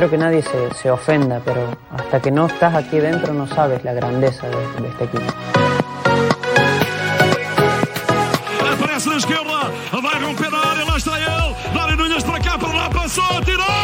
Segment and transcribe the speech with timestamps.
[0.00, 3.84] espero que nadie se, se, ofenda, pero hasta que no estás aquí dentro no sabes
[3.84, 5.24] la grandeza de, de este equipo.
[8.72, 11.54] Aparece na esquerda, vai romper a área, lá está ele.
[11.74, 13.79] Dário Nunes para cá, para lá, passou, tirou.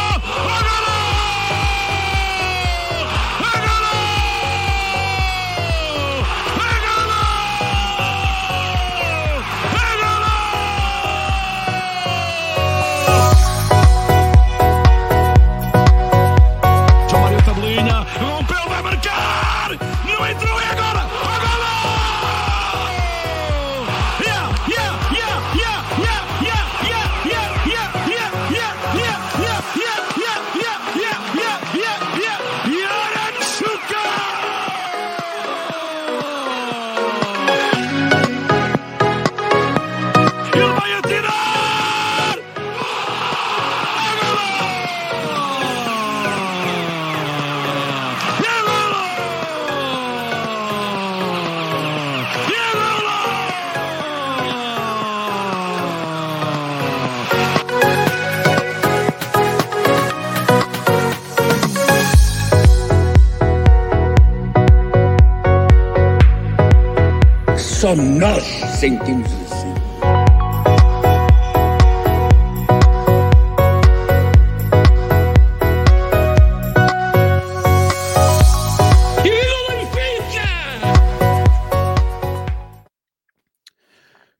[67.87, 68.43] Só nós
[68.81, 69.73] sentimos assim.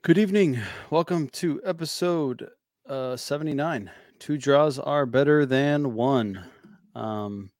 [0.02, 0.60] Good evening.
[0.90, 2.50] Welcome to episode
[2.90, 3.90] uh, 79.
[4.20, 6.44] Two draws are better than one.
[6.94, 7.52] Um,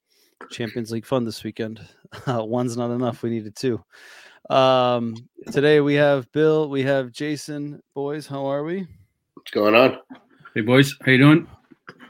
[0.52, 1.80] Champions League fun this weekend.
[2.26, 3.22] Uh, one's not enough.
[3.22, 3.84] We needed two.
[4.50, 5.16] Um,
[5.52, 7.82] today we have Bill, we have Jason.
[7.94, 8.88] Boys, how are we?
[9.34, 9.98] What's going on?
[10.54, 11.48] Hey boys, how you doing?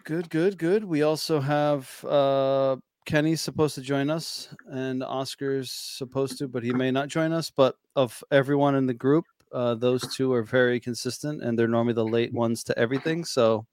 [0.03, 0.83] Good, good, good.
[0.83, 6.73] We also have uh Kenny's supposed to join us and Oscar's supposed to, but he
[6.73, 7.49] may not join us.
[7.49, 11.93] But of everyone in the group, uh, those two are very consistent and they're normally
[11.93, 13.26] the late ones to everything.
[13.26, 13.65] So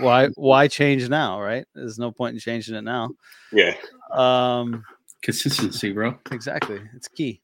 [0.00, 1.66] why why change now, right?
[1.74, 3.10] There's no point in changing it now.
[3.52, 3.74] Yeah.
[4.10, 4.82] Um
[5.22, 6.18] Consistency, bro.
[6.32, 6.80] exactly.
[6.96, 7.40] It's key.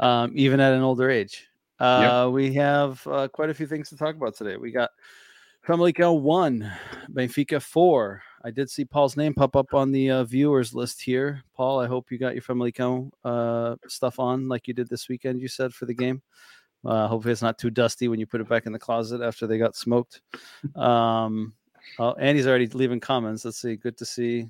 [0.00, 1.48] Um, even at an older age.
[1.80, 4.56] Uh we have uh, quite a few things to talk about today.
[4.56, 4.90] We got
[5.66, 6.70] Famalicão one,
[7.12, 8.22] Benfica four.
[8.44, 11.42] I did see Paul's name pop up on the uh, viewers list here.
[11.54, 15.40] Paul, I hope you got your Famalicão uh, stuff on like you did this weekend.
[15.40, 16.22] You said for the game.
[16.84, 19.46] Uh, hopefully, it's not too dusty when you put it back in the closet after
[19.46, 20.20] they got smoked.
[20.76, 21.52] Um,
[21.98, 23.44] oh, Andy's already leaving comments.
[23.44, 23.76] Let's see.
[23.76, 24.48] Good to see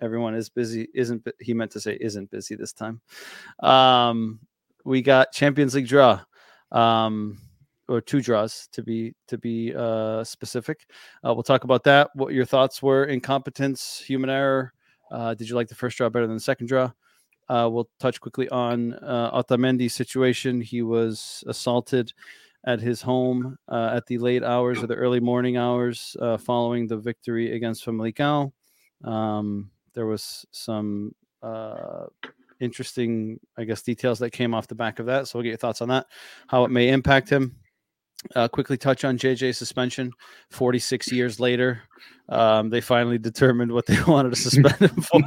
[0.00, 0.88] everyone is busy.
[0.92, 3.00] Isn't he meant to say isn't busy this time?
[3.60, 4.40] Um,
[4.84, 6.20] we got Champions League draw.
[6.70, 7.38] Um,
[7.88, 10.86] or two draws to be to be uh, specific.
[11.26, 12.10] Uh, we'll talk about that.
[12.14, 14.72] What your thoughts were: incompetence, human error.
[15.10, 16.90] Uh, did you like the first draw better than the second draw?
[17.48, 20.60] Uh, we'll touch quickly on uh, Otamendi's situation.
[20.60, 22.12] He was assaulted
[22.64, 26.86] at his home uh, at the late hours or the early morning hours uh, following
[26.86, 28.52] the victory against Famalicão.
[29.04, 32.06] Um, there was some uh,
[32.62, 35.28] interesting, I guess, details that came off the back of that.
[35.28, 36.06] So we'll get your thoughts on that,
[36.46, 37.56] how it may impact him.
[38.36, 40.12] Uh, quickly touch on JJ suspension.
[40.50, 41.82] 46 years later,
[42.28, 45.20] um, they finally determined what they wanted to suspend him for.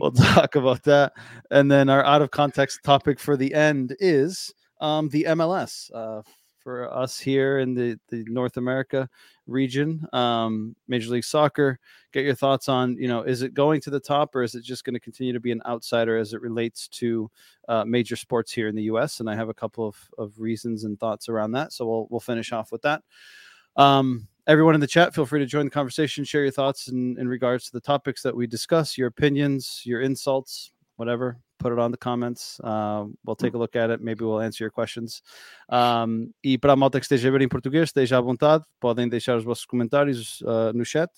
[0.00, 1.12] we'll talk about that.
[1.52, 5.90] And then our out of context topic for the end is um, the MLS.
[5.94, 6.22] Uh,
[6.68, 9.08] for us here in the, the North America
[9.46, 11.78] region, um, Major League Soccer,
[12.12, 14.64] get your thoughts on, you know, is it going to the top or is it
[14.64, 17.30] just going to continue to be an outsider as it relates to
[17.68, 19.20] uh, major sports here in the U.S.
[19.20, 21.72] And I have a couple of, of reasons and thoughts around that.
[21.72, 23.02] So we'll we'll finish off with that.
[23.76, 27.18] Um, everyone in the chat, feel free to join the conversation, share your thoughts in,
[27.18, 31.38] in regards to the topics that we discuss, your opinions, your insults, whatever.
[31.58, 32.60] Put it on the comments.
[32.60, 34.00] Uh, we'll take a look at it.
[34.00, 35.22] Maybe we'll answer your questions.
[35.68, 38.64] Um, e para a malta que esteja a ver em português, esteja à vontade.
[38.80, 41.10] Podem deixar os vossos comentários uh, no chat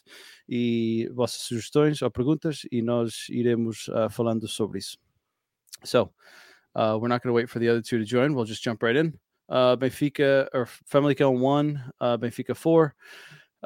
[0.49, 4.97] e vossas sugestões ou perguntas e nós iremos uh, falando sobre isso.
[5.85, 6.11] So,
[6.75, 8.35] uh, we're not going to wait for the other two to join.
[8.35, 9.19] We'll just jump right in.
[9.49, 12.95] Uh, Benfica or Famalicão one, uh, Benfica four.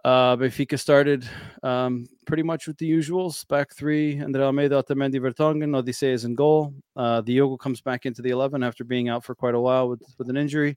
[0.02, 1.28] Uh, Benfica started
[1.62, 3.46] um, pretty much with the usuals.
[3.46, 6.74] Back three, Andre Almeida, Otamendi, Vertonghen, Odisseas in goal.
[6.96, 10.02] Uh, Diogo comes back into the 11 after being out for quite a while with,
[10.18, 10.76] with an injury.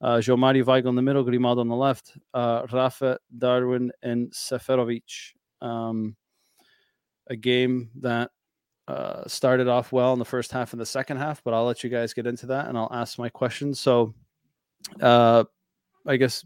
[0.00, 4.30] Uh, João Mário Weigl in the middle, Grimaldo on the left, uh, Rafa, Darwin, and
[4.30, 5.32] Seferovic.
[5.60, 6.16] Um,
[7.28, 8.30] a game that
[8.88, 11.84] uh, started off well in the first half and the second half, but I'll let
[11.84, 13.78] you guys get into that and I'll ask my questions.
[13.78, 14.12] So,
[15.00, 15.44] uh,
[16.06, 16.44] I guess,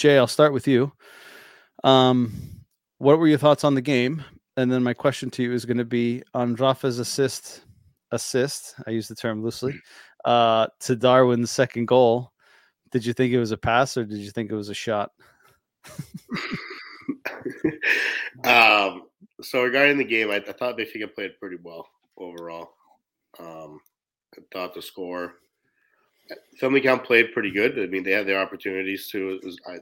[0.00, 0.92] Jay, I'll start with you.
[1.84, 2.32] Um,
[2.98, 4.24] what were your thoughts on the game?
[4.60, 7.62] and then my question to you is going to be on Rafa's assist.
[8.12, 8.74] Assist.
[8.86, 9.74] I use the term loosely.
[10.24, 12.32] Uh, to Darwin's second goal.
[12.90, 15.12] Did you think it was a pass or did you think it was a shot?
[18.44, 19.04] um,
[19.40, 21.88] so regarding the game, I, I thought Benfica played pretty well
[22.18, 22.72] overall.
[23.38, 23.80] Um,
[24.36, 25.34] I thought the score,
[26.60, 27.78] Famalicão played pretty good.
[27.78, 29.38] I mean, they had their opportunities too.
[29.42, 29.78] It was I,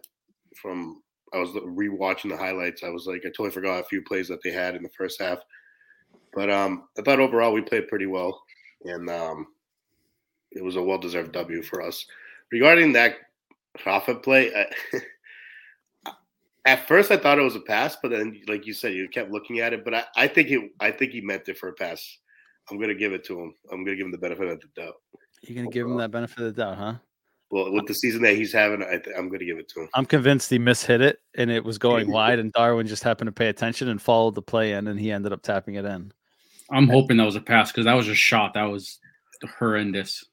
[0.61, 1.03] from
[1.33, 2.83] I was rewatching the highlights.
[2.83, 5.21] I was like, I totally forgot a few plays that they had in the first
[5.21, 5.39] half.
[6.35, 8.43] But um, I thought overall we played pretty well,
[8.85, 9.47] and um,
[10.53, 12.07] it was a well-deserved W for us.
[12.53, 13.17] Regarding that
[13.85, 16.13] Rafa play, I,
[16.67, 19.31] at first I thought it was a pass, but then, like you said, you kept
[19.31, 19.85] looking at it.
[19.85, 22.19] But I, I think it, I think he meant it for a pass.
[22.71, 23.55] I'm gonna give it to him.
[23.73, 24.95] I'm gonna give him the benefit of the doubt.
[25.43, 26.95] You're gonna give him that benefit of the doubt, huh?
[27.51, 29.81] Well, with the season that he's having, I th- I'm going to give it to
[29.81, 29.89] him.
[29.95, 33.33] I'm convinced he mishit it and it was going wide, and Darwin just happened to
[33.33, 36.13] pay attention and followed the play in, and he ended up tapping it in.
[36.71, 38.53] I'm hoping that was a pass because that was a shot.
[38.53, 38.99] That was
[39.59, 40.25] horrendous.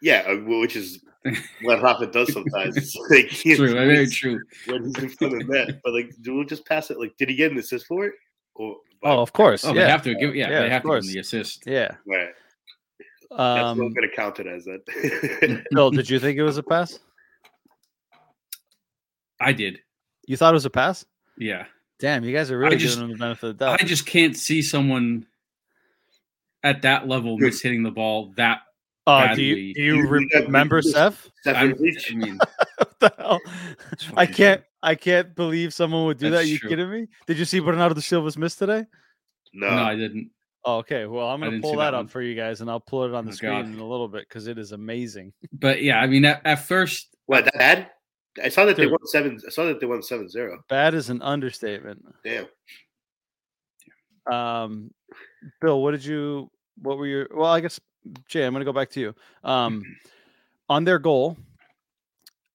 [0.00, 1.00] Yeah, uh, which is
[1.62, 2.76] what Rafa does sometimes.
[2.76, 4.40] It's like true, very true.
[4.66, 7.00] When he's in front of net, but like, do we just pass it?
[7.00, 8.14] Like, did he get an assist for it?
[8.54, 9.64] Or, oh, of course.
[9.64, 9.84] Oh, yeah.
[9.84, 10.36] they have to give.
[10.36, 11.06] Yeah, Yeah, they have to give course.
[11.06, 11.64] him the assist.
[11.66, 11.96] Yeah.
[12.06, 12.28] right.
[13.36, 15.64] That's what I'm Um, going to count it as that.
[15.70, 16.98] Bill, did you think it was a pass?
[19.40, 19.78] I did.
[20.26, 21.04] You thought it was a pass?
[21.38, 21.64] Yeah,
[21.98, 23.80] Damn, you guys are really just- giving him the benefit of the doubt.
[23.80, 25.26] I just can't see someone
[26.62, 27.52] at that level Good.
[27.52, 28.60] mishitting the ball that.
[29.06, 29.72] Uh, do you badly.
[29.72, 31.28] do you You- re- remember you Seth?
[31.46, 32.38] I, mean,
[32.76, 33.40] what the hell?
[34.16, 34.62] I can't.
[34.84, 36.48] I can't believe someone would do That's that.
[36.48, 36.70] You true.
[36.70, 37.06] kidding me?
[37.26, 38.84] Did you see Bernardo Silva's miss today?
[39.52, 39.70] no.
[39.70, 40.30] No, I didn't.
[40.64, 41.06] Oh, okay.
[41.06, 43.24] Well, I'm gonna pull that, that up for you guys, and I'll pull it on
[43.24, 43.64] the Oh, screen God.
[43.66, 45.32] in a little bit because it is amazing.
[45.52, 47.90] But yeah, I mean, at, at first, What that bad?
[48.42, 48.92] I saw that they Dude.
[48.92, 49.40] won seven.
[49.46, 50.62] I saw that they won seven zero.
[50.68, 52.02] Bad is an understatement.
[52.24, 52.46] Damn.
[54.32, 54.90] Um,
[55.60, 56.50] Bill, what did you?
[56.80, 57.28] What were your?
[57.34, 57.80] Well, I guess
[58.28, 59.14] Jay, I'm gonna go back to you.
[59.44, 59.82] Um,
[60.68, 61.36] on their goal,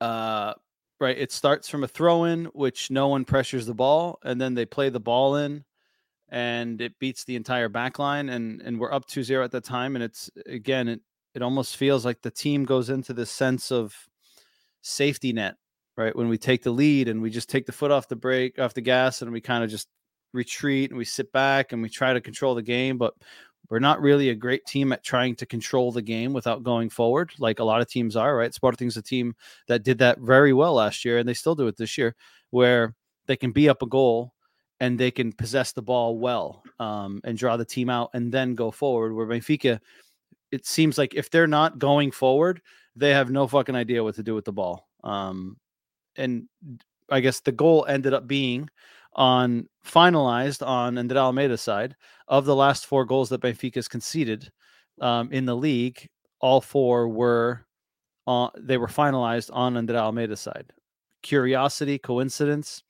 [0.02, 0.54] uh,
[1.00, 4.54] right, it starts from a throw in, which no one pressures the ball, and then
[4.54, 5.64] they play the ball in,
[6.30, 9.96] and it beats the entire back line, and and we're up 2-0 at the time,
[9.96, 11.02] and it's again, it
[11.34, 13.94] it almost feels like the team goes into this sense of
[14.82, 15.56] safety net,
[15.96, 16.16] right?
[16.16, 18.74] When we take the lead and we just take the foot off the brake, off
[18.74, 19.88] the gas, and we kind of just
[20.34, 23.14] retreat and we sit back and we try to control the game, but
[23.70, 27.32] we're not really a great team at trying to control the game without going forward,
[27.38, 28.54] like a lot of teams are, right?
[28.54, 29.36] Sporting's a team
[29.68, 32.16] that did that very well last year, and they still do it this year,
[32.52, 32.96] where
[33.28, 34.34] they can be up a goal
[34.80, 38.56] and they can possess the ball well um, and draw the team out and then
[38.56, 39.14] go forward.
[39.14, 39.80] Where Benfica,
[40.52, 42.62] it seems like if they're not going forward,
[42.96, 44.88] they have no fucking idea what to do with the ball.
[45.04, 45.58] Um,
[46.16, 46.48] and
[47.10, 48.70] I guess the goal ended up being
[49.14, 51.96] on finalized on André Almeida's side
[52.28, 54.52] of the last four goals that Benfica's conceded
[55.02, 56.08] um, in the league.
[56.40, 57.66] All four were
[58.28, 60.72] uh, they were finalized on André Almeida's side.
[61.24, 62.84] Curiosity, coincidence?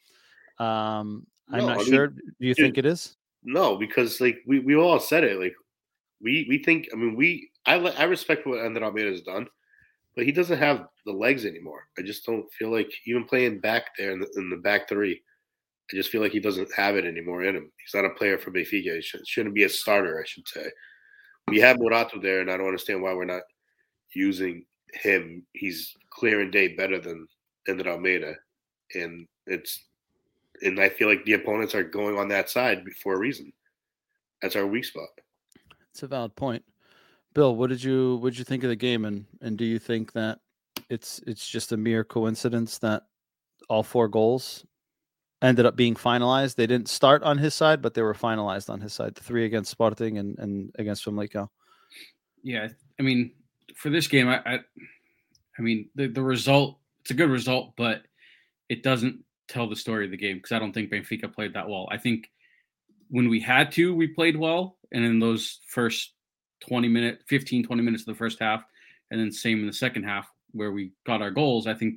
[0.60, 2.08] Um, I'm No, not I mean, sure.
[2.08, 3.16] Do you dude, think it is?
[3.44, 5.40] No, because like we, we all said it.
[5.40, 5.56] Like
[6.22, 6.90] we we think.
[6.94, 9.48] I mean, we I I respect what André Almeida has done,
[10.16, 11.88] but he doesn't have the legs anymore.
[11.98, 15.22] I just don't feel like even playing back there in the, in the back three.
[15.92, 17.72] I just feel like he doesn't have it anymore in him.
[17.78, 18.96] He's not a player for Benfica.
[18.96, 20.66] He should, shouldn't be a starter, I should say.
[21.48, 23.44] We have Morato there, and I don't understand why we're not
[24.14, 25.46] using him.
[25.54, 27.26] He's clear and day better than
[27.70, 28.36] André Almeida,
[28.96, 29.87] and it's
[30.62, 33.52] and I feel like the opponents are going on that side for a reason.
[34.42, 35.10] That's our weak spot.
[35.92, 36.64] It's a valid point.
[37.34, 39.80] Bill, what did you what did you think of the game and and do you
[39.80, 40.40] think that
[40.90, 43.04] it's it's just a mere coincidence that
[43.70, 44.66] all four goals
[45.42, 46.56] ended up being finalized?
[46.56, 49.16] They didn't start on his side, but they were finalized on his side.
[49.16, 51.50] The three against Sporting and, and against Famalicão.
[52.44, 52.68] yeah,
[53.00, 53.32] I mean,
[53.76, 54.60] for this game, I, I,
[55.58, 58.02] I mean, the the result it's a good result, but
[58.68, 61.68] it doesn't tell the story of the game because I don't think Benfica played that
[61.68, 61.88] well.
[61.92, 62.30] I think
[63.10, 66.14] when we had to, we played well, and in those first
[66.62, 68.64] 20 minute, 15, 20 minutes of the first half,
[69.12, 71.68] and then same in the second half where we got our goals.
[71.68, 71.96] I think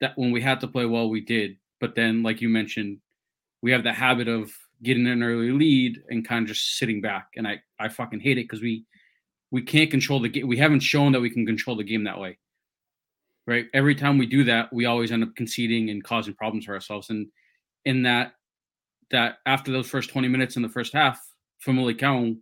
[0.00, 1.56] that when we had to play well, we did.
[1.80, 2.98] But then, like you mentioned,
[3.62, 4.50] we have the habit of
[4.82, 7.28] getting an early lead and kind of just sitting back.
[7.36, 8.84] And I, I fucking hate it because we
[9.50, 10.46] we can't control the game.
[10.46, 12.38] We haven't shown that we can control the game that way.
[13.48, 13.64] Right.
[13.72, 17.08] Every time we do that, we always end up conceding and causing problems for ourselves.
[17.08, 17.28] And
[17.86, 18.32] in that
[19.10, 21.18] that after those first 20 minutes in the first half,
[21.66, 22.36] Famalicão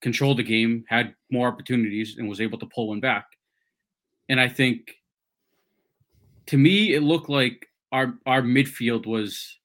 [0.00, 3.26] controlled the game, had more opportunities, and was able to pull one back.
[4.30, 4.94] And I think
[6.46, 9.58] to me, it looked like our our midfield was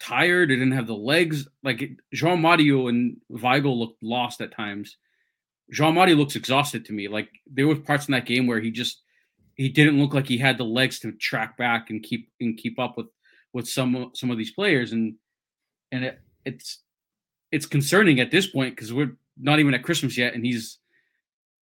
[0.00, 0.50] tired.
[0.50, 1.48] It didn't have the legs.
[1.62, 1.78] Like
[2.14, 4.98] João Mário and Weigl looked lost at times.
[5.72, 7.08] João Mário looks exhausted to me.
[7.08, 9.02] Like there were parts in that game where he just
[9.56, 12.78] he didn't look like he had the legs to track back and keep and keep
[12.78, 13.06] up with
[13.52, 15.14] with some some of these players and
[15.90, 16.80] and it, it's
[17.50, 20.78] it's concerning at this point because we're not even at Christmas yet and he's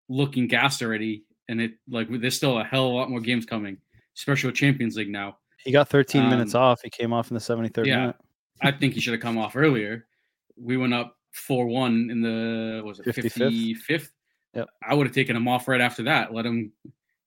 [0.07, 3.45] looking gassed already and it like there's still a hell of a lot more games
[3.45, 3.77] coming,
[4.17, 5.37] especially with Champions League now.
[5.63, 6.81] He got 13 um, minutes off.
[6.81, 8.15] He came off in the 73rd yeah, minute.
[8.61, 10.07] I think he should have come off earlier.
[10.55, 13.77] We went up 4-1 in the was it 55th?
[13.87, 14.09] 55th?
[14.53, 14.69] Yep.
[14.87, 16.33] I would have taken him off right after that.
[16.33, 16.71] Let him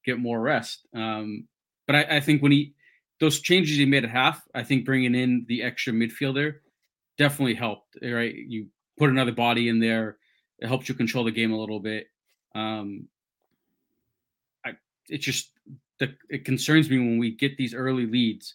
[0.04, 0.86] get more rest.
[0.94, 1.46] Um,
[1.86, 2.74] but I, I, think when he
[3.20, 6.56] those changes he made at half, I think bringing in the extra midfielder
[7.18, 7.96] definitely helped.
[8.02, 8.66] Right, you
[8.98, 10.18] put another body in there,
[10.58, 12.08] it helps you control the game a little bit.
[12.54, 13.08] Um,
[14.64, 14.72] I
[15.08, 15.50] it just
[15.98, 18.54] the, it concerns me when we get these early leads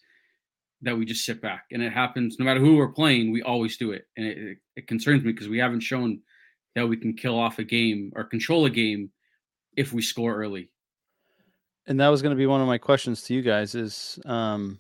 [0.82, 3.78] that we just sit back and it happens no matter who we're playing we always
[3.78, 6.20] do it and it, it, it concerns me because we haven't shown
[6.76, 9.10] that we can kill off a game or control a game
[9.76, 10.70] if we score early
[11.88, 14.80] and that was going to be one of my questions to you guys is um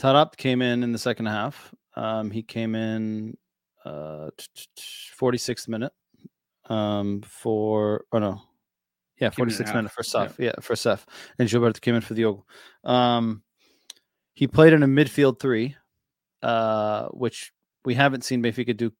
[0.00, 1.74] Taarabt came in in the second half.
[1.94, 3.36] Um, he came in
[3.84, 4.28] uh
[5.18, 5.92] 46th minute
[6.66, 8.42] um for oh no
[9.18, 10.52] yeah 46th minute for Saf yeah.
[10.60, 11.06] for Sef
[11.38, 12.44] and Gilberto came in for the Diogo.
[12.84, 13.42] Um,
[14.34, 15.76] he played in a midfield three,
[16.42, 17.52] uh, which
[17.84, 18.92] we haven't seen Benfica do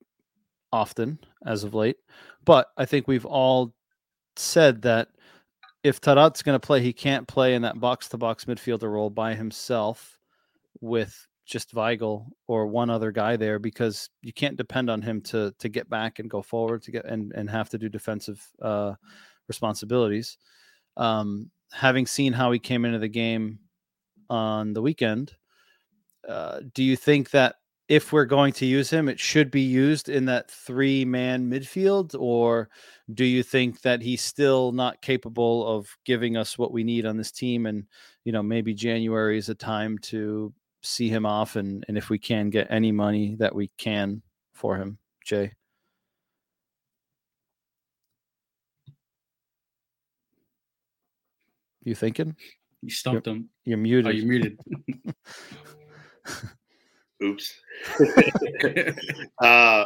[0.72, 1.96] often as of late.
[2.44, 3.75] But I think we've all
[4.37, 5.08] said that
[5.82, 9.10] if Taarabt's going to play, he can't play in that box to box midfielder role
[9.10, 10.18] by himself
[10.80, 15.52] with just Weigl or one other guy there because you can't depend on him to
[15.58, 18.94] to get back and go forward to get and and have to do defensive uh,
[19.49, 20.38] responsibilities.
[20.96, 23.58] Um, having seen how he came into the game
[24.30, 25.34] on the weekend,
[26.28, 27.56] uh, do you think that
[27.88, 32.14] if we're going to use him, it should be used in that three man midfield?
[32.18, 32.70] Or
[33.14, 37.16] do you think that he's still not capable of giving us what we need on
[37.16, 37.66] this team?
[37.66, 37.84] And,
[38.25, 42.18] you know, maybe January is a time to see him off and, and if we
[42.18, 44.22] can get any money that we can
[44.52, 45.52] for him, Jay.
[51.82, 52.37] You thinking?
[52.82, 53.49] You stumped you're, him.
[53.64, 54.06] You're muted.
[54.06, 54.58] Oh, you're muted.
[57.22, 57.54] Oops.
[59.42, 59.84] uh,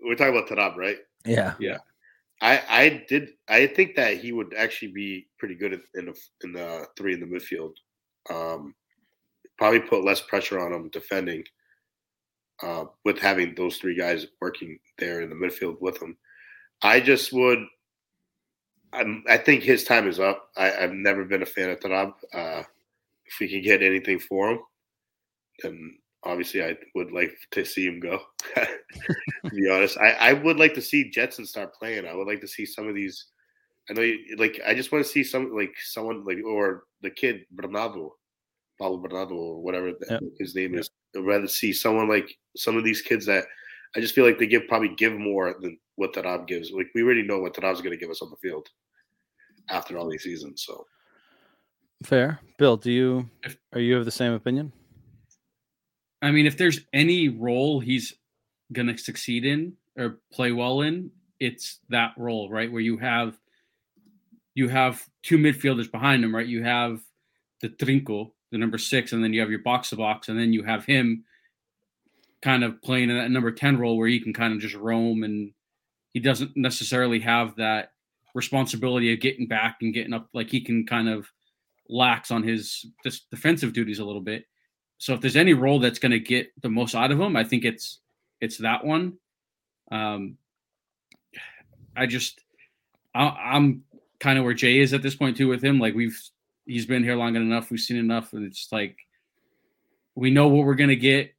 [0.00, 0.98] we're talking about Taarabt, right?
[1.24, 1.54] Yeah.
[1.58, 1.78] Yeah.
[2.40, 6.52] I I did I think that he would actually be pretty good in the in
[6.52, 7.72] the three in the midfield.
[8.30, 8.74] Um,
[9.58, 11.44] probably put less pressure on him defending.
[12.62, 16.16] Uh, with having those three guys working there in the midfield with him,
[16.82, 17.58] I just would.
[18.92, 20.48] I'm, I think his time is up.
[20.56, 22.14] I, have never been a fan of Taarabt.
[22.32, 22.62] Uh,
[23.26, 24.60] if we can get anything for him,
[25.62, 28.20] then obviously I would like to see him go.
[28.54, 32.06] to be honest, I, I would like to see Gedson start playing.
[32.06, 33.26] I would like to see some of these.
[33.88, 37.10] I know, you, like, I just want to see some like someone like or the
[37.10, 38.14] kid Bernardo,
[38.80, 40.20] Paulo Bernardo or whatever yep.
[40.38, 40.90] his name is.
[41.16, 43.44] I'd rather see someone like some of these kids that
[43.94, 46.70] I just feel like they give probably give more than what Taarabt gives.
[46.70, 48.68] Like we already know what Taarabt's going to give us on the field
[49.68, 50.62] after all these seasons.
[50.64, 50.86] So
[52.04, 52.76] fair, Bill.
[52.76, 53.28] Do you
[53.72, 54.72] are you of the same opinion?
[56.22, 58.14] I mean, if there's any role he's
[58.72, 61.10] going to succeed in or play well in,
[61.40, 62.70] it's that role, right?
[62.70, 63.38] Where you have
[64.54, 66.46] you have two midfielders behind him, right?
[66.46, 67.02] You have
[67.60, 70.52] the Trinco, the number six, and then you have your box to box, and then
[70.52, 71.24] you have him
[72.42, 75.24] kind of playing in that number 10 role where he can kind of just roam
[75.24, 75.52] and
[76.16, 77.90] he doesn't necessarily have that
[78.34, 80.26] responsibility of getting back and getting up.
[80.32, 81.30] Like he can kind of
[81.90, 82.86] lax on his
[83.30, 84.46] defensive duties a little bit.
[84.96, 87.44] So if there's any role that's going to get the most out of him, I
[87.44, 88.00] think it's
[88.40, 89.18] it's that one.
[89.92, 90.38] Um,
[91.94, 92.40] I just
[93.14, 93.82] I, am
[94.18, 95.78] kind of where Jay is at this point too with him.
[95.78, 96.18] Like we've
[96.64, 98.96] he's been here long enough, we've seen enough, and it's like
[100.14, 101.34] we know what we're gonna get.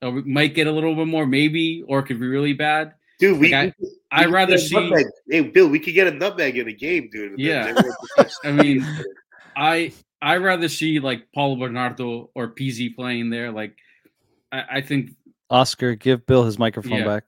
[0.00, 2.94] Uh, we might get a little bit more, maybe, or it could be really bad.
[3.18, 3.74] Dude, we, like
[4.12, 4.74] I, would rather see.
[4.74, 5.06] Nutmeg.
[5.28, 7.38] Hey, Bill, we could get a nutmeg in a game, dude.
[7.38, 7.74] Yeah,
[8.44, 8.86] I mean,
[9.56, 13.50] I I rather see like Paulo Bernardo or Pizzi playing there.
[13.50, 13.76] Like,
[14.52, 15.10] I, I think
[15.50, 17.04] Oscar, give Bill his microphone yeah.
[17.04, 17.24] back.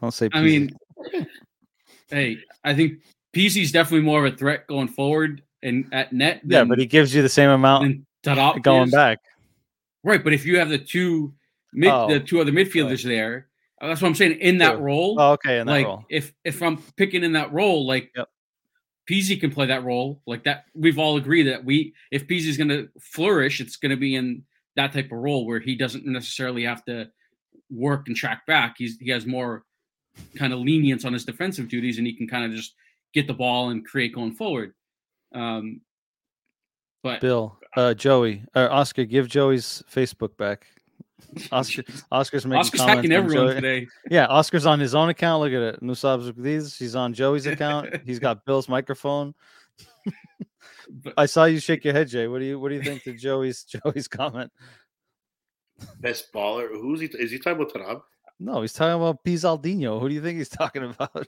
[0.00, 0.28] Don't say.
[0.30, 0.36] Pizzi.
[0.38, 0.76] I mean,
[2.08, 3.00] hey, I think
[3.34, 6.40] Pizzi's definitely more of a threat going forward and at net.
[6.44, 8.04] yeah, but he gives you the same amount
[8.62, 8.92] going is.
[8.92, 9.18] back.
[10.02, 11.34] Right, but if you have the two
[11.72, 13.14] mid, oh, the two other midfielders right.
[13.14, 13.48] there,
[13.88, 14.38] that's what I'm saying.
[14.40, 16.04] In that role, oh, okay, in that like, role.
[16.08, 18.28] If if I'm picking in that role, like yep.
[19.10, 20.64] Pizzi can play that role like that.
[20.74, 24.42] We've all agreed that we if Pizzi's going to flourish, it's going to be in
[24.76, 27.08] that type of role where he doesn't necessarily have to
[27.70, 28.76] work and track back.
[28.78, 29.64] He's he has more
[30.36, 32.74] kind of lenience on his defensive duties, and he can kind of just
[33.12, 34.72] get the ball and create going forward.
[35.34, 35.80] Um,
[37.02, 40.66] but Bill, uh, Joey, or Oscar, give Joey's Facebook back.
[41.52, 43.54] Oscar, Oscar's making Oscar's comments hacking everyone Joey.
[43.54, 43.86] today.
[44.10, 45.42] Yeah, Oscar's on his own account.
[45.42, 45.82] Look at it.
[45.82, 46.76] Nusabs these.
[46.76, 47.88] He's on Joey's account.
[48.06, 49.34] He's got Bill's microphone.
[50.88, 52.26] But- I saw you shake your head, Jay.
[52.28, 54.52] What do you what do you think to Joey's Joey's comment?
[56.00, 56.68] Best baller.
[56.68, 57.06] Who's he?
[57.06, 58.02] Is he talking about Taarabt?
[58.38, 60.00] No, he's talking about Pizaldino.
[60.00, 61.26] Who do you think he's talking about?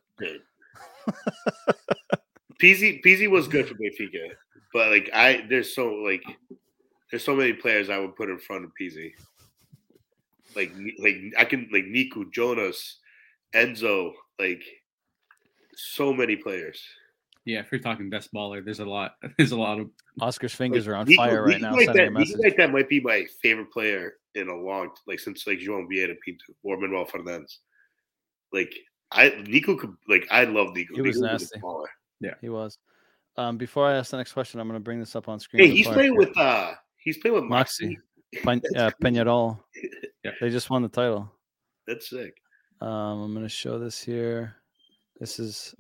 [2.61, 4.31] Pizzi Pizzi was good for Benfica,
[4.73, 6.23] but like I, there's so like,
[7.11, 9.12] there's so many players I would put in front of Pizzi.
[10.56, 12.98] Like like I can like Nico Jonas,
[13.54, 14.62] Enzo, like
[15.75, 16.82] so many players.
[17.44, 19.14] Yeah, if you're talking best baller, there's a lot.
[19.38, 19.88] There's a lot of
[20.20, 21.76] Oscar's fingers Like, are on Nico- fire right Nico now.
[21.76, 25.46] Like that, Nico like that might be my favorite player in a long like since
[25.46, 27.58] like João Vieira Pinto or Manuel Fernandes.
[28.52, 28.75] Like
[29.12, 30.96] I Nico could like I love Nico.
[30.96, 31.60] He was Nico a nasty.
[31.60, 32.34] baller.
[32.40, 32.78] He was.
[33.36, 35.62] Um, before I ask the next question, I'm going to bring this up on screen.
[35.62, 37.90] Hey, he's playing with uh he's playing with Maxi.
[37.90, 37.96] Maxi.
[38.42, 39.59] Pen- uh, Peñarol.
[40.25, 40.33] Yeah.
[40.40, 41.30] They just won the title.
[41.87, 42.35] That's sick.
[42.80, 44.56] Um, I'm going to show this here.
[45.21, 45.73] This is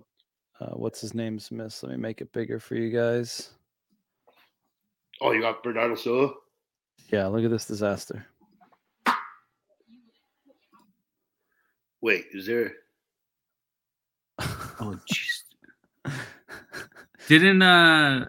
[0.60, 1.82] uh, what's his name's miss.
[1.82, 3.50] Let me make it bigger for you guys.
[5.20, 6.34] Oh, you got Bernardo Silva?
[7.12, 8.24] Yeah, look at this disaster.
[12.00, 12.72] Wait, is there
[14.38, 16.12] oh jeez.
[17.28, 18.26] Didn't uh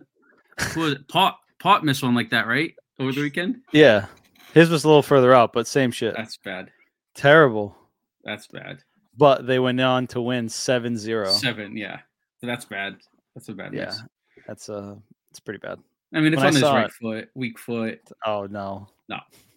[0.75, 1.07] was it?
[1.07, 3.61] Pote Pote miss one like that right over the weekend?
[3.71, 4.05] yeah,
[4.53, 6.15] his was a little further out, but same shit.
[6.15, 6.71] That's bad.
[7.15, 7.75] Terrible.
[8.23, 8.79] That's bad.
[9.17, 11.25] But they went on to win 7 0.
[11.31, 11.99] Seven, yeah.
[12.39, 12.97] So that's bad.
[13.33, 14.01] That's a bad Yeah, miss.
[14.47, 14.95] that's uh,
[15.31, 15.79] it's pretty bad.
[16.13, 17.99] I mean, it's When I on his right it- foot, weak foot.
[18.25, 18.87] Oh, no.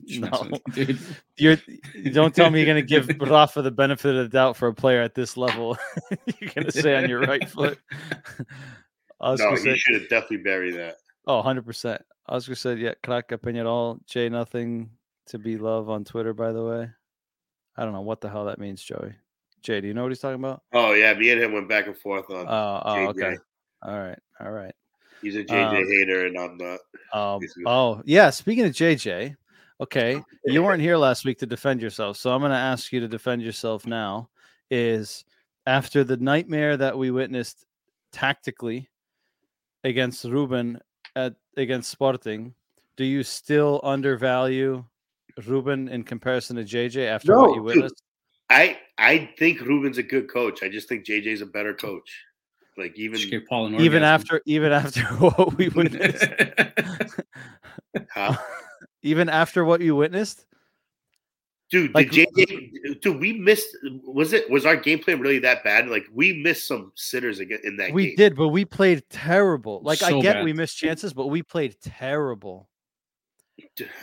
[0.07, 0.29] Just No.
[0.31, 0.99] messing you, dude.
[1.37, 4.75] You're don't tell me you're gonna give Rafa the benefit of the doubt for a
[4.75, 5.77] player at this level.
[6.41, 7.79] you're gonna say on your right foot.
[9.21, 10.97] Oscar no, said, he should have definitely buried that.
[11.27, 12.03] Oh, 100 percent.
[12.29, 14.91] Oscar said, yeah, crack Peñarol, Jay nothing
[15.27, 16.89] to be love on Twitter, by the way.
[17.77, 19.15] I don't know what the hell that means, Joey.
[19.63, 20.63] Jay, do you know what he's talking about?
[20.73, 23.37] Oh yeah, me and him went back and forth on Oh, oh okay.
[23.83, 24.75] All right, all right.
[25.23, 26.81] he's a JJ um, hater and I'm not.
[27.13, 28.31] Um, oh, yeah.
[28.31, 29.37] Speaking of JJ,
[29.81, 33.01] okay, you weren't here last week to defend yourself, so I'm going to ask you
[33.01, 34.29] to defend yourself now.
[34.71, 35.25] Is
[35.67, 37.67] after the nightmare that we witnessed
[38.13, 38.89] tactically
[39.85, 40.81] against Ruben
[41.17, 42.55] at against Sporting,
[42.97, 44.85] do you still undervalue
[45.47, 48.03] Ruben in comparison to JJ after No, what you witnessed?
[48.51, 50.63] I I think Ruben's a good coach.
[50.63, 52.11] I just think JJ's a better coach.
[52.77, 56.27] Like even Paul an Even after, even after what we witnessed,
[58.13, 58.37] huh?
[59.03, 60.47] even after what you witnessed,
[61.71, 65.63] Dude, Like- did JJ dude, we missed was it was our game plan really that
[65.63, 65.89] bad?
[65.89, 67.95] Like we missed some sitters again in that game.
[67.95, 68.17] we game.
[68.17, 69.81] did, but we played terrible.
[69.85, 70.45] Like I get bad.
[70.45, 72.69] we missed chances, but we played terrible.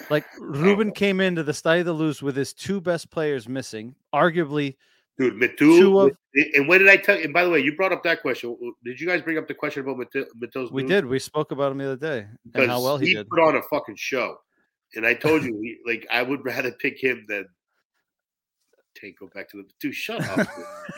[0.10, 0.46] Like oh.
[0.46, 4.78] Ruben came into the Stade the Luz with his two best players missing, arguably.
[5.20, 6.12] Dude, Two of-
[6.54, 7.18] and when did I tell?
[7.18, 8.56] And by the way, you brought up that question.
[8.86, 11.06] Did you guys bring up the question about Mitu, Mitu's We did.
[11.06, 13.28] We spoke about him the other day and because how well he did.
[13.28, 14.38] put on a fucking show.
[14.96, 17.48] And I told you, like, I would rather pick him than
[19.00, 19.94] take go back to the dude.
[19.96, 20.48] Shut up.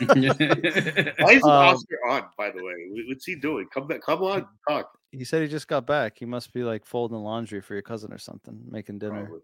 [0.00, 2.24] Why is Um, Oscar on?
[2.36, 3.66] By the way, what's he doing?
[3.72, 4.02] Come back.
[4.02, 4.90] Come on, talk.
[5.12, 6.18] He said he just got back.
[6.18, 9.26] He must be like folding laundry for your cousin or something, making dinner.
[9.26, 9.40] Probably.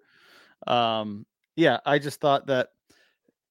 [0.66, 2.68] Um, yeah, I just thought that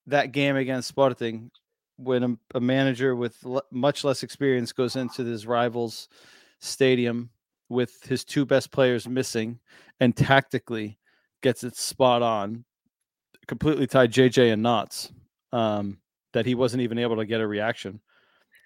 [0.08, 1.52] that game against Sporting,
[1.98, 6.08] when a, a manager with l- much less experience goes into his rivals
[6.60, 7.30] stadium
[7.70, 9.60] with his two best players missing
[10.00, 11.00] and tactically
[11.42, 12.64] gets it spot on,
[13.48, 15.12] completely tied JJ in knots,
[15.52, 16.00] um,
[16.34, 18.00] that he wasn't even able to get a reaction,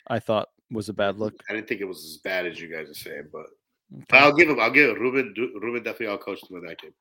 [0.08, 1.34] I thought was a bad look.
[1.50, 3.46] I didn't think it was as bad as you guys are saying, but
[3.94, 4.20] Okay.
[4.20, 4.60] I'll give him.
[4.60, 5.02] I'll give him.
[5.02, 5.34] Ruben.
[5.36, 6.08] Ruben definitely.
[6.08, 6.94] I'll coach him in that game.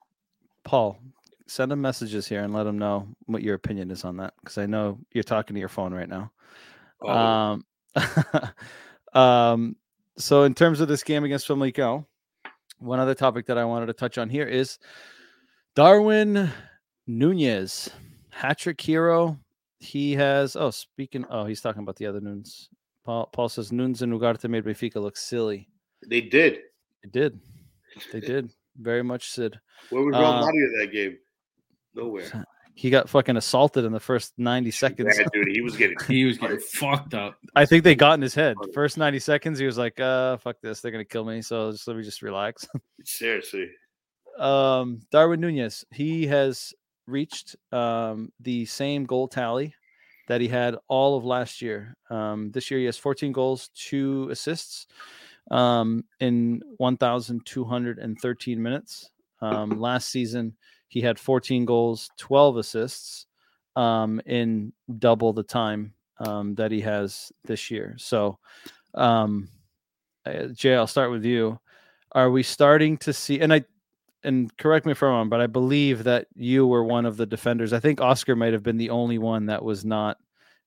[0.64, 0.98] Paul,
[1.46, 4.58] send him messages here and let him know what your opinion is on that because
[4.58, 6.32] I know you're talking to your phone right now.
[7.02, 7.66] Oh, Um,
[9.20, 9.76] um,
[10.16, 12.06] so in terms of this game against Famalicão,
[12.78, 14.78] one other topic that I wanted to touch on here is
[15.74, 16.50] Darwin
[17.08, 17.90] Nunez,
[18.30, 19.38] hat trick hero.
[19.80, 20.54] He has.
[20.56, 21.24] Oh, speaking.
[21.30, 22.68] Oh, he's talking about the other Nunes.
[23.04, 25.68] Paul, Paul says Nunes and Ugarte made Benfica look silly.
[26.06, 26.58] they did.
[27.02, 27.40] They did.
[28.12, 29.30] They did very much.
[29.30, 29.58] Sid.
[29.90, 31.16] Where was Real Uh, Mario that game?
[31.94, 32.44] Nowhere.
[32.74, 35.16] He got fucking assaulted in the first 90 seconds.
[35.18, 35.96] Yeah, dude, he was getting.
[36.06, 37.34] he was getting fucked up.
[37.56, 38.54] I think they got in his head.
[38.72, 40.80] First 90 seconds, he was like, uh, fuck this.
[40.80, 41.42] They're going to kill me.
[41.42, 42.68] So just let me just relax.
[43.04, 43.68] Seriously.
[44.38, 46.72] um, Darwin Nunez, he has
[47.08, 49.74] reached um, the same goal tally
[50.28, 51.96] that he had all of last year.
[52.10, 54.86] Um, this year, he has 14 goals, two assists
[55.50, 59.10] um, in 1,213 minutes.
[59.40, 60.54] Um, last season,
[60.88, 63.26] he had 14 goals, 12 assists
[63.76, 67.94] um, in double the time um, that he has this year.
[67.98, 68.38] So,
[70.52, 71.58] Jay, I'll start with you.
[72.12, 73.40] Are we starting to see?
[73.40, 73.64] And I
[74.24, 77.26] and correct me if I'm wrong, but I believe that you were one of the
[77.26, 77.72] defenders.
[77.72, 80.18] I think Oscar might have been the only one that was not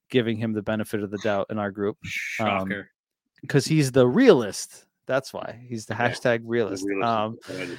[0.10, 1.98] giving him the benefit of the doubt in our group.
[2.04, 2.90] Shocker.
[3.42, 4.86] Because um, he's the realist.
[5.08, 6.86] That's why he's the hashtag realist.
[6.86, 7.78] realist Um,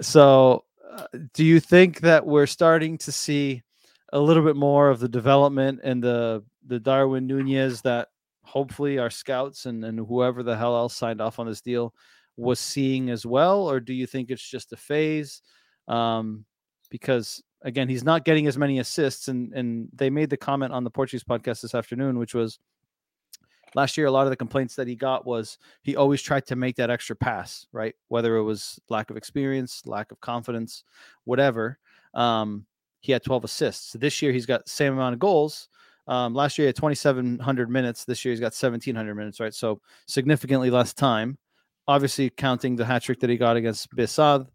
[0.00, 3.62] so, uh, do you think that we're starting to see
[4.12, 8.08] a little bit more of the development and the the Darwin Nunez that
[8.42, 11.94] hopefully our scouts and, and whoever the hell else signed off on this deal
[12.36, 15.42] was seeing as well, or do you think it's just a phase?
[15.88, 16.44] Um,
[16.90, 20.84] because again, he's not getting as many assists, and and they made the comment on
[20.84, 22.58] the Portuguese podcast this afternoon, which was
[23.74, 24.06] last year.
[24.06, 26.90] A lot of the complaints that he got was he always tried to make that
[26.90, 27.94] extra pass, right?
[28.08, 30.84] Whether it was lack of experience, lack of confidence,
[31.24, 31.78] whatever.
[32.14, 32.66] Um,
[33.00, 33.92] he had 12 assists.
[33.92, 35.68] This year, he's got same amount of goals.
[36.08, 38.04] Um, last year, he had 2,700 minutes.
[38.04, 39.54] This year, he's got 1,700 minutes, right?
[39.54, 41.38] So significantly less time
[41.88, 44.46] obviously counting the hat trick that he got against Bissad.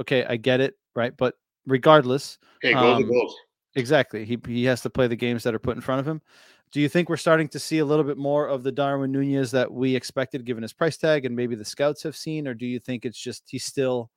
[0.00, 1.16] Okay, I get it, right?
[1.16, 1.34] But
[1.66, 3.36] regardless, hey, goals um, goals.
[3.74, 4.24] Exactly.
[4.24, 6.20] He he has to play the games that are put in front of him.
[6.72, 9.50] Do you think we're starting to see a little bit more of the Darwin Nunez
[9.50, 12.66] that we expected given his price tag and maybe the scouts have seen, or do
[12.66, 14.10] you think it's just he's still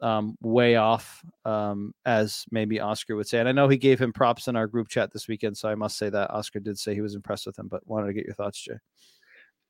[0.00, 3.40] um, way off, um, as maybe Oscar would say?
[3.40, 5.74] And I know he gave him props in our group chat this weekend, so I
[5.74, 8.26] must say that Oscar did say he was impressed with him, but wanted to get
[8.26, 8.78] your thoughts, Jay.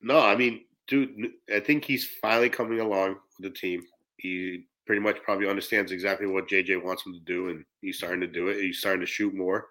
[0.03, 3.83] No, I mean, dude, I think he's finally coming along with the team.
[4.16, 8.20] He pretty much probably understands exactly what JJ wants him to do, and he's starting
[8.20, 8.61] to do it.
[8.61, 9.66] He's starting to shoot more.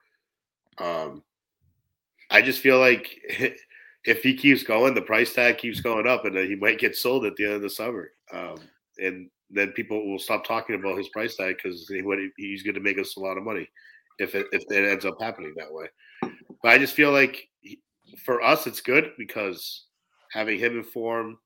[0.78, 1.24] Um,
[2.30, 3.10] I just feel like
[4.06, 7.26] if he keeps going, the price tag keeps going up, and he might get sold
[7.26, 8.12] at the end of the summer.
[8.32, 8.58] Um,
[9.00, 11.92] and then people will stop talking about his price tag because
[12.38, 13.68] he's going to make us a lot of money
[14.20, 15.88] if it, if it ends up happening that way.
[16.62, 17.48] But I just feel like
[18.24, 19.87] for us, it's good because
[20.38, 21.38] having him in form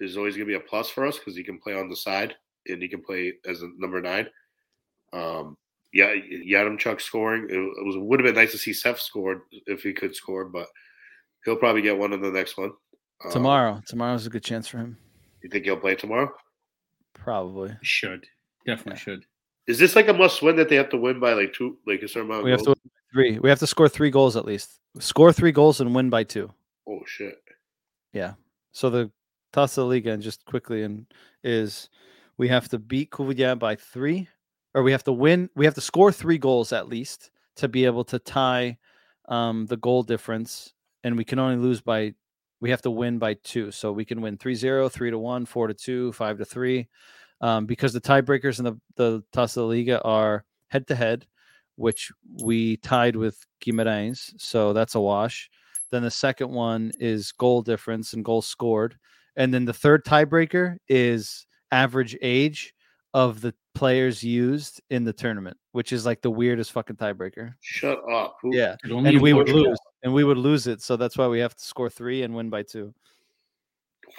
[0.00, 1.96] is always going to be a plus for us because he can play on the
[1.96, 2.34] side
[2.66, 4.28] and he can play as a number nine.
[5.12, 5.56] Um,
[5.92, 7.44] yeah, Yaremchuk scoring.
[7.44, 10.44] It, it was would have been nice to see Seth scored if he could score,
[10.44, 10.66] but
[11.44, 12.72] he'll probably get one in the next one.
[13.24, 14.98] Um, tomorrow, tomorrow's a good chance for him.
[15.42, 16.30] You think he'll play tomorrow?
[17.14, 18.26] Probably should
[18.66, 18.98] definitely yeah.
[18.98, 19.24] should.
[19.68, 22.02] Is this like a must win that they have to win by like two, like
[22.02, 22.44] a certain amount?
[22.44, 22.74] we have to
[23.12, 23.38] three.
[23.38, 24.80] We have to score three goals at least.
[24.98, 26.52] Score three goals and win by two.
[26.88, 27.36] Oh shit!
[28.16, 28.32] Yeah.
[28.72, 29.10] So the
[29.52, 31.06] Taça Liga, and just quickly, and
[31.44, 31.90] is
[32.38, 34.28] we have to beat Covilhã by three,
[34.74, 35.50] or we have to win.
[35.54, 38.78] We have to score three goals at least to be able to tie
[39.28, 40.72] um, the goal difference,
[41.04, 42.14] and we can only lose by.
[42.60, 45.66] We have to win by two, so we can win 3-0, 3 to one, four
[45.66, 46.88] to two, five to three,
[47.42, 51.26] um, because the tiebreakers in the the Taça Liga are head to head,
[51.76, 52.10] which
[52.42, 55.50] we tied with Guimarães, so that's a wash.
[55.90, 58.96] Then the second one is goal difference and goals scored.
[59.36, 62.74] And then the third tiebreaker is average age
[63.14, 67.54] of the players used in the tournament, which is like the weirdest fucking tiebreaker.
[67.60, 68.36] Shut up.
[68.42, 68.76] Who, yeah.
[68.82, 69.78] And we would lose.
[70.02, 70.82] And we would lose it.
[70.82, 72.94] So that's why we have to score three and win by two.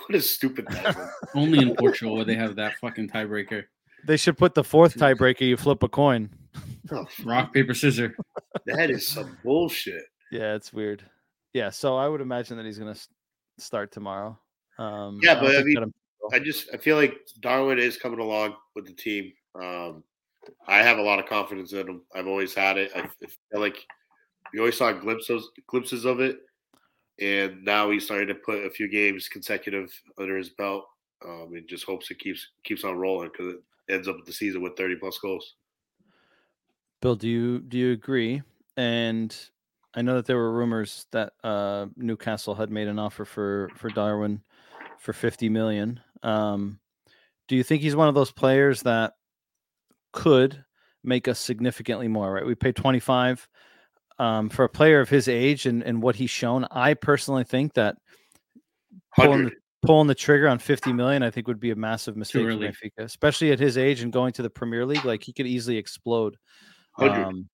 [0.06, 0.68] What a stupid
[1.36, 3.64] Only in Portugal where they have that fucking tiebreaker.
[4.06, 5.42] They should put the fourth tiebreaker.
[5.42, 6.30] You flip a coin.
[6.92, 8.16] Oh, Rock, paper, scissors.
[8.66, 10.04] That is some bullshit.
[10.32, 11.04] Yeah, it's weird
[11.54, 13.08] yeah, so I would imagine that he's going to
[13.58, 14.38] start tomorrow.
[14.78, 15.94] Um, yeah, but I, I mean,
[16.34, 19.32] I just I feel like Darwin is coming along with the team.
[19.60, 20.04] Um,
[20.68, 22.02] I have a lot of confidence in him.
[22.16, 22.92] I've always had it.
[22.96, 23.86] I feel like
[24.54, 26.40] we always saw glimpses glimpses of it,
[27.20, 30.86] and now he's starting to put a few games consecutive under his belt.
[31.26, 34.62] Um, and just hopes it keeps keeps on rolling because it ends up the season
[34.62, 35.56] with thirty plus goals.
[37.02, 38.44] Bill, do you do you agree?
[38.76, 39.36] And
[39.98, 43.90] I know that there were rumors that uh, Newcastle had made an offer for for
[43.90, 44.44] Darwin
[45.00, 46.00] for 50 million.
[46.22, 46.80] Um,
[47.48, 49.14] do you think he's one of those players that
[50.14, 50.64] could
[51.04, 52.32] make us significantly more?
[52.32, 53.50] Right, we pay 25
[54.20, 56.68] um, for a player of his age and and what he's shown.
[56.70, 57.96] I personally think that
[59.16, 62.46] pulling the, pulling the trigger on 50 million, I think would be a massive mistake
[62.46, 65.06] for Benfica, especially at his age and going to the Premier League.
[65.06, 66.38] Like he could easily explode.
[67.00, 67.50] Um,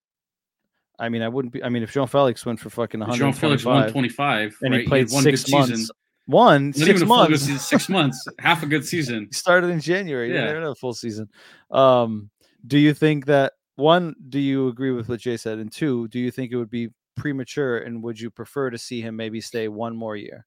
[1.00, 1.64] I mean, I wouldn't be.
[1.64, 4.82] I mean, if João Felix went for fucking 125, João Felix 125, and right?
[4.82, 5.92] he played he six months,
[6.26, 7.40] One Not six even good months.
[7.42, 9.26] season, six months, half a good season.
[9.32, 10.30] He started in January.
[10.34, 10.46] Yeah, Yeah.
[10.54, 11.30] they're a full season.
[11.72, 12.30] Um,
[12.66, 14.16] do you think that one?
[14.30, 15.58] Do you agree with what Jay said?
[15.60, 17.80] And two, do you think it would be premature?
[17.80, 20.46] And would you prefer to see him maybe stay one more year?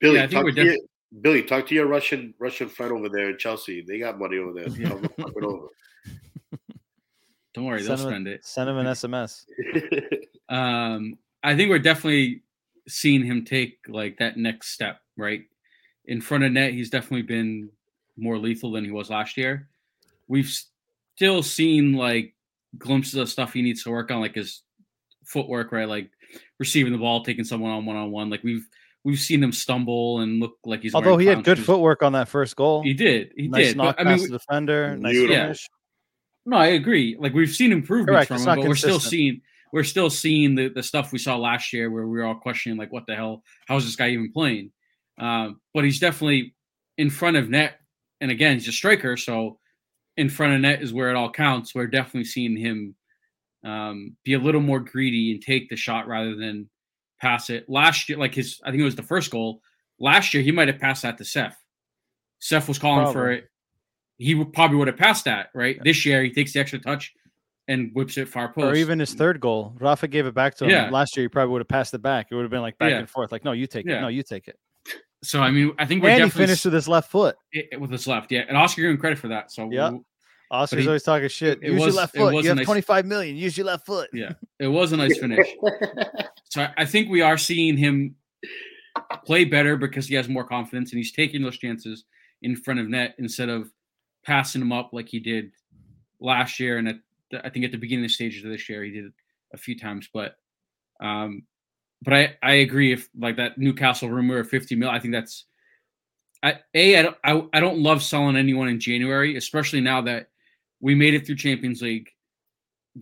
[0.00, 0.76] Billy, Yeah, I think talk we're to your,
[1.22, 3.82] Billy, talk to your Russian Russian friend over there in Chelsea.
[3.86, 4.68] They got money over there.
[4.78, 4.88] Yeah.
[4.88, 5.68] Tell them to fuck it over.
[7.54, 8.44] Don't worry, they'll Send him, spend it.
[8.44, 9.44] send him an SMS.
[10.48, 12.42] Um, I think we're definitely
[12.88, 15.42] seeing him take like that next step, right?
[16.06, 17.70] In front of net, he's definitely been
[18.16, 19.68] more lethal than he was last year.
[20.28, 20.50] We've
[21.16, 22.34] still seen like
[22.76, 24.62] glimpses of stuff he needs to work on, like his
[25.24, 25.88] footwork, right?
[25.88, 26.10] Like
[26.58, 28.30] receiving the ball, taking someone on one on one.
[28.30, 28.66] Like we've
[29.04, 31.66] we've seen him stumble and look like he's Although he had good shoes.
[31.66, 32.82] footwork on that first goal.
[32.82, 33.76] He did, he nice did.
[33.76, 34.96] knock But, I mean, past the defender.
[34.96, 35.68] Nice finish.
[36.46, 37.16] No, I agree.
[37.18, 39.40] Like we've seen improvements Correct, from him, but we're still seeing
[39.72, 42.78] we're still seeing the, the stuff we saw last year where we were all questioning
[42.78, 44.70] like what the hell how is this guy even playing?
[45.18, 46.54] Um, but he's definitely
[46.98, 47.80] in front of net,
[48.20, 49.58] and again he's a striker, so
[50.16, 51.74] in front of net is where it all counts.
[51.74, 52.94] We're definitely seeing him
[53.64, 56.68] um, be a little more greedy and take the shot rather than
[57.20, 57.68] pass it.
[57.68, 59.60] Last year, like his I think it was the first goal.
[59.98, 61.56] Last year he might have passed that to Seth.
[62.38, 63.48] Seth was calling for it
[64.18, 65.78] he probably would have passed that, right?
[65.82, 67.12] This year he takes the extra touch
[67.68, 68.66] and whips it far post.
[68.66, 69.74] Or even his third goal.
[69.80, 70.70] Rafa gave it back to him.
[70.70, 70.90] Yeah.
[70.90, 72.28] Last year he probably would have passed it back.
[72.30, 72.98] It would have been like back Yeah.
[72.98, 73.32] and forth.
[73.32, 74.00] Like, no, you take it.
[74.00, 74.58] No, you take it.
[75.22, 77.36] so I mean I think we're And he finished with his left foot.
[77.52, 78.44] it, it- with his left, yeah.
[78.48, 79.50] And Oscar giving him credit for that.
[79.50, 79.92] So Yeah.
[80.50, 81.58] Oscar's he- always talking shit.
[81.62, 82.34] it Use was- your left foot.
[82.42, 83.34] You have nice- 25 million.
[83.36, 84.10] Use your left foot.
[84.12, 85.48] yeah, it was a nice finish.
[86.50, 88.14] So I, I think we are seeing him
[89.24, 92.04] play better because he has more confidence and he's taking those chances
[92.42, 93.70] in front of net instead of
[94.24, 95.52] passing him up like he did
[96.20, 96.78] last year.
[96.78, 96.96] And at
[97.30, 99.12] the, I think at the beginning of the stages of this year, he did it
[99.52, 100.08] a few times.
[100.12, 100.36] But
[101.00, 101.42] um,
[102.02, 105.44] but I I agree if like that Newcastle rumor of 50 mil, I think that's
[106.42, 110.28] I a I don't I, I don't love selling anyone in January, especially now that
[110.80, 112.10] we made it through Champions League.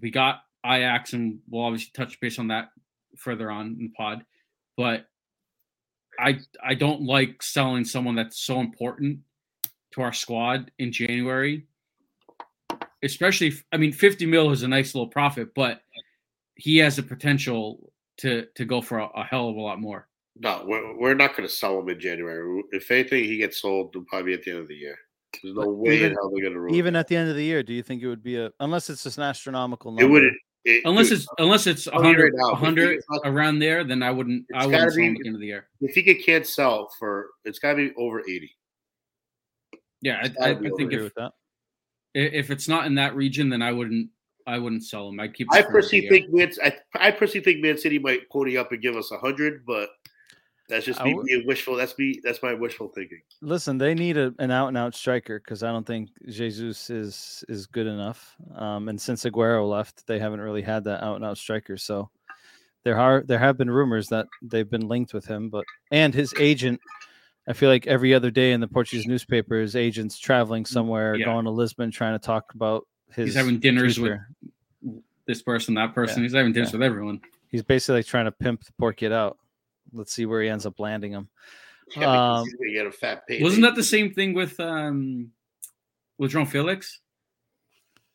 [0.00, 2.68] We got Ajax, and we'll obviously touch base on that
[3.16, 4.24] further on in the pod.
[4.76, 5.06] But
[6.18, 9.20] I I don't like selling someone that's so important
[9.92, 11.66] to our squad in January.
[13.04, 15.82] Especially, I mean, 50 mil is a nice little profit, but
[16.54, 20.06] he has the potential to to go for a, a hell of a lot more.
[20.36, 22.62] no, we're, we're not going to sell him in January.
[22.70, 24.96] If anything, he gets sold probably at the end of the year.
[25.42, 26.98] There's no But way even- in hell they're going to ruin Even it.
[27.00, 29.02] at the end of the year, do you think it would be a unless it's
[29.02, 30.36] just an astronomical It wouldn't.
[30.64, 34.00] It, Unless dude, it's unless it's I'll 100, right now, 100 not- around there, then
[34.04, 35.68] I wouldn't I wouldn't gotta sell him be- at the end of the year.
[35.80, 38.48] if he can't sell for, it's got to be over 80.
[40.02, 41.32] Yeah, I, I, I think if with that.
[42.16, 44.10] i- if it's not in that region, then I wouldn't
[44.46, 45.20] I wouldn't sell him.
[45.20, 45.46] I'd keep.
[45.52, 48.96] I personally think Man, I, I personally think Man City might pony up and give
[48.96, 49.90] us a hundred, but
[50.68, 51.76] that's just me would- being wishful.
[51.76, 52.20] That's me.
[52.24, 53.20] That's my wishful thinking.
[53.40, 57.44] Listen, they need a, an out and out striker because I don't think Jesus is
[57.48, 58.34] is good enough.
[58.56, 61.76] Um, and since Aguero left, they haven't really had that out and out striker.
[61.76, 62.10] So
[62.84, 66.34] there are there have been rumors that they've been linked with him, but and his
[66.40, 66.80] agent.
[67.48, 71.18] I feel like every other day in the Portuguese newspaper, his agent's traveling somewhere, Mm,
[71.20, 71.24] Yeah.
[71.26, 73.26] going to Lisbon, trying to talk about his.
[73.28, 74.28] he's having dinners future.
[74.82, 76.18] with this person, that person.
[76.22, 76.78] Yeah, He's having dinners yeah.
[76.78, 77.20] with everyone.
[77.48, 79.38] He's basically like trying to pimp the poor kid out.
[79.92, 81.28] Let's see where he ends up landing him.
[81.96, 83.42] Yeah, Um, he's get a fat payday.
[83.42, 85.30] Wasn't that the same thing with um
[86.16, 87.00] with João Felix?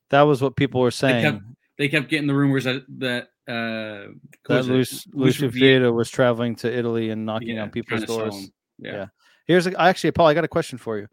[0.09, 1.23] That was what people were They saying.
[1.23, 1.43] kept
[1.77, 4.71] they kept getting the rumors that that uh who that was it?
[4.71, 8.29] Luis Luis Luis Vieira was traveling to Italy and knocking yeah, on people's trying sell
[8.31, 8.51] doors.
[8.79, 8.91] Yeah.
[8.93, 9.05] Yeah.
[9.45, 10.27] Here's a, actually Paul.
[10.27, 11.07] I got a question for you.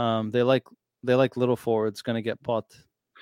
[0.00, 0.64] Um, they like
[1.02, 2.02] they like little forwards.
[2.02, 2.64] Going to get Pote.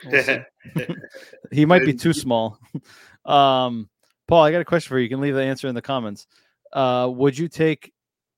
[0.07, 0.44] We'll
[1.50, 2.59] he might be too small.
[3.24, 3.88] um,
[4.28, 5.05] Paul, I got a question for you.
[5.05, 6.26] You can leave the answer in the comments.
[6.72, 7.92] Uh, would you take?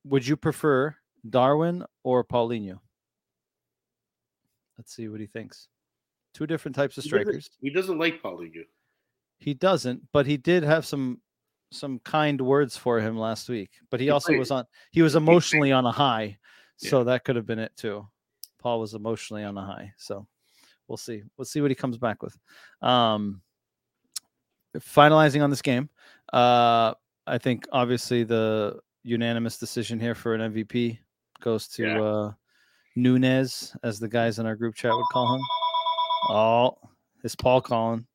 [0.04, 0.94] Would you prefer
[1.28, 2.78] Darwin or Paulinho?
[4.76, 5.68] Let's see what he thinks.
[6.34, 7.50] Two different types of He doesn't- strikers.
[7.60, 8.64] He doesn't like Paulinho.
[9.38, 11.20] He doesn't, but he did have some
[11.74, 13.70] some kind words for him last week.
[13.90, 16.38] But he He also played- was on he was emotionally on a high.
[16.80, 16.90] Yeah.
[16.90, 18.08] So that could have been it too.
[18.58, 19.92] Paul was emotionally on a high.
[19.98, 20.26] So
[20.88, 21.22] we'll see.
[21.36, 22.36] We'll see what he comes back with.
[22.82, 23.42] Um
[24.78, 25.88] finalizing on this game.
[26.32, 26.94] Uh
[27.26, 30.98] I think obviously the unanimous decision here for an MVP
[31.40, 32.02] goes to Yeah.
[32.02, 32.32] uh
[32.96, 35.40] Nunez, as the guys in our group chat would call him.
[36.30, 36.78] Oh,
[37.24, 38.06] it's Paul calling.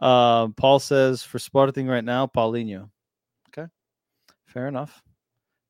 [0.00, 2.90] Uh, Paul says for Sporting right now, Paulinho.
[3.48, 3.68] Okay,
[4.46, 5.02] fair enough.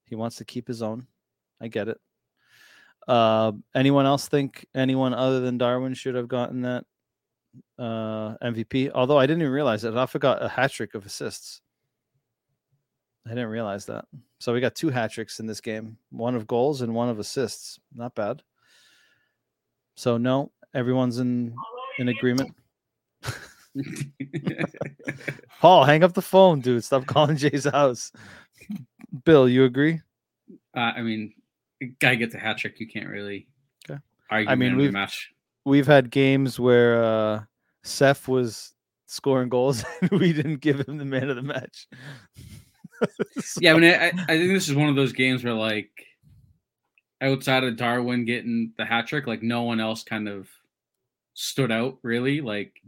[0.05, 1.07] He wants to keep his own.
[1.61, 1.99] I get it.
[3.07, 6.85] Uh, anyone else think anyone other than Darwin should have gotten that
[7.79, 8.91] uh, MVP?
[8.95, 9.95] Although I didn't even realize it.
[9.95, 11.61] I forgot a hat trick of assists.
[13.27, 14.05] I didn't realize that.
[14.41, 17.19] So we got two hat tricks in this game, one of goals and one of
[17.19, 17.79] assists.
[17.95, 18.43] Not bad.
[19.97, 21.55] So no, everyone's in
[21.99, 22.55] in agreement.
[25.61, 26.85] Paul, hang up the phone, dude.
[26.85, 28.13] Stop calling Jay's house.
[29.25, 30.01] Bill, you agree?
[30.77, 31.35] Uh, I mean,
[32.01, 32.79] guy gets a hat trick.
[32.81, 33.47] You can't really.
[33.89, 34.01] Okay.
[34.31, 35.31] Argue I mean, man of the we've- match.
[35.65, 37.43] We've had games where uh
[37.83, 38.73] Seth was
[39.07, 41.87] scoring goals and we didn't give him the man of the match.
[43.61, 45.91] Yeah, I mean, I, I think this is one of those games where like
[47.21, 50.49] outside of Darwin getting the hat trick, like no one else kind of
[51.35, 52.41] stood out really.
[52.41, 52.81] Like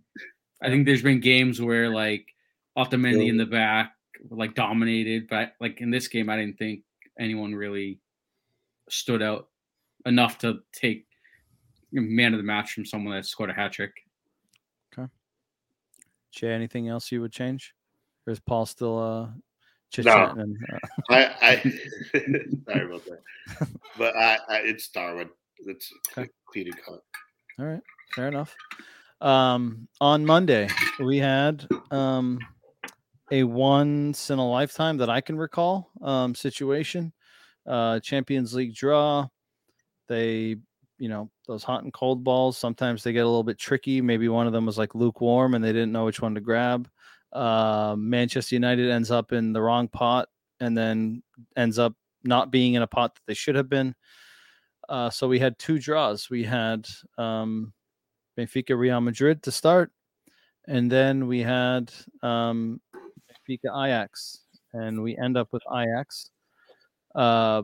[0.62, 2.34] I think there's been games where like
[2.76, 3.92] Otamendi in the back
[4.30, 6.82] like dominated, but like in this game, I didn't think
[7.18, 7.98] anyone really
[8.88, 9.48] stood out
[10.06, 11.06] enough to take
[11.92, 13.92] man of the match from someone that scored a hat trick.
[14.92, 15.08] Okay.
[16.32, 17.74] Jay, anything else you would change?
[18.26, 19.28] Or is Paul still uh
[19.90, 20.34] chit No.
[20.36, 21.54] and, uh, I, I
[22.66, 23.68] sorry about that,
[23.98, 25.30] but I, I it's Darwin.
[25.66, 26.28] It's Okay.
[26.46, 27.02] clean and cut.
[27.58, 27.82] All right,
[28.14, 28.54] fair enough.
[29.20, 32.38] Um, on Monday, we had um,
[33.30, 37.12] a once in a lifetime that I can recall um, situation.
[37.66, 39.28] Uh, Champions League draw.
[40.08, 40.56] They,
[40.98, 42.56] you know, those hot and cold balls.
[42.56, 44.00] Sometimes they get a little bit tricky.
[44.00, 46.88] Maybe one of them was like lukewarm, and they didn't know which one to grab.
[47.32, 50.28] Uh, Manchester United ends up in the wrong pot,
[50.58, 51.22] and then
[51.56, 53.94] ends up not being in a pot that they should have been.
[54.88, 56.28] Uh, so we had two draws.
[56.28, 57.72] We had um,
[58.40, 59.92] Benfica Real Madrid to start,
[60.66, 62.80] and then we had um,
[63.48, 64.40] Benfica Ajax,
[64.72, 66.30] and we end up with Ajax.
[67.14, 67.62] Uh,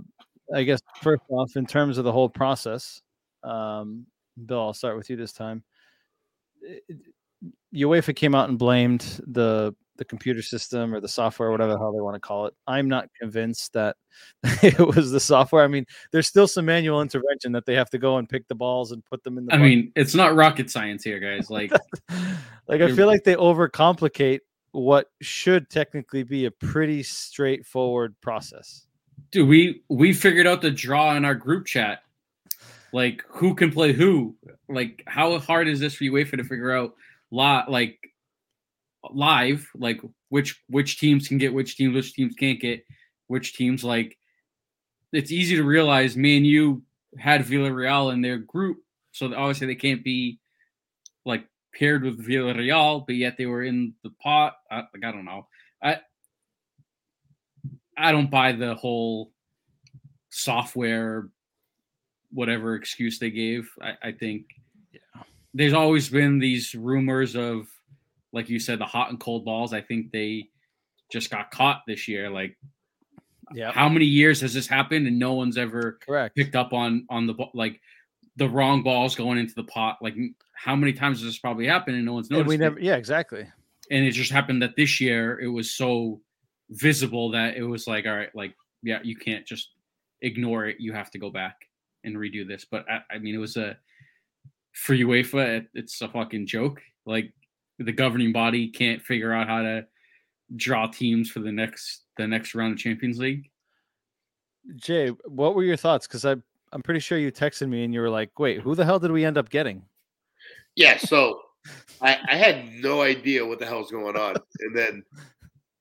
[0.54, 3.00] I guess first off, in terms of the whole process,
[3.42, 4.06] um,
[4.44, 5.64] Bill, I'll start with you this time.
[7.74, 11.92] UEFA came out and blamed the the computer system or the software, whatever the hell
[11.92, 12.54] they want to call it.
[12.66, 13.96] I'm not convinced that
[14.62, 15.64] it was the software.
[15.64, 18.54] I mean, there's still some manual intervention that they have to go and pick the
[18.54, 19.54] balls and put them in the.
[19.54, 19.68] I bucket.
[19.68, 21.50] mean, it's not rocket science here, guys.
[21.50, 21.72] Like,
[22.68, 24.40] like I feel like they overcomplicate
[24.72, 28.86] what should technically be a pretty straightforward process.
[29.30, 32.00] dude, we we figured out the draw in our group chat.
[32.92, 34.36] Like, who can play who?
[34.68, 36.94] Like, how hard is this for UEFA to figure out?
[37.30, 37.98] Li- like
[39.14, 42.84] live, like which which teams can get which teams, which teams can't get
[43.26, 43.84] which teams.
[43.84, 44.16] Like,
[45.12, 46.16] it's easy to realize.
[46.16, 46.82] Me and you
[47.18, 48.78] had Villarreal in their group,
[49.12, 50.38] so obviously they can't be
[51.24, 54.54] like paired with Villarreal, but yet they were in the pot.
[54.70, 55.46] I, like, I don't know.
[55.82, 56.00] I
[57.96, 59.32] I don't buy the whole
[60.28, 61.28] software,
[62.30, 63.70] whatever excuse they gave.
[63.80, 64.46] I, I think
[65.54, 67.66] there's always been these rumors of,
[68.36, 69.72] like you said, the hot and cold balls.
[69.72, 70.48] I think they
[71.10, 72.28] just got caught this year.
[72.30, 72.56] Like,
[73.54, 76.36] Yeah, how many years has this happened and no one's ever correct.
[76.36, 77.80] picked up on on the like
[78.36, 79.98] the wrong balls going into the pot?
[80.02, 80.14] Like,
[80.54, 82.48] how many times has this probably happened and no one's And noticed?
[82.48, 82.58] we it?
[82.58, 83.46] never, yeah, exactly.
[83.90, 86.20] and it just happened that this year it was so
[86.70, 89.70] visible that it was like all right like yeah you can't just
[90.22, 91.54] ignore it you have to go back
[92.02, 93.76] and redo this but i, I mean it was a
[94.72, 97.32] for uefa it, it's a fucking joke like
[97.78, 99.86] the governing body can't figure out how to
[100.56, 103.50] draw teams for the next the next round of champions league
[104.74, 106.06] Jay, what were your thoughts?
[106.06, 106.36] Because I
[106.72, 109.12] I'm pretty sure you texted me and you were like, "Wait, who the hell did
[109.12, 109.82] we end up getting?"
[110.74, 111.40] Yeah, so
[112.00, 115.02] I, I had no idea what the hell's going on, and then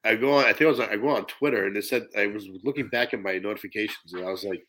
[0.04, 0.46] I go on.
[0.46, 2.88] I think I was on, I go on Twitter, and it said I was looking
[2.90, 4.66] back at my notifications, and I was like,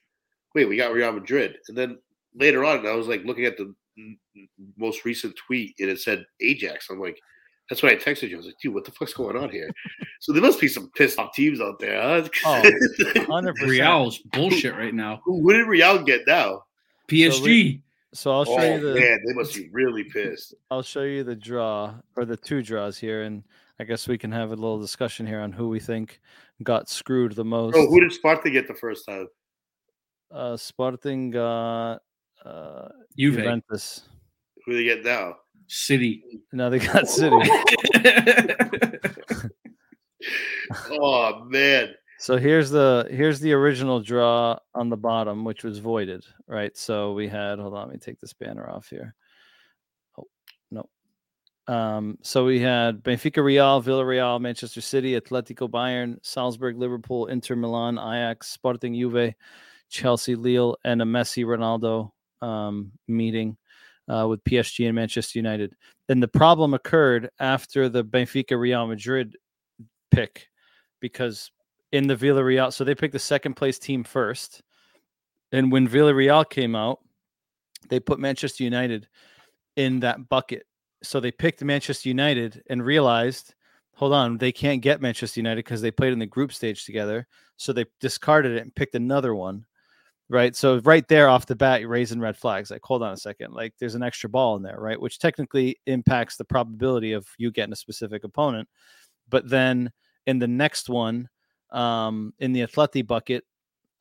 [0.55, 1.99] "Wait, we got Real Madrid." And then
[2.35, 3.77] later on, I was like looking at the n- n-
[4.77, 6.89] most recent tweet, and it said Ajax.
[6.91, 7.19] I'm like,
[7.69, 8.37] that's why I texted you.
[8.37, 9.71] I was like, "Dude, what the fuck's going on here?"
[10.21, 12.01] so there must be some pissed off teams out there.
[12.01, 12.29] Huh?
[12.45, 12.63] Oh,
[13.27, 13.71] Hundred percent.
[13.71, 16.63] real's bullshit right now Who did Real get now?
[17.09, 17.81] psg
[18.13, 20.55] So I'll show Oh you the man, they must be really pissed.
[20.71, 23.43] I'll show you the draw or the two draws here, and
[23.81, 26.21] I guess we can have a little discussion here on who we think
[26.63, 27.75] got screwed the most.
[27.77, 29.27] Oh, who did Sparta get the first time?
[30.31, 32.01] uh, Sporting got
[32.47, 34.03] uh, juve Juventus.
[34.65, 35.37] Who they get now?
[35.69, 36.23] city
[36.53, 37.37] Now they got City.
[40.91, 41.95] Oh man.
[42.19, 46.77] So here's the here's the original draw on the bottom, which was voided, right?
[46.77, 49.15] So we had hold on, let me take this banner off here.
[50.19, 50.25] Oh
[50.73, 50.89] no.
[51.73, 57.99] Um, so we had Benfica Real, Villarreal, Manchester City, Atletico Bayern, Salzburg, Liverpool, Inter Milan,
[57.99, 59.35] Ajax, Sporting Juve,
[59.89, 62.11] Chelsea, Lille, and a Messi Ronaldo
[62.43, 63.57] um, meeting
[64.09, 65.75] uh, with PSG and Manchester United.
[66.09, 69.37] Then the problem occurred after the Benfica Real Madrid
[70.11, 70.49] pick
[71.01, 71.51] because
[71.93, 72.73] in the Villarreal.
[72.73, 74.63] So they picked the second place team first.
[75.53, 77.01] And when Villarreal came out,
[77.89, 79.09] they put Manchester United
[79.77, 80.67] in that bucket.
[81.03, 83.55] So they picked Manchester United and realized,
[83.95, 87.27] hold on, they can't get Manchester United because they played in the group stage together.
[87.57, 89.65] So they discarded it and picked another one.
[90.29, 90.57] Right.
[90.57, 92.71] So right there off the bat, you're raising red flags.
[92.71, 93.55] Like, hold on a second.
[93.55, 95.01] Like there's an extra ball in there, right?
[95.01, 98.69] Which technically impacts the probability of you getting a specific opponent.
[99.29, 99.93] But then
[100.27, 101.29] in the next one,
[101.71, 103.45] um, in the Atleti bucket,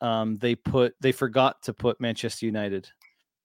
[0.00, 2.88] um, they put they forgot to put Manchester United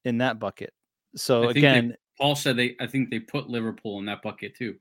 [0.04, 0.74] in that bucket.
[1.16, 2.76] So again, they, Paul said they.
[2.80, 4.76] I think they put Liverpool in that bucket too,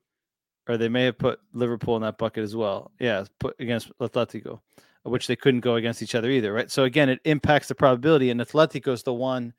[0.68, 2.92] or they may have put Liverpool in that bucket as well.
[2.98, 4.60] Yeah, put against Atletico,
[5.02, 6.70] which they couldn't go against each other either, right?
[6.70, 9.54] So again, it impacts the probability, and Atletico is the one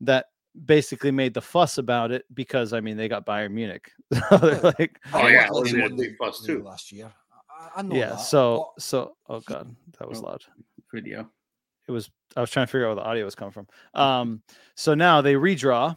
[0.00, 0.26] that
[0.64, 3.90] basically made the fuss about it because I mean they got Bayern Munich.
[4.30, 7.12] like, oh yeah, it was a fuss too last year.
[7.76, 10.42] I, I yeah, that, so so oh god, that was loud.
[10.92, 11.28] Video
[11.88, 13.66] it was I was trying to figure out where the audio was coming from.
[13.94, 14.42] Um,
[14.76, 15.96] so now they redraw,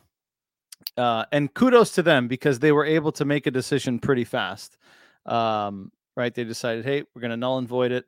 [0.97, 4.77] uh, and kudos to them because they were able to make a decision pretty fast.
[5.25, 8.05] Um, right, they decided, hey, we're going to null and void it,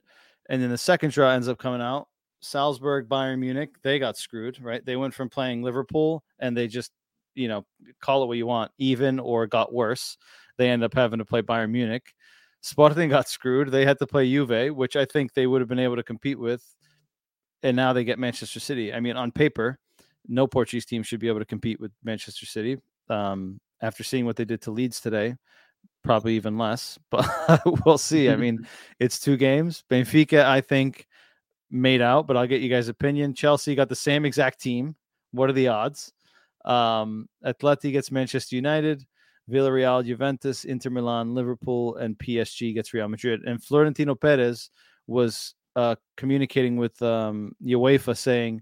[0.50, 2.08] and then the second draw ends up coming out.
[2.42, 4.62] Salzburg, Bayern Munich, they got screwed.
[4.62, 6.92] Right, they went from playing Liverpool and they just,
[7.36, 7.66] you know,
[8.02, 10.18] call it what you want, even or got worse.
[10.58, 12.14] They end up having to play Bayern Munich.
[12.62, 13.72] Sporting got screwed.
[13.72, 16.40] They had to play Juve, which I think they would have been able to compete
[16.40, 16.64] with
[17.64, 18.94] and now they get Manchester City.
[18.94, 19.80] I mean, on paper,
[20.28, 22.78] no Portuguese team should be able to compete with Manchester City.
[23.10, 25.36] Um, after seeing what they did to Leeds today,
[26.04, 27.28] probably even less, but
[27.86, 28.30] we'll see.
[28.30, 28.68] I mean,
[29.00, 29.84] it's two games.
[29.90, 31.08] Benfica, I think,
[31.72, 33.34] made out, but I'll get you guys' opinion.
[33.34, 34.96] Chelsea got the same exact team.
[35.32, 36.14] What are the odds?
[36.66, 39.04] Um, Atleti gets Manchester United,
[39.50, 43.42] Villarreal, Juventus, Inter Milan, Liverpool, and PSG gets Real Madrid.
[43.46, 44.70] And Florentino Perez
[45.08, 48.62] was uh, communicating with um, UEFA saying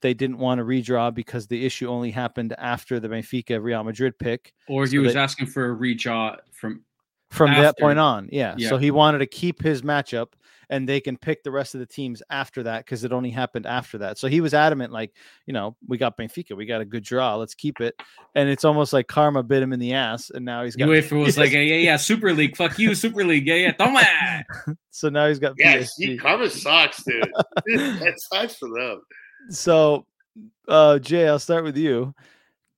[0.00, 4.18] they didn't want to redraw because the issue only happened after the Benfica Real Madrid
[4.18, 4.52] pick.
[4.68, 6.84] Or he so was asking for a redraw from
[7.30, 7.62] from after.
[7.62, 8.28] that point on.
[8.32, 8.54] Yeah.
[8.56, 8.68] yeah.
[8.68, 10.28] So he wanted to keep his matchup
[10.70, 13.66] and they can pick the rest of the teams after that because it only happened
[13.66, 14.18] after that.
[14.18, 15.12] So he was adamant, like,
[15.46, 18.00] you know, we got Benfica, we got a good draw, let's keep it.
[18.34, 20.88] And it's almost like karma bit him in the ass, and now he's got.
[20.88, 24.44] UEFA was like, yeah, yeah, yeah, Super League, fuck you, Super League, yeah, yeah, toma.
[24.90, 25.54] so now he's got.
[25.56, 27.24] Yeah, see, karma sucks, dude.
[27.66, 29.00] that sucks for them.
[29.50, 30.06] So,
[30.66, 32.14] uh, Jay, I'll start with you.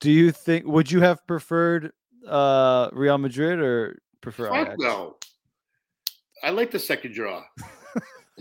[0.01, 1.93] Do you think would you have preferred
[2.31, 4.77] uh Real Madrid or prefer Fuck Ajax?
[4.79, 5.17] no.
[6.43, 7.43] I like the second draw.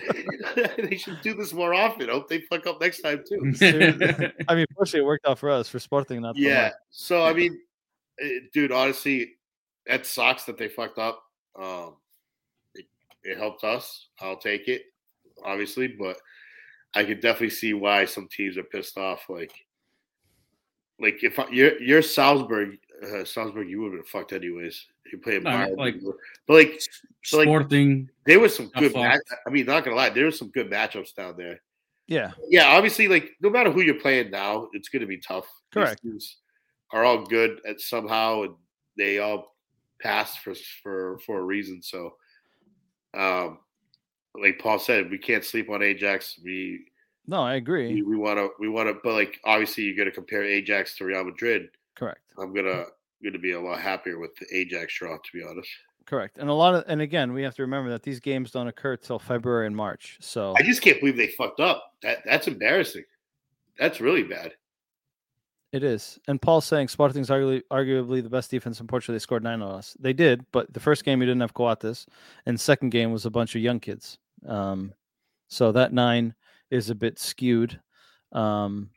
[0.77, 2.09] they should do this more often.
[2.09, 3.53] Hope they fuck up next time too.
[4.47, 6.21] I mean, fortunately, it worked out for us for Sporting.
[6.21, 6.71] Not yeah.
[6.89, 7.59] So I mean,
[8.53, 9.33] dude, honestly,
[9.87, 11.23] that sucks that they fucked up.
[11.59, 11.95] Um,
[12.75, 12.85] it,
[13.23, 14.07] it helped us.
[14.21, 14.83] I'll take it,
[15.43, 16.17] obviously, but
[16.95, 19.25] I could definitely see why some teams are pissed off.
[19.29, 19.53] Like,
[20.99, 24.85] like if I, you're you're Salzburg, uh, Salzburg, you would have been fucked anyways.
[25.11, 25.95] You play a no, like,
[26.47, 26.81] but like,
[27.23, 28.01] so Sporting.
[28.01, 28.93] Like, there was some good.
[28.93, 31.61] Match, I mean, not gonna lie, there was some good matchups down there.
[32.07, 32.67] Yeah, yeah.
[32.67, 35.47] Obviously, like no matter who you're playing now, it's going to be tough.
[35.71, 36.01] Correct.
[36.91, 38.55] are all good at somehow, and
[38.97, 39.55] they all
[40.01, 41.81] pass for for for a reason.
[41.81, 42.15] So,
[43.13, 43.59] um,
[44.39, 46.39] like Paul said, we can't sleep on Ajax.
[46.43, 46.85] We
[47.27, 48.01] no, I agree.
[48.01, 51.05] We want to we want to, but like obviously, you're going to compare Ajax to
[51.05, 51.69] Real Madrid.
[51.99, 52.33] Correct.
[52.37, 52.85] I'm gonna
[53.21, 55.69] to be a lot happier with the Ajax draw, to be honest.
[56.05, 58.67] Correct, and a lot of, and again, we have to remember that these games don't
[58.67, 60.17] occur till February and March.
[60.21, 61.93] So I just can't believe they fucked up.
[62.01, 63.03] That that's embarrassing.
[63.77, 64.53] That's really bad.
[65.73, 69.13] It is, and Paul's saying Sporting's arguably arguably the best defense in Portugal.
[69.13, 69.95] They scored nine on us.
[69.99, 72.05] They did, but the first game you didn't have Coates,
[72.45, 74.17] and second game was a bunch of young kids.
[74.47, 74.93] Um,
[75.49, 76.33] so that nine
[76.71, 77.79] is a bit skewed.
[78.31, 78.89] Um,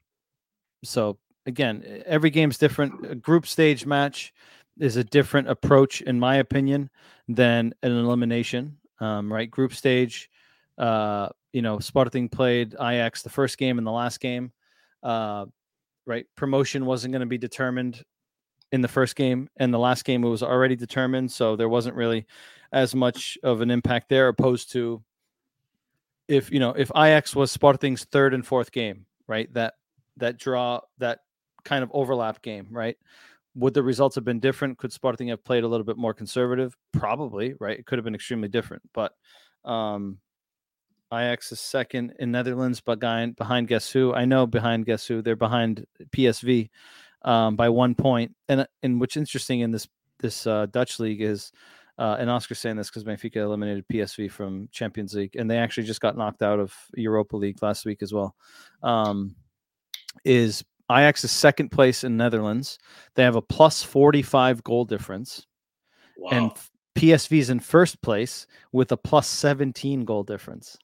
[0.84, 3.06] so again, every game's different.
[3.10, 4.32] A group stage match
[4.78, 6.90] is a different approach, in my opinion,
[7.28, 8.78] than an elimination.
[9.00, 10.30] Um, right, group stage.
[10.78, 14.52] Uh, you know, Sporting played Ajax the first game and the last game.
[15.02, 15.46] Uh,
[16.06, 18.02] right, promotion wasn't going to be determined
[18.70, 21.94] in the first game, and the last game it was already determined, so there wasn't
[21.94, 22.26] really
[22.72, 25.02] as much of an impact there, opposed to
[26.28, 29.52] if you know if Ajax was Sporting's third and fourth game, right?
[29.52, 29.74] That
[30.16, 31.20] that draw that
[31.64, 32.96] kind of overlap game, right?
[33.54, 34.78] Would the results have been different?
[34.78, 36.76] Could Sporting have played a little bit more conservative?
[36.92, 37.78] Probably, right?
[37.78, 38.82] It could have been extremely different.
[38.94, 39.12] But
[39.64, 40.18] um,
[41.12, 44.14] Ajax is second in Netherlands, behind behind guess who?
[44.14, 45.20] I know behind guess who?
[45.20, 45.86] They're behind
[46.16, 46.70] PSV
[47.22, 48.34] um, by one point.
[48.48, 49.86] And and what's interesting in this
[50.18, 51.52] this uh, Dutch league is
[51.98, 55.84] Uh, and Oscar's saying this because Benfica eliminated PSV from Champions League, and they actually
[55.84, 58.34] just got knocked out of Europa League last week as well.
[58.82, 59.36] Um,
[60.24, 62.78] is Ajax is second place in Netherlands.
[63.14, 65.46] They have a plus 45 goal difference.
[66.16, 66.30] Wow.
[66.30, 66.50] And
[66.96, 70.76] PSV's in first place with a plus 17 goal difference.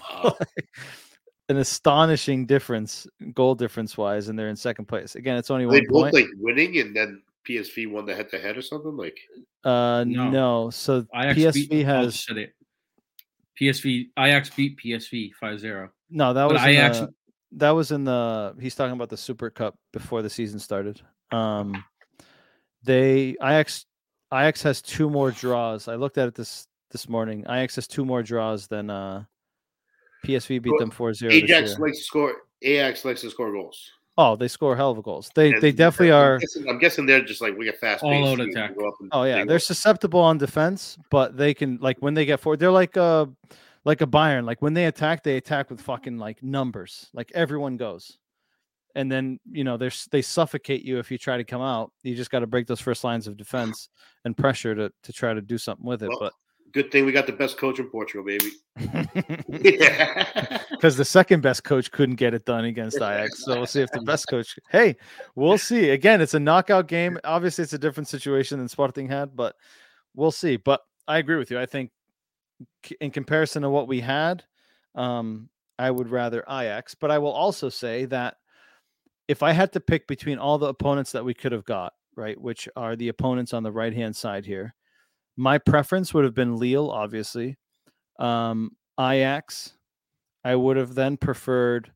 [0.00, 0.36] wow.
[1.48, 5.16] An astonishing difference, goal difference wise, and they're in second place.
[5.16, 6.14] Again, it's only they one They both point.
[6.14, 8.96] like winning, and then PSV won the head to head or something.
[8.96, 9.18] Like
[9.64, 10.30] uh, No.
[10.30, 10.70] no.
[10.70, 12.54] So Ajax PSV beat, has just said it.
[13.60, 15.90] PSV Ajax beat PSV 5-0.
[16.10, 16.32] no.
[16.32, 17.14] That But was in Ajax- the,
[17.52, 18.54] that was in the.
[18.60, 21.00] He's talking about the Super Cup before the season started.
[21.30, 21.84] Um,
[22.82, 23.86] they Ajax
[24.32, 25.88] Ajax has two more draws.
[25.88, 27.40] I looked at it this this morning.
[27.48, 29.24] Ajax has two more draws than uh,
[30.24, 31.32] PSV beat them 4-0 this.
[31.32, 32.34] Ajax likes to score.
[32.62, 33.90] Ajax likes to score goals.
[34.18, 35.30] Oh, they score hell of a goals.
[35.34, 36.38] They And they definitely I'm are.
[36.38, 38.04] Guessing, I'm guessing they're just like we get fast.
[38.04, 38.76] All out attack.
[38.76, 42.26] go up and Oh yeah, they're susceptible on defense, but they can like when they
[42.26, 43.26] get forward, they're like uh
[43.84, 44.44] like a Bayern.
[44.44, 47.08] Like when they attack, they attack with fucking like numbers.
[47.12, 48.18] Like everyone goes,
[48.94, 51.92] and then you know they're they suffocate you if you try to come out.
[52.02, 53.88] You just got to break those first lines of defense
[54.24, 56.10] and pressure to to try to do something with it.
[56.20, 56.30] Well,
[56.72, 58.50] Good thing we got the best coach in Portugal, baby.
[59.48, 60.58] Yeah.
[60.70, 63.44] because the second best coach couldn't get it done against Ajax.
[63.44, 64.58] So we'll see if the best coach.
[64.70, 64.96] Hey,
[65.34, 65.90] we'll see.
[65.90, 67.18] Again, it's a knockout game.
[67.24, 69.54] Obviously, it's a different situation than Sporting had, but
[70.14, 70.56] we'll see.
[70.56, 71.60] But I agree with you.
[71.60, 71.90] I think
[73.00, 74.44] in comparison to what we had,
[74.94, 75.48] um,
[75.78, 76.94] I would rather Ajax.
[76.94, 78.36] But I will also say that
[79.28, 82.40] if I had to pick between all the opponents that we could have got, right,
[82.40, 84.74] which are the opponents on the right hand side here,
[85.36, 87.56] my preference would have been Lille, obviously.
[88.18, 89.74] Um, Ajax.
[90.44, 91.92] I would have then preferred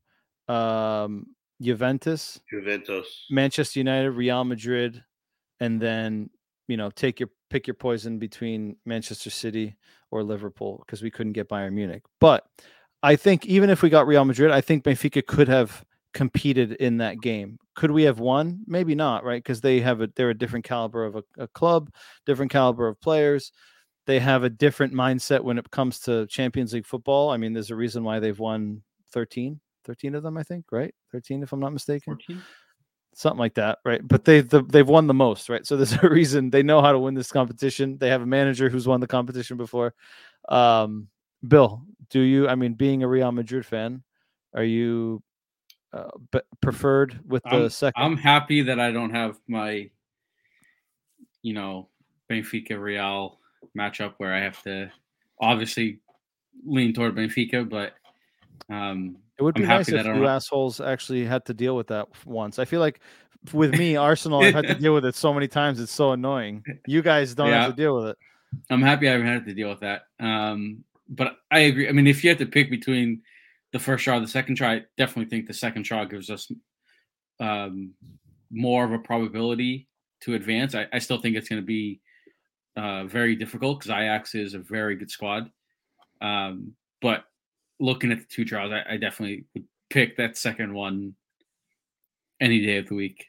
[0.47, 1.27] um,
[1.61, 3.25] Juventus, Juventus.
[3.29, 5.03] Manchester United, Real Madrid,
[5.59, 6.29] and then
[6.67, 9.75] you know take your pick your poison between Manchester City
[10.11, 12.03] or Liverpool because we couldn't get Bayern Munich.
[12.19, 12.45] But
[13.03, 15.83] I think even if we got Real Madrid, I think Benfica could have
[16.13, 17.59] competed in that game.
[17.75, 18.63] Could we have won?
[18.65, 19.43] Maybe not, right?
[19.43, 21.91] Because they have a they're a different caliber of a, a club,
[22.25, 23.51] different caliber of players.
[24.07, 27.29] They have a different mindset when it comes to Champions League football.
[27.29, 28.81] I mean, there's a reason why they've won
[29.11, 30.93] 13, 13 of them, I think, right?
[31.11, 32.41] 13, if I'm not mistaken 14?
[33.17, 33.99] Something like that, right?
[34.07, 35.65] But they the, they've won the most, right?
[35.65, 37.97] So there's a reason they know how to win this competition.
[37.97, 39.95] They have a manager who's won the competition before.
[40.47, 41.07] Um,
[41.45, 42.47] Bill, do you?
[42.47, 44.03] I mean, being a Real Madrid fan,
[44.53, 45.23] are you
[45.93, 49.89] uh, b- preferred with the I'm, 2nd I'm happy that I don't have my,
[51.41, 51.89] you know,
[52.29, 53.39] Benfica Real
[53.77, 54.91] matchup where I have to
[55.41, 55.99] obviously
[56.65, 57.93] lean toward Benfica, but
[58.69, 62.07] um, it would I'm be nice if you assholes actually had to deal with that
[62.25, 62.59] once.
[62.59, 62.99] I feel like
[63.53, 65.79] with me, Arsenal, I've had to deal with it so many times.
[65.79, 66.63] It's so annoying.
[66.85, 67.63] You guys don't Yeah.
[67.63, 68.17] have to deal with it.
[68.69, 70.03] I'm happy I haven't had to deal with that.
[70.19, 71.87] Um, but I agree.
[71.87, 73.21] I mean, if you had to pick between
[73.73, 76.51] the first try and the second try, I definitely think the second try gives us
[77.39, 77.93] um,
[78.51, 79.87] more of a probability
[80.21, 80.73] to advance.
[80.75, 82.01] I, I still think it's going to be
[82.75, 85.49] uh, very difficult because Ajax is a very good squad.
[86.21, 87.25] Um, but
[87.79, 91.15] looking at the two trials, I, I definitely would pick that second one
[92.39, 93.25] any day of the week.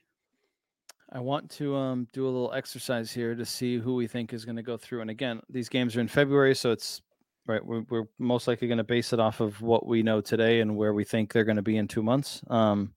[1.11, 4.44] I want to um, do a little exercise here to see who we think is
[4.44, 5.01] going to go through.
[5.01, 7.01] And again, these games are in February, so it's
[7.46, 7.64] right.
[7.64, 10.76] We're, we're most likely going to base it off of what we know today and
[10.76, 12.42] where we think they're going to be in two months.
[12.49, 12.92] Um,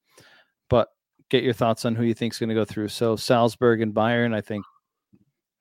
[0.70, 0.89] but
[1.30, 2.89] get your thoughts on who you think is going to go through.
[2.89, 4.66] So Salzburg and Bayern, I think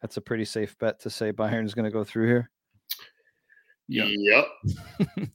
[0.02, 2.50] that's a pretty safe bet to say Bayern is going to go through here.
[3.92, 4.04] Yeah.
[4.08, 5.28] Yep.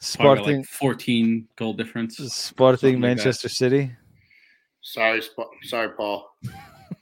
[0.00, 2.16] Sporting, like 14 goal difference.
[2.16, 3.00] Sporting, something like.
[3.00, 3.92] Manchester City.
[4.80, 6.28] Sorry, Sp- sorry, Paul.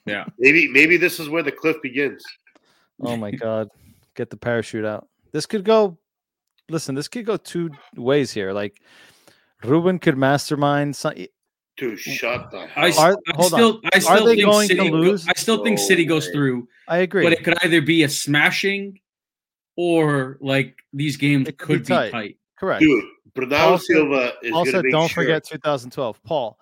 [0.05, 0.27] Yeah.
[0.39, 2.23] Maybe maybe this is where the cliff begins.
[3.01, 3.69] Oh my God.
[4.15, 5.09] Get the parachute out.
[5.33, 5.97] This could go,
[6.69, 8.53] listen, this could go two ways here.
[8.53, 8.83] Like,
[9.65, 10.95] Ruben could mastermind.
[10.97, 11.15] Some,
[11.79, 13.59] Dude, shut the I, hell s- Are- I hold on.
[13.59, 15.27] still, I still they think going to City go- lose?
[15.27, 16.33] I still think No City goes way.
[16.33, 17.23] through, I agree.
[17.23, 19.01] but it could either be a smashing
[19.83, 22.11] or like these games It could could, be be tight.
[22.11, 22.37] tight.
[22.59, 22.81] Correct.
[22.83, 23.05] Dude,
[23.35, 25.23] Bernardo Paul Silva is also, make don't sure.
[25.23, 26.23] forget 2012.
[26.23, 26.59] Paul,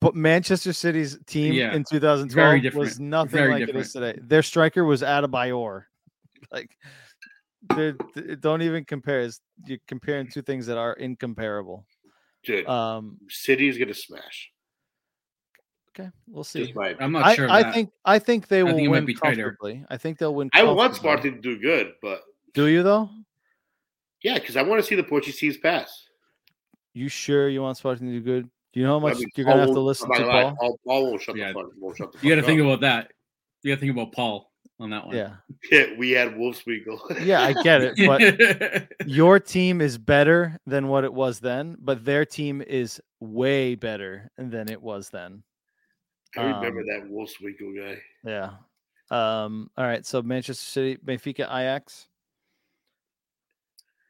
[0.00, 4.18] but Manchester City's team Yeah, in 2012 was nothing very like it is today.
[4.20, 5.84] Their striker was Adebayor.
[6.50, 6.74] Like,
[7.76, 9.20] they're- th- don't even compare.
[9.20, 11.86] It's- You're comparing two things that are incomparable.
[12.42, 14.50] Dude, Um, City's gonna smash.
[15.90, 16.62] okay, we'll see.
[16.64, 17.48] Just my I'm not I, sure.
[17.50, 17.74] I that.
[17.74, 19.50] think I think they will think win be tighter.
[19.52, 19.84] comfortably.
[19.90, 20.48] I think they'll win.
[20.54, 20.98] I want comfortably.
[20.98, 22.22] Spartan to do good, but
[22.54, 23.10] Do you though?
[24.22, 26.06] yeah, because I want to see the Portuguese pass.
[26.92, 28.50] You sure you want Spartan to do good?
[28.72, 30.26] Do you know how I much mean, you're gonna Paul have to listen to not
[30.26, 30.56] gonna lie, Paul?
[30.58, 31.48] Paul, Paul won't shut Yeah.
[31.48, 31.70] the fuck.
[31.78, 33.12] Won't shut the you got to think about that.
[33.62, 34.50] You got to think about Paul.
[34.78, 35.14] on that one.
[35.16, 35.34] Yeah.
[35.70, 37.24] Yeah, we had Wolfswinkel.
[37.24, 37.94] Yeah, I get it.
[38.06, 43.74] But your team is better than what it was then, but their team is way
[43.76, 45.42] better than it was then.
[46.36, 48.00] I remember Um, that Wolfswinkel guy.
[48.24, 48.50] Yeah.
[49.10, 50.04] Um, all right.
[50.06, 52.06] So Manchester City, Benfica, Ajax.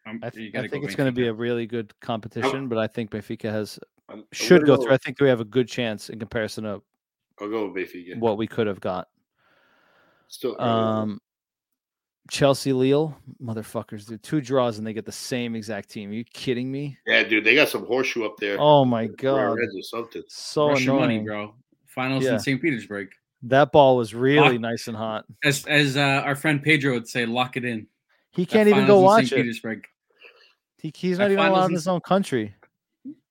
[0.06, 2.78] Um, I, th- I think go it's going to be a really good competition, but
[2.78, 3.78] I think Benfica has
[4.08, 4.92] I'm- I'm should gonna go through.
[4.92, 6.82] I think we have a good chance in comparison to
[7.40, 8.18] I'll go with Benfica.
[8.18, 9.08] what we could have got.
[10.28, 10.60] Still.
[10.60, 11.20] Um,
[12.30, 14.22] Chelsea, Lille, motherfuckers, dude.
[14.22, 16.10] Two draws and they get the same exact team.
[16.10, 16.96] Are you kidding me?
[17.06, 18.56] yeah, dude, they got some horseshoe up there.
[18.60, 20.22] Oh my god, Reds or something.
[20.28, 21.00] so Russian annoying.
[21.00, 21.54] money, bro.
[21.86, 22.34] Finals Yeah.
[22.34, 22.62] in St.
[22.62, 23.08] Petersburg.
[23.44, 25.24] That ball was really Lock- nice and hot.
[25.42, 27.86] As as uh, our friend Pedro would say, lock it in.
[28.32, 29.36] He can't even go watch it.
[29.36, 29.86] Petersburg.
[30.80, 32.54] He, he's that not even allowed in in his own country.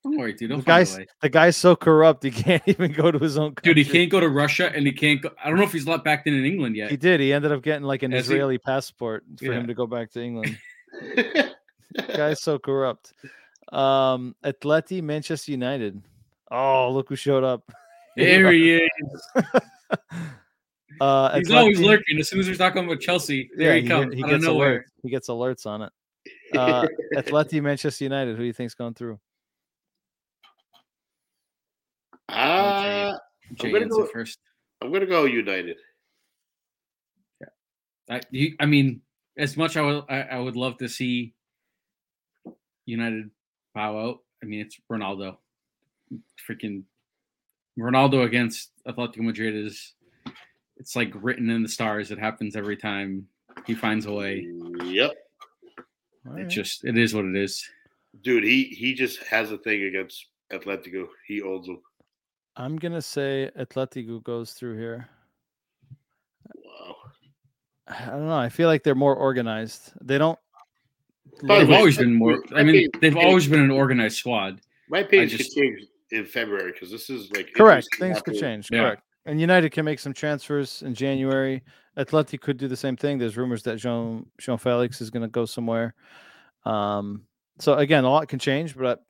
[0.04, 0.50] Don't worry, dude.
[0.50, 3.56] The Don't find guy's the guy's so corrupt he can't even go to his own
[3.56, 3.74] country.
[3.74, 5.30] Dude, he can't go to Russia and he can't go.
[5.44, 6.90] I don't know if he's let back in in England yet.
[6.90, 7.20] He did.
[7.20, 8.34] He ended up getting like an Has he?
[8.36, 9.54] Israeli passport for Yeah.
[9.54, 10.58] him to go back to England.
[12.16, 13.14] guy's so corrupt.
[13.72, 16.02] Um, Atleti, Manchester United.
[16.50, 17.64] Oh, look who showed up.
[18.16, 18.90] There he is.
[21.00, 22.20] Uh, He's always Atleti- lurking.
[22.20, 24.14] As soon as we're talking about Chelsea, there he he, comes.
[24.14, 24.80] he out of gets nowhere.
[24.80, 24.84] alerts.
[25.04, 25.92] He gets alerts on it.
[26.56, 28.36] Uh, Atleti, Manchester United.
[28.36, 29.20] Who do you think's going through?
[32.30, 33.18] Ah,
[33.56, 34.40] Jay gonna go- first.
[34.82, 35.78] I'm gonna go United.
[37.42, 37.48] Yeah,
[38.10, 39.02] I, you, I mean,
[39.38, 41.34] as much I would, I, I would love to see
[42.86, 43.30] United
[43.74, 44.20] bow out.
[44.42, 45.38] I mean, it's Ronaldo.
[46.48, 46.84] Freaking
[47.78, 49.94] Ronaldo against Atletico Madrid is
[50.78, 52.12] it's like written in the stars.
[52.12, 53.28] It happens every time
[53.66, 54.48] he finds a way.
[54.84, 55.12] Yep,
[56.28, 56.50] All It right.
[56.50, 57.68] just it is what it is.
[58.22, 61.08] dude, he he just has a thing against Atletico.
[61.28, 61.82] He owns them.
[62.56, 65.08] I'm gonna say Atletico goes through here.
[66.56, 66.96] Wow.
[67.88, 68.38] I don't know.
[68.38, 69.94] I feel like they're more organized.
[70.02, 70.38] They don't.
[71.44, 72.44] By They've way, always been more.
[72.54, 74.60] I mean, think- they've always been an organized squad.
[74.90, 77.86] My page just- could change in February because this is like Correct.
[77.94, 78.68] interesting Things could change.
[78.72, 78.82] Yeah.
[78.82, 79.04] Correct.
[79.26, 81.62] And United can make some transfers in January.
[82.00, 83.18] Atleti could do the same thing.
[83.18, 85.94] There's rumors that João João Felix is going to go somewhere.
[86.66, 87.24] Um,
[87.60, 89.04] so again, a lot can change, but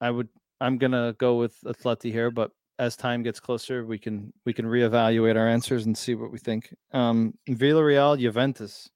[0.00, 0.28] I would
[0.60, 2.30] I'm going to go with Atleti here.
[2.30, 6.32] But as time gets closer, we can we can reevaluate our answers and see what
[6.32, 6.74] we think.
[6.92, 8.88] Um, Villarreal, Juventus.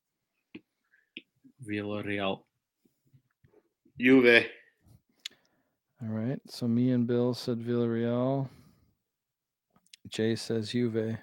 [1.68, 2.40] Villarreal.
[4.00, 4.46] Juve.
[6.02, 6.40] All right.
[6.48, 8.48] So me and Bill said Villarreal.
[10.08, 11.18] Jay says Juve.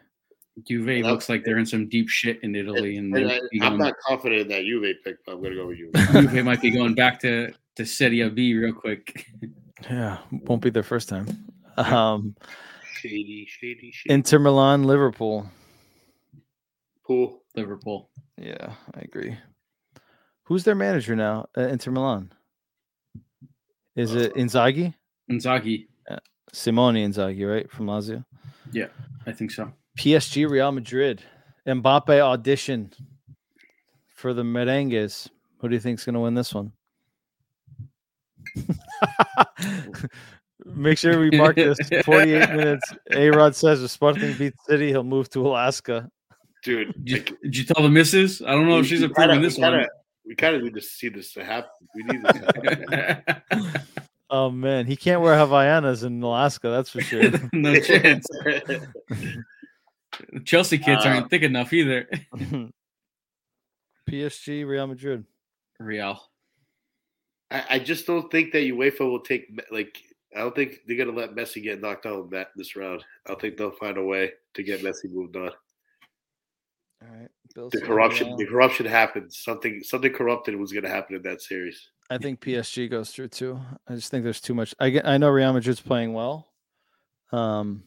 [0.68, 3.78] Juve looks like they're in some deep shit in Italy, and And they I, I'm
[3.78, 5.94] not confident in that Juve pick, but I'm gonna go with Juve.
[6.32, 9.28] Juve might be going back to to Serie B real quick.
[9.90, 11.28] Yeah, won't be their first time.
[11.76, 12.38] Um,
[12.94, 14.14] shady, shady, shady.
[14.14, 15.50] Inter Milan, Liverpool.
[17.06, 17.42] Pool.
[17.54, 18.10] Liverpool.
[18.38, 19.36] Yeah, I agree.
[20.44, 22.32] Who's their manager now at Inter Milan?
[23.98, 24.94] Is it Inzaghi?
[25.30, 25.88] Inzaghi.
[26.54, 27.70] Simone Inzaghi, right?
[27.72, 28.24] From Lazio.
[28.72, 28.88] Yeah,
[29.26, 29.74] I think so.
[29.98, 31.22] PSG, Real Madrid.
[31.68, 32.92] Mbappe audition
[34.10, 35.30] for the merengues.
[35.60, 36.72] Who do you think's going to win this one?
[40.66, 42.94] Make sure we mark this 48 minutes.
[43.12, 46.10] A Rod says if Sporting beats City, he'll move to Alaska.
[46.64, 48.42] Dude, Did you, like, did you tell the missus?
[48.42, 49.72] I don't know if she's we approving kinda- this we one.
[49.74, 49.90] kinda-
[50.26, 51.70] We kind of need to see this to happen.
[51.96, 52.46] We need this to
[53.52, 53.72] happen.
[54.30, 57.30] Oh man, he can't wear Havaianas in Alaska, that's for sure.
[57.54, 58.26] no chance.
[60.46, 62.08] Chelsea kids Uh, aren't thick enough either.
[64.10, 65.26] PSG, Real Madrid.
[65.80, 66.22] Real.
[67.52, 70.02] I, I just don't think that UEFA will take like.
[70.36, 73.04] I don't think they're gonna let Messi get knocked out in that this round.
[73.30, 75.52] I think they'll find a way to get Messi moved on.
[77.02, 77.30] All right.
[77.54, 78.38] Bill The corruption, Real.
[78.38, 79.38] the corruption happens.
[79.38, 81.90] Something, something corrupted was gonna happen in that series.
[82.10, 83.60] I think PSG goes through too.
[83.88, 84.74] I just think there's too much.
[84.80, 86.48] I get, I know Real Madrid's playing well,
[87.32, 87.84] um,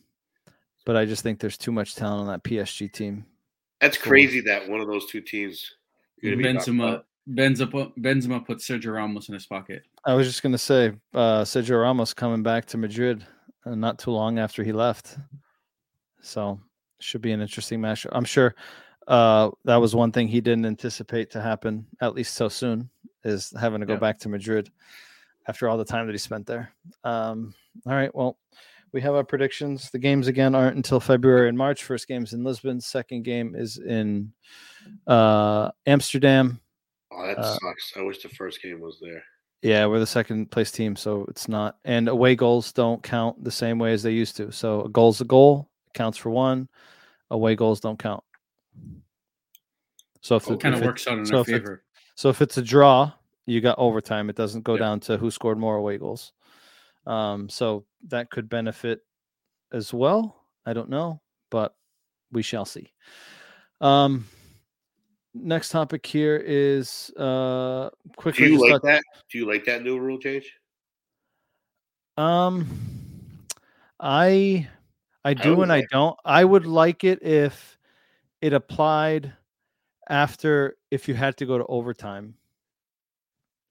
[0.86, 3.26] but I just think there's too much talent on that PSG team.
[3.82, 4.10] That's Cool.
[4.12, 5.72] crazy that one of those two teams.
[6.24, 7.06] are gonna Benzema, out.
[7.28, 9.82] Benzema, put, Benzema put Sergio Ramos in his pocket.
[10.06, 13.26] I was just gonna say uh, Sergio Ramos coming back to Madrid
[13.66, 15.18] uh, not too long after he left,
[16.22, 16.58] so
[17.00, 18.06] should be an interesting match.
[18.12, 18.54] I'm sure
[19.08, 22.88] uh, that was one thing he didn't anticipate to happen at least so soon
[23.24, 23.98] is having to go Yeah.
[23.98, 24.70] back to Madrid
[25.48, 26.70] after all the time that he spent there.
[27.04, 27.54] Um,
[27.86, 28.38] all right, well,
[28.96, 29.90] we have our predictions.
[29.90, 31.84] The games again aren't until February and March.
[31.84, 32.80] First game's in Lisbon.
[32.80, 34.32] Second game is in
[35.06, 36.58] uh, Amsterdam.
[37.12, 37.92] Oh, that Uh, sucks.
[37.94, 39.22] I wish the first game was there.
[39.60, 41.76] Yeah, we're the second place team, so it's not.
[41.84, 44.50] And away goals don't count the same way as they used to.
[44.50, 46.66] So a goal's a goal, it counts for one.
[47.30, 48.24] Away goals don't count.
[50.22, 51.84] So if It it, kind of works out in so our if it- favor.
[52.14, 53.12] so if it's a draw,
[53.44, 54.30] you got overtime.
[54.30, 54.80] It doesn't go Yep.
[54.80, 56.32] down to who scored more away goals.
[57.06, 59.00] Um, so that could benefit
[59.72, 60.44] as well.
[60.64, 61.74] I don't know, but
[62.32, 62.92] we shall see.
[63.80, 64.26] Um,
[65.34, 68.46] next topic here is uh Do quickly.
[68.52, 69.02] you like that?
[69.30, 70.52] Do you like that new rule change?
[72.16, 72.66] Um,
[74.00, 74.68] I
[75.24, 76.16] I do would and I don't.
[76.24, 77.78] I would like it if
[78.40, 79.32] it applied
[80.08, 82.34] after if you had to go to overtime,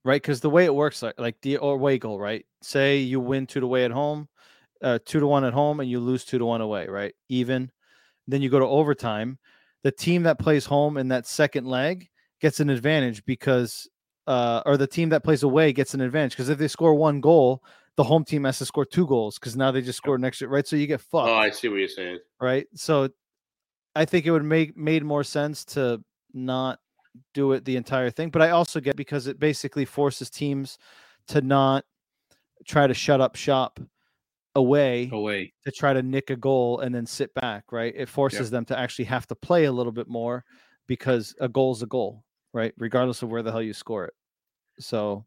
[0.03, 0.21] right?
[0.21, 2.45] Because the way it works, like like the away goal, right?
[2.65, 4.27] Say you win two to away at home,
[4.81, 7.13] uh, two to one at home, and you lose two to one away, right?
[7.29, 7.71] Even.
[8.27, 9.37] Then you go to overtime.
[9.83, 12.09] The team that plays home in that second leg
[12.41, 13.87] gets an advantage because,
[14.25, 17.21] uh, or the team that plays away gets an advantage because if they score one
[17.21, 17.61] goal,
[17.97, 20.47] the home team has to score two goals because now they just scored an extra,
[20.47, 20.65] right?
[20.65, 22.17] So you get fucked Oh, I see what you're saying.
[22.41, 22.65] right?
[22.73, 23.09] So
[23.95, 26.01] I think it would make made more sense to
[26.33, 26.79] not
[27.35, 30.79] do it the entire thing, but I also get because it basically forces teams
[31.27, 31.85] to not
[32.65, 33.79] try to shut up shop
[34.55, 35.53] away Away.
[35.65, 37.93] to try to nick a goal and then sit back, right?
[37.95, 40.45] It forces them to actually have to play a little bit more
[40.87, 42.73] because a goal's a goal, right?
[42.77, 44.13] Regardless of where the hell you score it.
[44.79, 45.25] So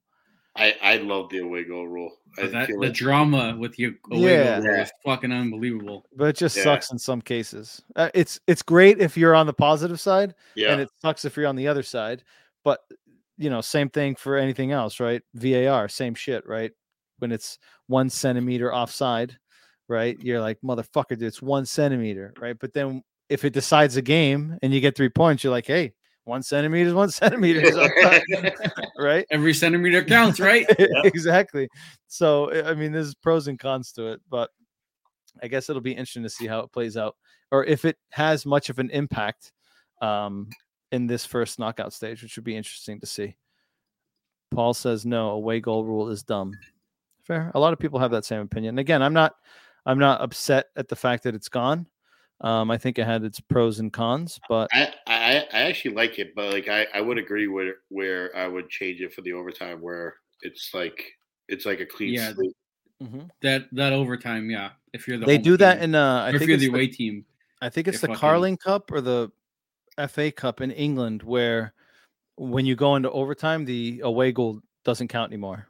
[0.57, 2.11] I I love the away goal rule.
[2.37, 4.61] That feel the like- drama with your away Yeah.
[4.61, 6.07] goal is fucking unbelievable.
[6.17, 6.65] but it just Yeah.
[6.65, 7.83] sucks in some cases.
[7.97, 11.37] Uh, it's it's great if you're on the positive side, yeah, and it sucks if
[11.37, 12.25] you're on the other side.
[12.65, 12.81] But
[13.37, 15.23] you know, same thing for anything else, right?
[15.35, 16.73] VAR, same shit, right?
[17.19, 19.37] When it's one centimeter offside,
[19.89, 20.17] right?
[20.21, 22.57] You're like, motherfucker, dude, it's one centimeter, right?
[22.59, 25.93] But then if it decides a game and you get three points, you're like, hey,
[26.25, 27.63] one centimeter is one centimeter,
[28.99, 29.27] right?
[29.31, 30.67] Every centimeter counts, right?
[31.05, 31.69] exactly.
[32.07, 34.51] So I- mean, there's pros and cons to it, but
[35.43, 37.17] I guess it'll be interesting to see how it plays out,
[37.51, 39.53] or if it has much of an impact
[40.03, 40.49] um,
[40.93, 43.37] in this first knockout stage, which would be interesting to see.
[44.51, 46.53] Paul says no, away goal rule is dumb.
[47.29, 47.53] Fair.
[47.55, 48.71] A lot of people have that same opinion.
[48.73, 49.35] And again, I'm not,
[49.87, 51.87] I'm not upset at the fact that it's gone.
[52.41, 56.21] Um, I think it had its pros and cons, but I, I I actually like
[56.21, 59.33] it, but like I, I would agree where where I would change it for the
[59.33, 61.05] overtime where it's like
[61.49, 62.55] it's like a clean Yeah, slate.
[63.03, 63.29] Mhm.
[63.43, 64.71] That that overtime, yeah.
[64.93, 65.97] If you're the they home do that in.
[65.97, 67.25] Uh, I or if you're it's the the- away team.
[67.61, 69.33] I think it's the fucking- Carling Cup or the
[70.07, 71.75] FA Cup in England where
[72.37, 75.67] when you go into overtime, the away goal doesn't count anymore.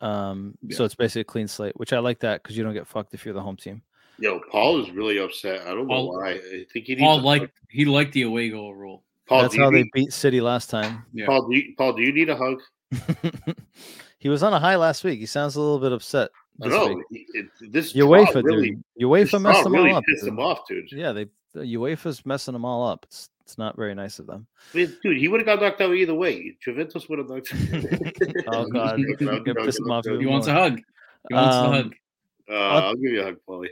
[0.00, 2.86] Um, so it's basically a clean slate, which I like that because you don't get
[2.86, 3.82] fucked if you're the home team.
[4.18, 5.62] Yo, Paul is really upset.
[5.62, 6.32] I don't know Paul- why.
[6.32, 7.50] I think he needs Paul a hug.
[7.68, 9.02] he liked the away goal rule.
[9.26, 9.42] Paul.
[9.42, 11.04] That's do you how they beat City last time.
[11.12, 11.26] Yeah.
[11.26, 12.60] Paul, do you, Paul, do you need a hug?
[14.18, 15.18] he was on a high last week.
[15.20, 16.30] He sounds a little bit upset.
[16.62, 16.88] I This know.
[16.94, 17.04] week.
[17.10, 18.84] he- it- This UEFA, draw really, dude.
[18.96, 20.04] this UEFA messed them really all up.
[20.04, 20.32] pissed dude.
[20.32, 20.92] him off, dude.
[20.92, 23.04] Yeah, they the UEFA's messing them all up.
[23.08, 24.46] It's it's not very nice of them.
[24.72, 26.56] Dude, he would have got knocked out either way.
[26.62, 27.52] Juventus would have knocked.
[28.46, 30.04] Oh god, No, you're gonna piss him no, off.
[30.06, 30.80] He wants a hug.
[31.28, 31.94] He wants Um, the hug.
[32.48, 33.68] Uh, I'll give you a hug, Paulie.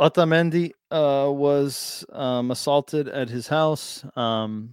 [0.00, 4.04] Otamendi uh, was um, assaulted at his house.
[4.16, 4.70] Um,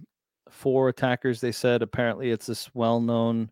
[0.50, 1.82] four attackers, they said.
[1.82, 3.50] Apparently, it's this well-known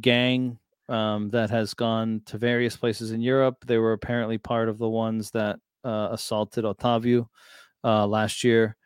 [0.00, 0.58] gang
[0.88, 3.64] um, that has gone to various places in Europe.
[3.66, 7.26] They were apparently part of the ones that uh, assaulted Otavio
[7.84, 8.76] uh, last year.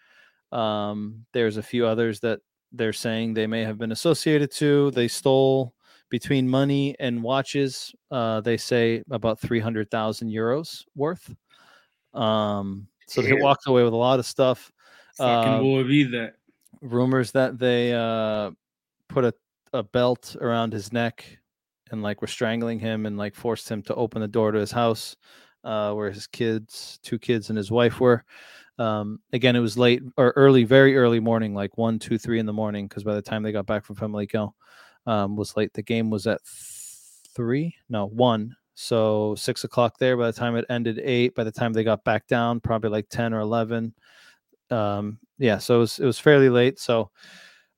[0.57, 2.41] Um, there's a few others that
[2.73, 4.91] they're saying they may have been associated to.
[4.93, 5.75] They stole
[6.09, 7.95] between money and watches.
[8.11, 11.35] Uh, they say about three hundred thousand euros worth.
[12.15, 14.73] Um, so they walked away with a lot of stuff.
[15.17, 16.35] Fucking uh, will be that.
[16.81, 18.51] Rumors that they uh,
[19.09, 19.35] put a,
[19.73, 21.39] a belt around his neck
[21.91, 24.73] and like were strangling him and like forced him to open the door to his
[24.73, 25.17] house
[25.65, 28.25] uh, where his kids, two kids, and his wife were.
[28.79, 32.47] Um, again, it was late or early, very early morning, like one, two, three in
[32.47, 34.53] the morning, because by the time they got back from Famalicão,
[35.07, 35.73] um, was late.
[35.73, 38.55] The game was at three, no, one.
[38.75, 40.17] So six o'clock there.
[40.17, 41.35] By the time it ended, eight.
[41.35, 43.95] By the time they got back down, probably like ten or eleven.
[44.71, 46.79] Um, yeah, so it was it was fairly late.
[46.79, 47.11] So,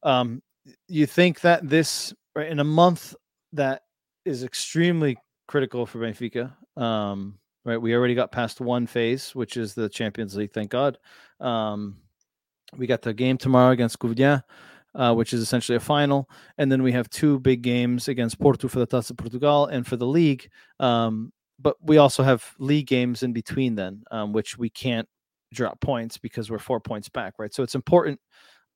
[0.02, 0.42] um,
[0.88, 3.14] you think that this right in a month
[3.52, 3.82] that
[4.24, 6.52] is extremely critical for Benfica.
[6.76, 7.38] Um,
[7.68, 10.52] right, we already got past one phase, which is the Champions League.
[10.52, 10.98] Thank God.
[11.40, 11.96] Um,
[12.76, 14.42] we got the game tomorrow against Covilhã,
[14.94, 18.68] uh, which is essentially a final, and then we have two big games against Porto
[18.68, 20.48] for the Taça Portugal and for the league.
[20.80, 25.08] Um, but we also have league games in between then, um, which we can't
[25.52, 27.52] drop points because we're four points back, right?
[27.52, 28.20] So it's important,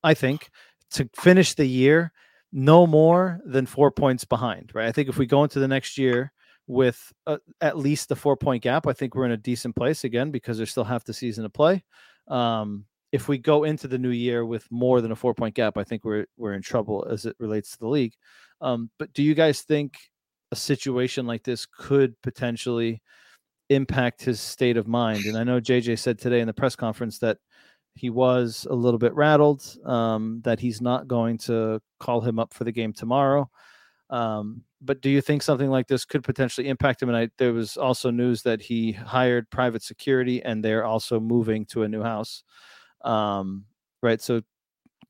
[0.03, 0.51] I think,
[0.93, 2.13] to finish the year
[2.53, 4.87] no more than four points behind, right?
[4.87, 6.33] I think if we go into the next year
[6.67, 10.05] with uh at least the four point gap, I think we're in a decent place
[10.05, 11.83] again because there's still half the season to play.
[12.29, 15.77] Um, if we go into the new year with more than a four point gap,
[15.77, 18.15] I think we're we're in trouble as it relates to the league.
[18.61, 19.99] Um, but do you guys think
[20.51, 23.03] a situation like this could potentially
[23.69, 25.25] impact his state of mind?
[25.27, 27.39] And I know JJ said today in the press conference that
[27.95, 32.55] he was a little bit rattled, um, that he's not going to call him up
[32.55, 33.51] for the game tomorrow.
[34.13, 37.09] Um, but do you think something like this could potentially impact him?
[37.09, 41.65] And I, there was also news that he hired private security and they're also moving
[41.67, 42.45] to a new house.
[43.03, 43.65] Um,
[44.03, 44.21] right.
[44.21, 44.43] So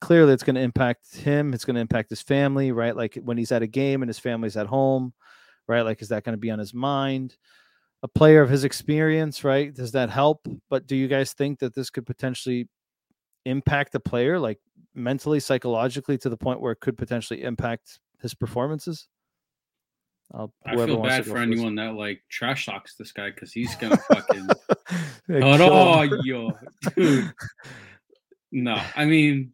[0.00, 1.52] clearly it's going to impact him.
[1.52, 2.94] It's going to impact his family, right?
[2.94, 5.12] Like when he's at a game and his family's at home,
[5.66, 5.82] right?
[5.82, 7.36] Like, is that going to be on his mind?
[8.04, 9.74] A player of his experience, right?
[9.74, 10.46] Does that help?
[10.70, 12.68] But do you guys think that this could potentially
[13.46, 14.58] impact the player, like
[14.94, 19.08] mentally, psychologically, to the point where it could potentially impact his performances?
[20.34, 23.98] I'll, I feel bad for anyone that like trash talks this guy because he's gonna
[23.98, 24.48] fucking.
[25.42, 26.52] oh, yo,
[26.96, 27.32] dude.
[28.50, 29.52] No, I mean,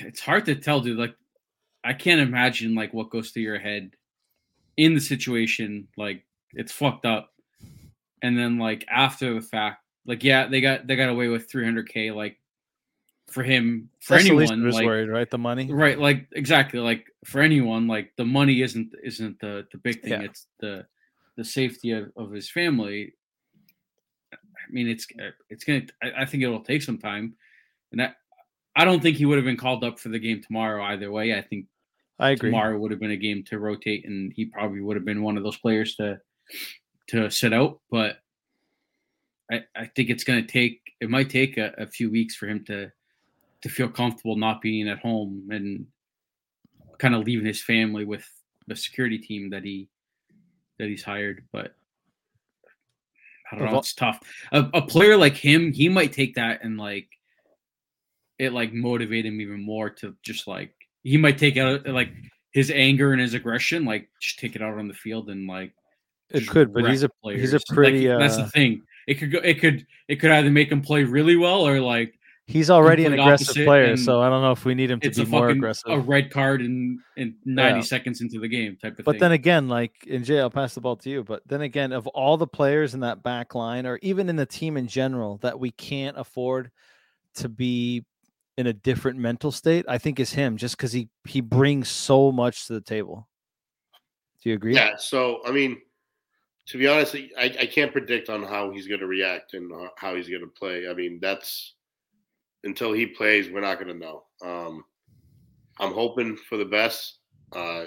[0.00, 0.98] it's hard to tell, dude.
[0.98, 1.14] Like,
[1.84, 3.92] I can't imagine like what goes through your head
[4.76, 5.88] in the situation.
[5.96, 7.30] Like, it's fucked up,
[8.20, 12.14] and then like after the fact, like yeah, they got they got away with 300k.
[12.14, 12.38] Like
[13.32, 15.30] for him for That's anyone like, worried, right?
[15.30, 15.72] The money?
[15.72, 20.12] Right like exactly like for anyone like the money isn't isn't the the big thing
[20.12, 20.22] yeah.
[20.22, 20.86] it's the
[21.36, 23.14] the safety of, of his family.
[24.32, 24.36] I
[24.70, 27.34] mean it's uh, it's gonna I, I think it'll take some time
[27.90, 28.16] and that
[28.74, 31.36] i don't think he would have been called up for the game tomorrow either way.
[31.36, 31.66] I think
[32.18, 32.50] i agree.
[32.50, 35.36] tomorrow would have been a game to rotate and he probably would have been one
[35.36, 36.20] of those players to
[37.08, 38.18] to sit out but
[39.50, 42.64] i i think it's gonna take it might take a, a few weeks for him
[42.64, 42.90] to
[43.62, 45.86] to feel comfortable not being at home and
[46.98, 48.28] kind of leaving his family with
[48.66, 49.88] the security team that he
[50.78, 51.44] that he's hired.
[51.52, 51.74] But
[53.50, 54.20] I don't know, it's tough.
[54.52, 57.08] A, a player like him, he might take that and like
[58.38, 62.12] it like motivate him even more to just like he might take out like
[62.52, 65.72] his anger and his aggression, like just take it out on the field and like
[66.30, 67.40] it could, but he's a players.
[67.40, 68.08] he's a pretty.
[68.08, 68.82] Like, uh, that's the thing.
[69.06, 69.38] It could go.
[69.38, 69.86] It could.
[70.08, 73.96] It could either make him play really well or like He's already an aggressive player,
[73.96, 75.92] so I don't know if we need him to be more aggressive.
[75.92, 77.82] A red card in in 90 yeah.
[77.82, 79.18] seconds into the game type of but thing.
[79.18, 81.22] But then again, like in Jay, I'll pass the ball to you.
[81.22, 84.44] But then again, of all the players in that back line, or even in the
[84.44, 86.72] team in general, that we can't afford
[87.36, 88.04] to be
[88.58, 92.32] in a different mental state, I think is him, just because he he brings so
[92.32, 93.28] much to the table.
[94.42, 94.74] Do you agree?
[94.74, 94.96] Yeah.
[94.96, 95.80] So I mean,
[96.66, 99.88] to be honest, I, I can't predict on how he's going to react and uh,
[99.96, 100.88] how he's going to play.
[100.88, 101.74] I mean, that's
[102.64, 104.24] until he plays, we're not going to know.
[104.42, 104.84] Um,
[105.80, 107.18] I'm hoping for the best.
[107.52, 107.86] Uh,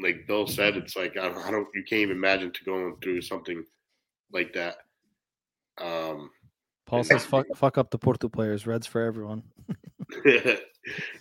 [0.00, 2.96] like Bill said, it's like I don't, I don't, you can't even imagine to going
[3.02, 3.64] through something
[4.32, 4.76] like that.
[5.80, 6.30] Um,
[6.86, 8.66] Paul says, "Fuck, fuck up the Porto players.
[8.66, 9.42] Reds for everyone."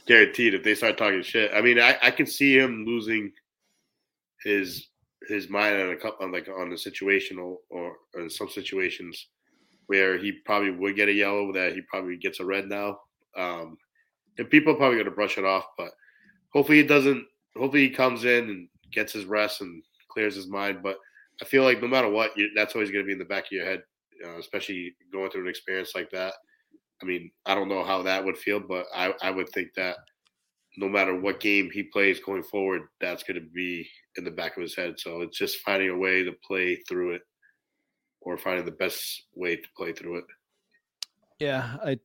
[0.08, 0.54] Guaranteed.
[0.54, 3.32] If they start talking shit, I mean, I, I can see him losing
[4.44, 4.88] his
[5.28, 9.28] his mind on a couple, on like on the situational or, or in some situations
[9.88, 13.00] where he probably would get a yellow that he probably gets a red now.
[13.36, 13.78] Um,
[14.38, 15.92] and people are probably going to brush it off, but
[16.54, 17.26] hopefully he doesn't.
[17.58, 19.82] Hopefully he comes in and gets his rest and
[20.12, 20.80] clears his mind.
[20.84, 20.98] But
[21.42, 23.46] I feel like no matter what, you, that's always going to be in the back
[23.46, 23.82] of your head,
[24.26, 26.34] uh, especially going through an experience like that.
[27.02, 29.98] I mean, I don't know how that would feel, but I, I would think that
[30.78, 34.58] no matter what game he plays going forward, that's going to be in the back
[34.58, 34.96] of his head.
[34.98, 37.22] So it's just finding a way to play through it
[38.28, 40.25] or finding the best way to play through it.
[41.39, 41.99] Yeah, I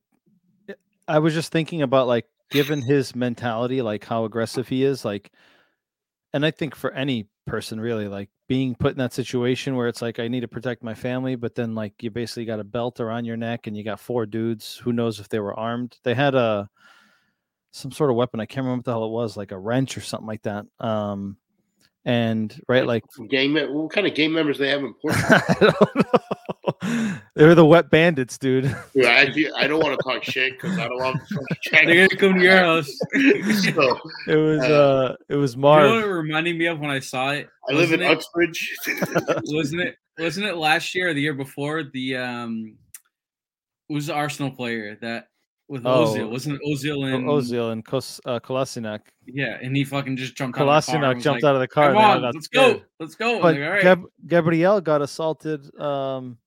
[1.07, 5.31] I was just thinking about like given his mentality, like how aggressive he is, like
[6.33, 10.01] and I think for any person really, like being put in that situation where it's
[10.01, 13.01] like I need to protect my family, but then like you basically got a belt
[13.01, 15.97] around your neck and you got four dudes, who knows if they were armed.
[16.03, 16.69] They had a
[17.71, 19.97] some sort of weapon, I can't remember what the hell it was, like a wrench
[19.97, 20.65] or something like that.
[20.79, 21.37] Um
[22.05, 25.43] and right like game what kind of game members they have in Portland?
[27.35, 28.65] They're the wet bandits, dude.
[28.93, 32.19] Yeah, I, I don't want to talk shit because I don't want to They're gonna
[32.19, 32.87] come to your house.
[33.73, 35.83] so, it was uh, uh it was Marv.
[35.83, 37.49] You know what it reminded me of when I saw it?
[37.69, 38.75] I live in it, Uxbridge.
[39.45, 41.83] wasn't it wasn't it last year or the year before?
[41.83, 42.77] The um
[43.89, 45.27] was the Arsenal player that
[45.73, 46.29] with oh, Ozil.
[46.29, 48.99] Wasn't it Ozil and Ozil and Kos, uh, Kolasinac?
[49.25, 50.57] Yeah, and he fucking just jumped.
[50.57, 51.93] Kolasinac jumped like, out of the car.
[51.93, 52.77] Come on, let's scared.
[52.77, 53.41] go, let's go.
[53.41, 56.37] But like, Gab- Gabriel got assaulted um,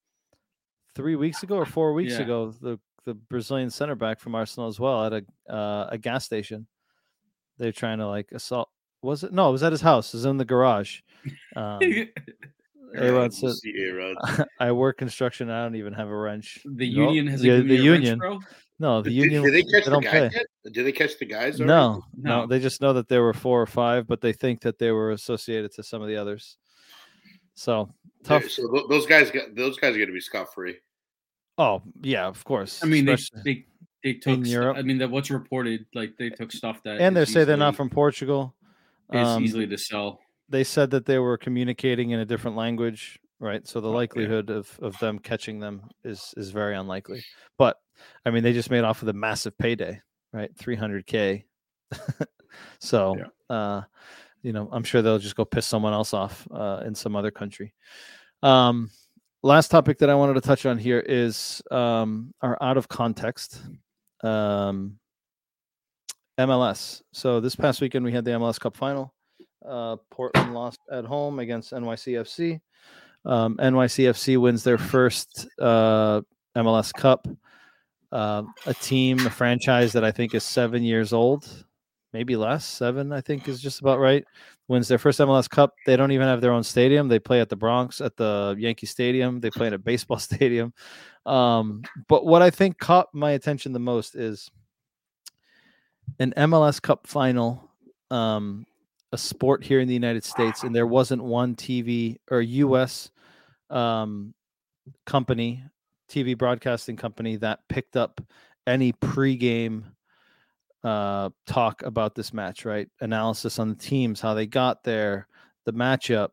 [0.94, 2.20] three weeks ago or four weeks yeah.
[2.20, 2.54] ago.
[2.62, 6.68] The the Brazilian center back from Arsenal as well at a uh, a gas station.
[7.58, 8.68] They're trying to like assault.
[9.02, 9.48] Was it no?
[9.48, 10.14] It was at his house.
[10.14, 11.00] It was in the garage.
[11.56, 11.80] Um,
[13.30, 13.60] says.
[14.60, 15.50] I work construction.
[15.50, 16.60] I don't even have a wrench.
[16.64, 17.08] The Nope.
[17.08, 18.18] union has the, a the union.
[18.18, 18.38] bro.
[18.78, 19.42] No, the Did, union.
[19.42, 20.30] did they catch the don't guys play.
[20.64, 20.72] yet?
[20.74, 21.58] Did they catch the guys?
[21.58, 22.02] No, no,
[22.42, 22.46] No.
[22.46, 25.12] They just know that there were four or five, but they think that they were
[25.12, 26.58] associated to some of the others.
[27.54, 27.88] So
[28.24, 28.48] tough.
[28.50, 30.76] So those guys, got, those guys are going to be scot free.
[31.58, 32.82] Oh yeah, of course.
[32.84, 33.66] I mean, they, especially-
[34.02, 34.44] they they took.
[34.44, 34.76] stu- Europe.
[34.76, 37.56] I mean, that what's reported, like they took stuff that and they is say they're
[37.56, 38.54] not from Portugal.
[39.12, 40.20] is Um, easily to sell.
[40.50, 43.66] they said that they were communicating in a different language, right?
[43.66, 43.96] So the Oh, yeah.
[43.96, 47.22] likelihood of, of them catching them is is very unlikely.
[47.58, 47.76] But
[48.24, 50.00] I mean, they just made off with a massive payday,
[50.32, 50.54] right?
[50.56, 51.44] 300k.
[52.80, 53.16] so,
[53.48, 53.82] uh,
[54.42, 57.30] you know, I'm sure they'll just go piss someone else off uh, in some other
[57.30, 57.72] country.
[58.42, 58.90] Um,
[59.42, 63.62] last topic that I wanted to touch on here is um, our out of context.
[64.22, 64.98] Um,
[66.38, 67.00] MLS.
[67.12, 69.14] So this past weekend we had the MLS Cup final.
[69.66, 72.60] Uh, Portland lost at home against NYCFC.
[73.26, 76.22] Um, NYCFC wins their first uh,
[76.56, 77.26] MLS Cup.
[78.12, 81.64] Uh, a team, a franchise that I think is seven years old,
[82.12, 82.64] maybe less.
[82.64, 84.24] Seven, I think, is just about right.
[84.68, 85.74] Wins their first MLS Cup.
[85.86, 87.08] They don't even have their own stadium.
[87.08, 89.40] They play at the Bronx at the Yankee Stadium.
[89.40, 90.72] They play at a baseball stadium.
[91.26, 94.50] Um, but what I think caught my attention the most is
[96.20, 97.68] an MLS Cup final,
[98.12, 98.64] um,
[99.12, 103.10] a sport here in the United States, and there wasn't one TV or U.S.
[103.70, 104.34] Um,
[105.04, 105.64] company,
[106.08, 108.20] TV broadcasting company that picked up
[108.66, 109.84] any pregame
[110.84, 112.88] uh, talk about this match, right?
[113.00, 115.26] Analysis on the teams, how they got there,
[115.64, 116.28] the matchup.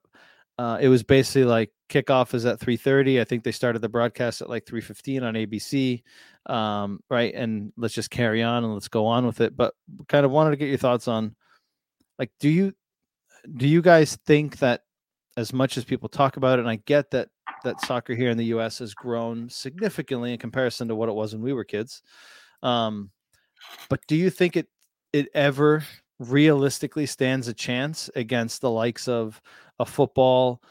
[0.59, 3.19] Uh, it was basically like kickoff is at 3:30.
[3.19, 6.03] I think they started the broadcast at like 3:15 on ABC,
[6.45, 7.33] um, right?
[7.33, 9.57] And let's just carry on and let's go on with it.
[9.57, 9.73] But
[10.07, 11.35] kind of wanted to get your thoughts on,
[12.19, 12.73] like, do you
[13.57, 14.83] do you guys think that
[15.37, 17.29] as much as people talk about it, and I get that
[17.63, 18.79] that soccer here in the U.S.
[18.79, 22.01] has grown significantly in comparison to what it was when we were kids,
[22.61, 23.11] um,
[23.89, 24.67] but do you think it
[25.11, 25.83] it ever
[26.19, 29.41] realistically stands a chance against the likes of
[29.79, 30.61] a football,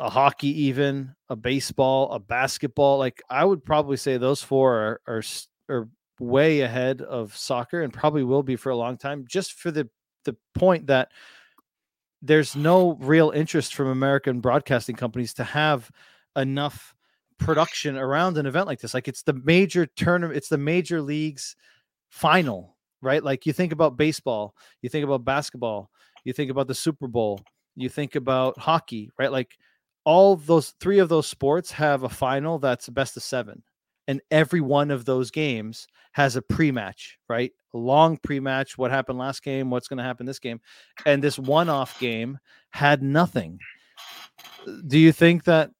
[0.00, 2.98] a hockey, even a baseball, a basketball?
[2.98, 5.22] Like I would probably say those four are are,
[5.68, 5.88] are
[6.20, 9.88] way ahead of soccer and probably will be for a long time, just for the
[10.24, 11.10] the point that
[12.22, 15.90] there's no real interest from American broadcasting companies to have
[16.36, 16.94] enough
[17.38, 18.94] production around an event like this.
[18.94, 21.56] Like it's the major tournament, it's the major leagues
[22.08, 23.22] final, right?
[23.22, 25.90] Like you think about baseball, you think about basketball,
[26.24, 27.40] you think about the Super Bowl,
[27.74, 29.32] you think about hockey, right?
[29.32, 29.58] Like
[30.04, 33.62] all those three of those sports have a final that's best of seven.
[34.08, 37.52] And every one of those games has a pre-match, right?
[37.74, 38.76] A long pre-match.
[38.76, 39.70] What happened last game?
[39.70, 40.60] What's going to happen this game?
[41.06, 42.38] And this one-off game
[42.70, 43.58] had nothing.
[44.86, 45.70] Do you think that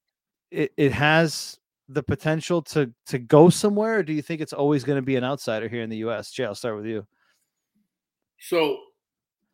[0.50, 1.58] it, it has
[1.88, 5.16] the potential to to go somewhere, or do you think it's always going to be
[5.16, 6.30] an outsider here in the U.S.?
[6.30, 7.06] Jay, I'll start with you.
[8.38, 8.78] So,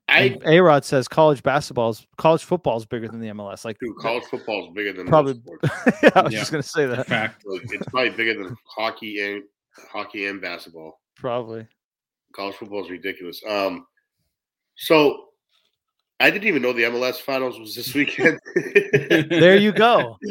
[0.09, 3.65] I A Rod says college basketball's college football is bigger than the MLS.
[3.65, 5.43] Like do college football is bigger than most Probably-
[6.03, 6.39] yeah, I was Yeah.
[6.41, 7.07] just going to say that.
[7.07, 7.45] Fact.
[7.47, 9.43] It's probably bigger than hockey and
[9.93, 11.01] hockey and basketball.
[11.17, 11.67] Probably.
[12.35, 13.43] College football is ridiculous.
[13.47, 13.87] Um,
[14.77, 15.25] so
[16.21, 18.39] I didn't even know the MLS finals was this weekend.
[19.31, 20.17] There you go.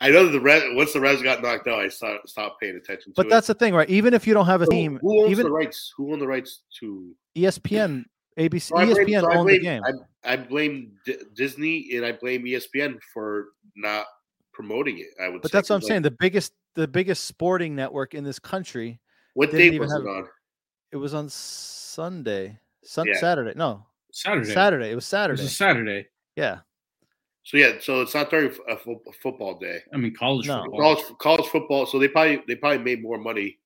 [0.00, 2.76] I know that the Red once the Reds got knocked out, I stopped, stopped paying
[2.76, 3.12] attention.
[3.12, 3.30] To But it.
[3.30, 3.88] that's the thing, right?
[3.90, 5.92] Even if you don't have a So team, Who owns even the rights?
[5.96, 7.14] Who owned the rights to?
[7.36, 8.04] ESPN,
[8.38, 9.82] ABC, So I blame- ESPN so I owned the blame- game.
[10.24, 14.06] I, I blame D- Disney and I blame ESPN for not
[14.52, 15.08] promoting it.
[15.22, 15.42] I would.
[15.42, 16.02] But say, that's what I'm 'cause, saying.
[16.02, 19.00] The biggest, the biggest sporting network in this country.
[19.34, 20.28] What didn't date even was have- it on?
[20.92, 23.18] It was on Sunday, Sun Yeah.
[23.18, 23.52] Saturday.
[23.56, 24.52] No, Saturday.
[24.52, 24.90] Saturday.
[24.90, 25.42] It was Saturday.
[25.42, 25.82] It Saturday.
[25.84, 26.08] was a Saturday.
[26.36, 26.58] yeah.
[27.44, 29.80] So yeah, so it's not during f- a, a football day.
[29.92, 30.62] I mean, college No.
[30.62, 30.80] football.
[30.80, 31.86] College college football.
[31.86, 33.58] So they probably they probably made more money.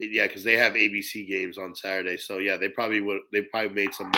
[0.00, 2.16] Yeah, because they have ABC games on Saturday.
[2.16, 3.20] So yeah, they probably would.
[3.32, 4.12] They probably made some.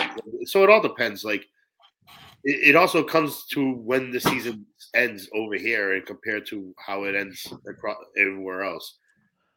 [0.45, 1.23] So it all depends.
[1.23, 1.47] Like
[2.43, 7.05] it, it also comes to when the season ends over here and compared to how
[7.05, 8.97] it ends across everywhere else.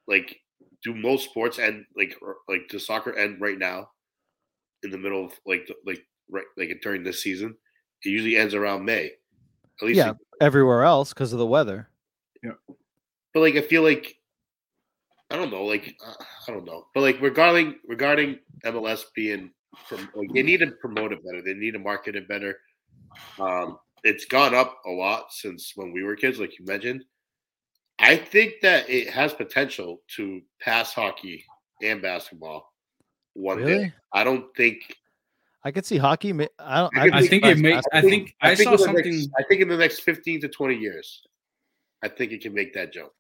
[0.07, 0.37] Like,
[0.83, 2.15] do most sports end like
[2.49, 3.89] like does soccer end right now?
[4.83, 7.55] In the middle of like like right like during this season,
[8.03, 9.13] it usually ends around May.
[9.81, 10.13] At least Yeah.
[10.41, 11.89] Everywhere else because of the weather.
[12.43, 12.53] Yeah,
[13.33, 14.17] but like I feel like
[15.31, 16.15] I don't know, like uh,
[16.49, 19.51] I don't know, but like regarding regarding MLS being
[19.87, 22.59] from like they need to promote it better, they need to market it better.
[23.39, 27.05] Um, it's gone up a lot since when we were kids, like you mentioned.
[27.99, 31.45] I think that it has potential to pass hockey
[31.83, 32.73] and basketball
[33.35, 33.65] one day.
[33.65, 33.93] Really?
[34.13, 34.97] I don't think
[35.65, 36.33] I could see hockey.
[36.33, 36.99] I don't.
[36.99, 37.81] I I think it may.
[37.93, 39.17] I think I, saw in the something.
[39.17, 41.23] Next, I think in the next fifteen to twenty years,
[42.03, 43.11] I think it can make that jump.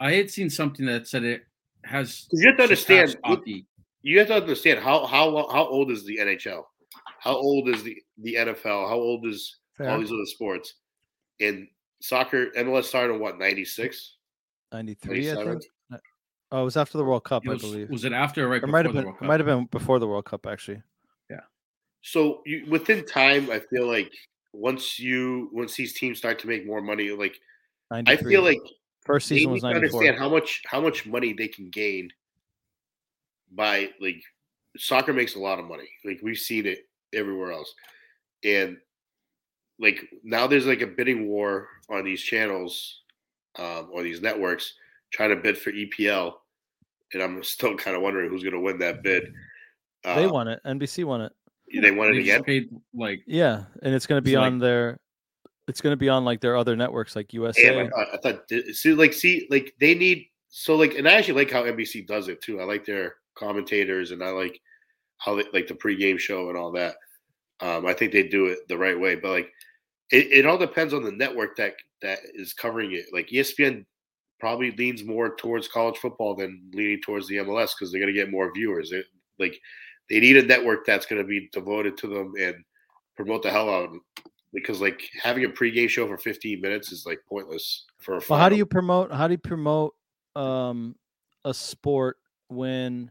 [0.00, 1.42] I had seen something that said it
[1.84, 2.26] has.
[2.32, 3.16] You have to understand.
[3.24, 3.66] hockey.
[4.02, 6.62] You have to understand how how how old is the NHL?
[7.20, 8.88] How old is the the NFL?
[8.88, 10.74] How old is all these other sports?
[11.40, 11.66] And
[12.00, 14.14] soccer, MLS started in what ninety six.
[14.72, 15.62] 93, I think.
[15.92, 15.96] Uh,
[16.50, 17.88] oh, it was after the World Cup, It I believe.
[17.88, 19.04] was it after or right It before might have the been.
[19.06, 19.28] World It Cup?
[19.28, 20.82] might have been before the World Cup, actually.
[21.30, 21.40] Yeah.
[22.02, 24.12] So you, within time, I feel like
[24.52, 27.38] once you once these teams start to make more money, like
[27.90, 28.58] I feel like
[29.06, 30.00] first season need was to 94.
[30.00, 32.10] understand how much how much money they can gain
[33.52, 34.22] by like
[34.76, 35.88] soccer makes a lot of money.
[36.04, 36.80] Like we've seen it
[37.14, 37.72] everywhere else,
[38.44, 38.76] and
[39.78, 43.02] like now there's like a bidding war on these channels
[43.58, 44.74] um, or these networks
[45.12, 46.32] trying to bid for EPL,
[47.14, 49.32] and I'm still kind of wondering who's going to win that bid.
[50.04, 50.60] They Uh, won it.
[50.64, 51.32] NBC won it.
[51.80, 52.44] They won it They again.
[52.44, 54.98] paid like Yeah, and it's going to be It's like- on their.
[55.68, 57.62] It's going to be on like their other networks, like USA.
[57.62, 61.12] Damn, I thought, I thought see like see like they need so like and I
[61.12, 62.60] actually like how NBC does it too.
[62.60, 64.60] I like their commentators and I like
[65.18, 66.96] how they like the pregame show and all that.
[67.60, 69.52] Um, I think they do it the right way, but like
[70.10, 73.06] it, it all depends on the network that that is covering it.
[73.12, 73.84] Like ESPN
[74.38, 78.30] probably leans more towards college football than leaning towards the MLS because they're gonna get
[78.30, 78.92] more viewers.
[78.92, 79.06] It,
[79.38, 79.58] like
[80.08, 82.56] they need a network that's gonna be devoted to them and
[83.16, 84.02] promote the hell out of them.
[84.52, 88.38] Because like having a pregame show for 15 minutes is like pointless for a Well,
[88.38, 89.12] how do you promote?
[89.12, 89.94] How do you promote
[90.34, 90.94] um,
[91.44, 92.16] a sport
[92.48, 93.10] when,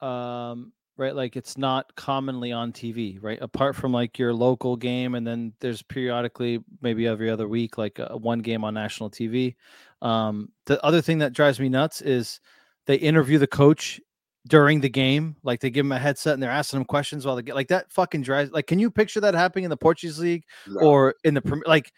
[0.00, 1.14] um, right?
[1.14, 3.38] Like it's not commonly on TV, right?
[3.40, 7.98] Apart from like your local game, and then there's periodically, maybe every other week, like
[7.98, 9.54] a, one game on national TV.
[10.02, 12.40] Um, the other thing that drives me nuts is
[12.86, 14.00] they interview the coach
[14.46, 17.36] during the game, like they give him a headset and they're asking him questions while
[17.36, 17.90] they get like that.
[17.92, 18.50] Fucking drives.
[18.52, 20.80] Like, can you picture that happening in the Portuguese league No.
[20.80, 21.64] or in the Premier?
[21.66, 21.92] Like,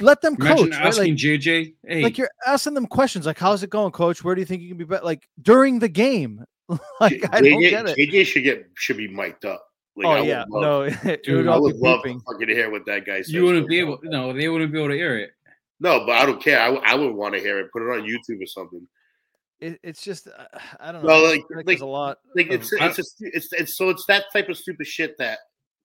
[0.00, 0.70] let them imagine coach.
[0.72, 0.78] right?
[0.84, 4.34] Like, asking JJ, hey, like you're asking them questions like how's it going coach where
[4.34, 6.42] do you think you can be better like during the game
[7.00, 9.62] like i don't JJ, get it JJ should get should be mic'd up.
[9.96, 12.18] Like, oh I would yeah love- no it Dude, would I would love beeping.
[12.20, 13.30] to fucking hear what that guy says.
[13.32, 13.98] you wouldn't be able.
[14.02, 14.28] now.
[14.28, 15.32] No, they wouldn't be able to hear it.
[15.80, 16.60] No, but I don't care.
[16.60, 17.70] I, w- I would want to hear it.
[17.72, 18.86] Put it on YouTube or something.
[19.60, 20.44] It, it's just uh,
[20.80, 23.26] i don't know Well, like- like like- there's a lot Like of- it's it's, a,
[23.32, 25.38] it's it's so it's that type of stupid shit that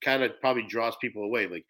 [0.04, 1.48] kind of probably draws people away.
[1.48, 1.66] Like,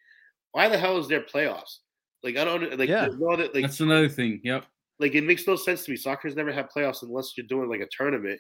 [0.52, 1.78] why the hell is there playoffs?
[2.24, 3.08] Like I don't like Yeah.
[3.18, 4.42] no other- like That's another thing.
[4.44, 4.66] Yep.
[5.00, 5.98] like it makes no sense to me.
[5.98, 8.40] Soccer's never had playoffs unless you're doing like a tournament.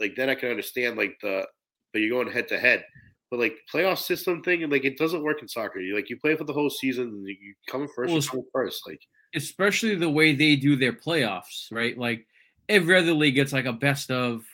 [0.00, 1.46] Like then I can understand like the
[1.92, 2.84] but you're going head to head.
[3.30, 5.80] But like playoff system thing and like it doesn't work in soccer.
[5.80, 8.28] You like you play for the whole season and you you come first, Well, you
[8.28, 8.86] come first.
[8.86, 9.00] Like
[9.34, 11.98] especially the way they do their playoffs, right?
[11.98, 12.26] Like
[12.68, 14.44] every other league gets like a best of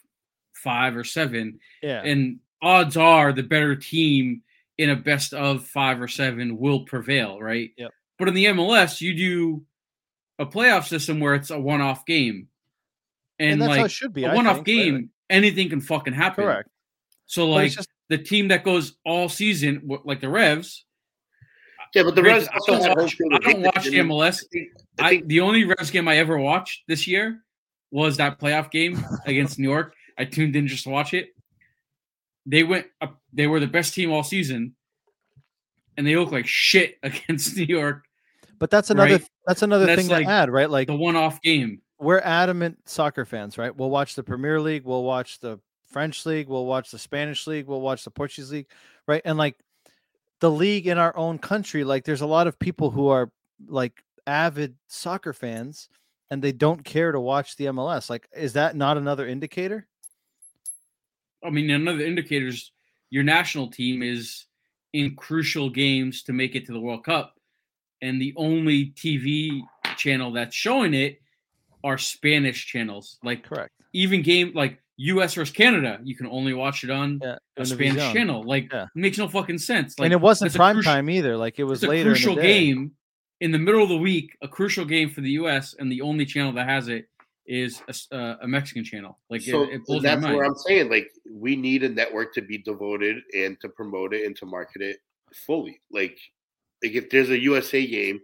[0.53, 4.43] five or seven, yeah and odds are the better team
[4.79, 7.71] in a best of five or seven will prevail, right?
[7.77, 7.93] Yep.
[8.19, 9.63] But in the MLS, you do
[10.39, 12.49] a playoff system where it's a one-off game,
[13.39, 14.75] and, and that's how like it should be A one-off think, right?
[14.75, 16.45] game, anything can fucking happen.
[16.45, 16.69] correct
[17.27, 20.85] So like just the team that goes all season, like the Revs.
[21.95, 22.49] yeah, but the Revs.
[22.49, 24.43] I don't watch, I don't watch the MLS.
[24.43, 27.44] I think, I I, think the only Revs game I ever watched this year
[27.95, 29.95] was that playoff game against New York.
[30.19, 31.29] I tuned in just to watch it.
[32.45, 34.75] They went up, they were the best team all season,
[35.97, 38.05] and they look like shit against New York.
[38.59, 39.29] but that's another Right.
[39.47, 41.83] that's another That's thing like to add right like The one-off game.
[42.01, 43.75] we're adamant soccer fans, right?
[43.75, 47.67] We'll watch the Premier League, we'll watch the French league, we'll watch the Spanish league,
[47.69, 48.67] we'll watch the Portuguese league,
[49.07, 49.23] right?
[49.25, 49.57] And like
[50.41, 53.31] the league in our own country, like there's a lot of people who are
[53.69, 55.89] like avid soccer fans
[56.31, 58.09] and they don't care to watch the MLS.
[58.11, 59.87] Like, is that not another indicator?
[61.45, 62.71] I mean, another indicator is
[63.11, 64.47] your national team is
[64.93, 67.35] in crucial games to make it to the World Cup,
[68.01, 69.61] and the only TV
[69.97, 71.21] channel that's showing it
[71.83, 73.19] are Spanish channels.
[73.23, 73.73] Like Correct.
[73.93, 75.35] even game like U.S.
[75.35, 77.37] versus Canada, you can only watch it on Yeah.
[77.57, 78.43] a Spanish channel.
[78.45, 78.85] Like Yeah.
[78.85, 79.99] it makes no fucking sense.
[79.99, 81.37] Like and it wasn't prime crucial- time either.
[81.37, 81.95] Like it was later.
[81.95, 82.93] in the crucial game
[83.41, 85.75] in the middle of the week, a crucial game for the U.S.
[85.79, 87.09] and the only channel that has it
[87.47, 89.19] is a, s- uh, a Mexican channel.
[89.29, 90.37] Like so it, it blows that's mind.
[90.37, 94.25] where I'm saying like we need a network to be devoted and to promote it
[94.25, 94.99] and to market it
[95.47, 95.81] fully.
[95.91, 96.19] Like
[96.83, 98.21] like if there's a USA game,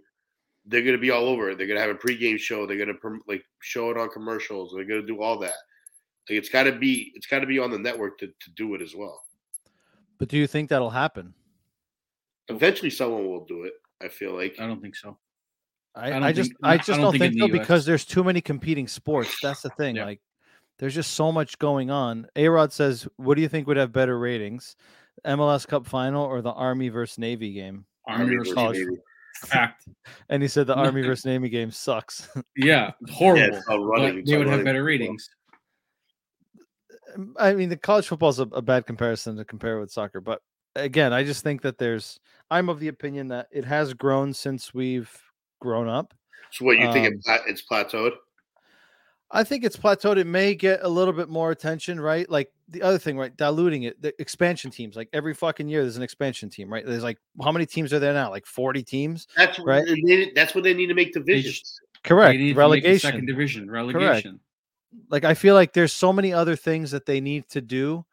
[0.65, 1.59] they're gonna be all over it.
[1.59, 2.67] They're gonna have a pregame show.
[2.67, 4.73] They're gonna prom- like show it on commercials.
[4.75, 5.55] They're gonna do all that.
[6.29, 8.75] Like it's got to be it's got to be on the network to, to do
[8.75, 9.21] it as well.
[10.19, 11.35] But do you think that'll happen?
[12.49, 13.73] Eventually, someone will do it.
[14.03, 15.19] I feel like I don't think so.
[15.95, 17.85] I, I I just think- I I just don't don't think think, so the because
[17.85, 19.37] there's too many competing sports.
[19.43, 19.97] That's the thing.
[19.97, 20.05] Yeah.
[20.07, 20.21] Like
[20.79, 22.27] there's just so much going on.
[22.37, 24.77] A Rod says, What do you think would have better ratings?
[25.27, 27.85] MLS Cup final or the Army versus Navy game?
[28.07, 28.85] Army Army versus versus Navy.
[28.87, 29.03] Navy.
[29.47, 29.85] Fact.
[30.31, 32.29] And he said the Army versus Navy game sucks.
[32.57, 33.57] Yeah, horrible.
[33.69, 34.83] Yeah, running, but they all would have better football.
[34.87, 35.31] ratings.
[37.39, 40.41] I mean, the college football is a, a bad comparison to compare with soccer, but
[40.77, 42.19] again, I just think that there's.
[42.51, 45.11] I'm of the opinion that it has grown since we've
[45.61, 46.15] grown up.
[46.53, 48.13] So what you think Um, it it's plateaued?
[49.31, 50.17] I think it's plateaued.
[50.17, 52.29] It may get a little bit more attention, right?
[52.29, 53.37] Like the other thing, right?
[53.37, 54.03] Diluting it.
[54.03, 56.85] The expansion teams, like every fucking year, there's an expansion team, right?
[56.85, 58.31] There's like how many teams are there now?
[58.31, 59.29] Like 40 teams.
[59.37, 59.85] That's right.
[59.87, 59.99] right.
[60.05, 61.81] They, that's what they need to make divisions.
[62.03, 62.33] Correct.
[62.33, 62.99] They need to make Relegation.
[63.11, 64.41] second division, relegation.
[64.95, 65.11] Correct.
[65.11, 68.05] like I feel like there's so many other things that they need to do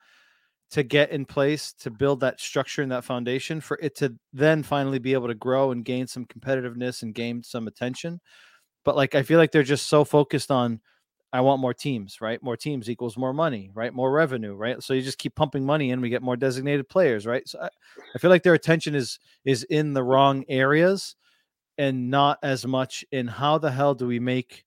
[0.72, 4.64] to get in place to build that structure and that foundation for it to then
[4.64, 8.20] finally be able to grow and gain some competitiveness and gain some attention.
[8.84, 10.82] But like I feel like they're just so focused on
[11.34, 12.42] I want more teams, right?
[12.42, 13.94] More teams equals more money, right?
[13.94, 14.82] More revenue, right?
[14.82, 17.48] So you just keep pumping money in, we get more designated players, right?
[17.48, 17.70] So I,
[18.16, 21.16] I feel like their attention is is in the wrong areas
[21.78, 24.66] and not as much in how the hell do we make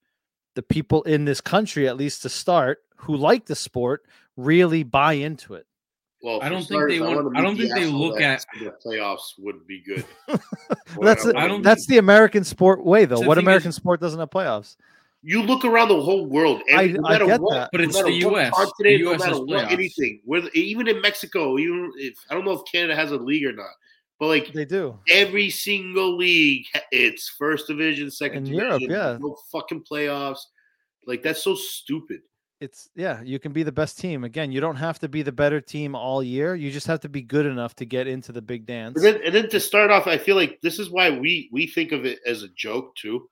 [0.55, 4.02] the people in this country, at least to start, who like the sport,
[4.36, 5.66] really buy into it.
[6.23, 8.75] Well, I don't think they want- wanna I don't the think they look at- the
[8.85, 10.05] playoffs would be good.
[10.29, 10.45] that's
[10.97, 13.21] Well, the, I don't that's the American sport way, though.
[13.21, 14.77] What thing is- American sport doesn't have playoffs?
[15.23, 16.63] You look around the whole world.
[16.71, 17.69] I- Every, no I get what, that.
[17.73, 18.51] But no it's matter the US.
[18.55, 19.73] Continent, The no US matter has what, playoffs.
[19.73, 20.21] anything.
[20.25, 23.53] Where even in Mexico, even if I don't know if Canada has a league or
[23.53, 23.71] not,
[24.19, 24.99] but like They do.
[25.09, 29.19] every single league, it's first division, second In division, Europe, yeah.
[29.21, 30.41] no fucking playoffs.
[31.07, 32.21] Like that's so stupid.
[32.61, 34.23] It's yeah, you can be the best team.
[34.24, 36.55] Again, you don't have to be the better team all year.
[36.55, 38.97] You just have to be good enough to get into the big dance.
[38.97, 41.66] And then, and then to start off, I feel like this is why we we
[41.66, 43.28] think of it as a joke too.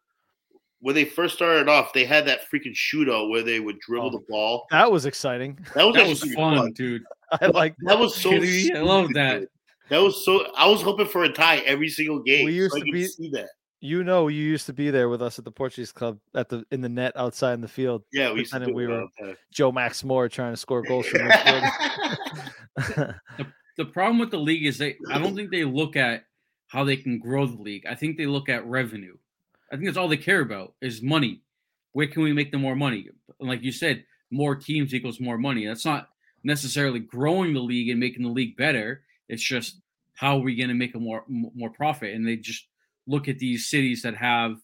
[0.81, 4.11] When they first started off, they had that freaking shootout where they would dribble Oh.
[4.11, 4.67] the ball.
[4.71, 5.59] That was exciting.
[5.75, 7.03] That was That was pretty fun, dude.
[7.33, 8.31] I like That was so.
[8.31, 8.77] Kidding?
[8.77, 9.41] I love that.
[9.41, 9.49] dude.
[9.91, 10.47] That was so.
[10.57, 12.47] I was hoping for a tie every single game.
[12.47, 13.49] We used so I to could be- see that.
[13.81, 16.65] You know you used to be there with us at the Portuguese club at the
[16.71, 18.03] in the net outside in the field.
[18.13, 19.35] Yeah, we used to pretending do we it were all.
[19.53, 23.15] Joe Max Moore trying to score goals from midfield.
[23.79, 26.25] The problem with the league is they I don't think they look at
[26.67, 27.87] how they can grow the league.
[27.87, 29.17] I think they look at revenue.
[29.73, 31.43] I think that's all they care about is money.
[31.93, 33.09] Where can we make them more money?
[33.39, 35.67] And like you said, more teams equals more money.
[35.67, 36.11] That's not
[36.43, 39.03] necessarily growing the league and making the league better.
[39.29, 39.81] It's just
[40.15, 42.15] how are we going to make a more more profit?
[42.15, 42.67] And they just
[43.09, 44.57] look at these cities that have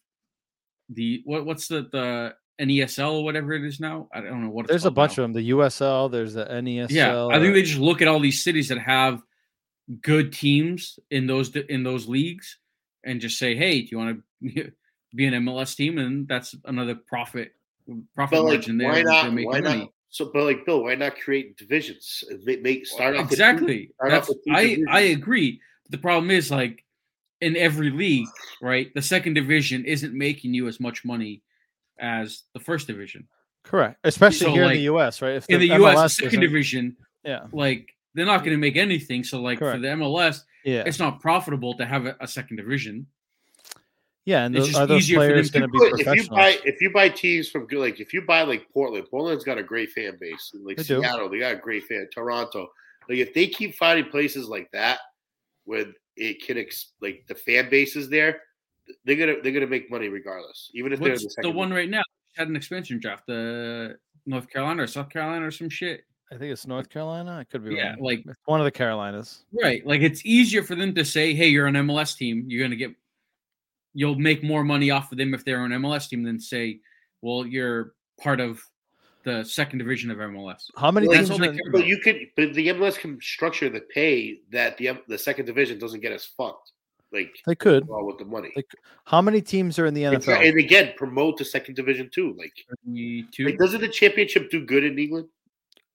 [0.91, 4.09] the what what's the the NESL or whatever it is now.
[4.15, 5.25] I don't know what it's There's a bunch now.
[5.25, 5.43] of them.
[5.43, 6.91] The USL, there's the E NESL.
[6.91, 9.21] Yeah, I think or- they just look at all these cities that have
[10.03, 12.59] good teams in those in those leagues
[13.03, 14.71] and just say, "Hey, do you want to
[15.15, 17.53] be an MLS team?" And that's another profit
[18.15, 18.89] profit But like, margin there.
[18.89, 19.33] why not?
[19.33, 19.79] Why money.
[19.81, 19.89] not?
[20.11, 22.23] So, but like Bill, why not create divisions?
[22.45, 23.91] Make, make start off with two- exactly.
[23.97, 24.87] start off with I divisions.
[24.91, 25.61] I agree.
[25.91, 26.84] The problem is like
[27.40, 28.28] in every league,
[28.62, 28.93] right?
[28.94, 31.43] The second division isn't making you as much money
[31.98, 33.27] as the first division.
[33.62, 35.35] correct, especially So, here in the US, right?
[35.36, 38.77] If In the MLS US, the second division, yeah, like they're not going to make
[38.77, 39.24] anything.
[39.24, 43.06] So like for the MLS, yeah, it's not profitable to have a, a second division.
[44.24, 44.44] yeah.
[44.44, 46.59] And it's those, just are those easier players going to be But if you buy
[46.65, 49.62] if you buy teams from good like if you buy like Portland, Portland's got a
[49.62, 50.52] great fan base.
[50.62, 51.01] Like They do.
[51.02, 52.09] Seattle, they got a great fan.
[52.12, 52.69] Toronto,
[53.09, 54.98] like if they keep finding places like that
[55.65, 55.86] where
[56.16, 58.41] it can ex- like the fan base is there,
[59.05, 61.55] they're gonna they're gonna make money regardless, even if they're the the second.
[61.55, 62.03] one right now?
[62.36, 63.97] Had an expansion draft, the
[64.27, 66.03] North Carolina or South Carolina or some shit.
[66.32, 67.36] I think it's North Carolina.
[67.39, 67.99] I could be Yeah, wrong.
[68.01, 69.45] like It's one of the Carolinas.
[69.53, 72.45] right, like it's easier for them to say, "Hey, you're an MLS team.
[72.49, 72.93] You're gonna get,
[73.93, 76.81] you'll make more money off of them if they're an MLS team than say,
[77.23, 78.61] well, you're part of
[79.25, 81.29] the second division of MLS." How many Like, teams?
[81.29, 83.81] that's all are they in- care But you could, but the MLS can structure the
[83.81, 86.73] pay that the the second division doesn't get as fucked.
[87.13, 87.89] Like They could.
[87.89, 88.51] all with the money.
[88.57, 88.65] They
[89.05, 90.47] How many teams are in the And NFL?
[90.49, 92.35] and again, promote the second division too.
[92.37, 92.53] Like,
[93.39, 95.29] like doesn't the championship do good in England?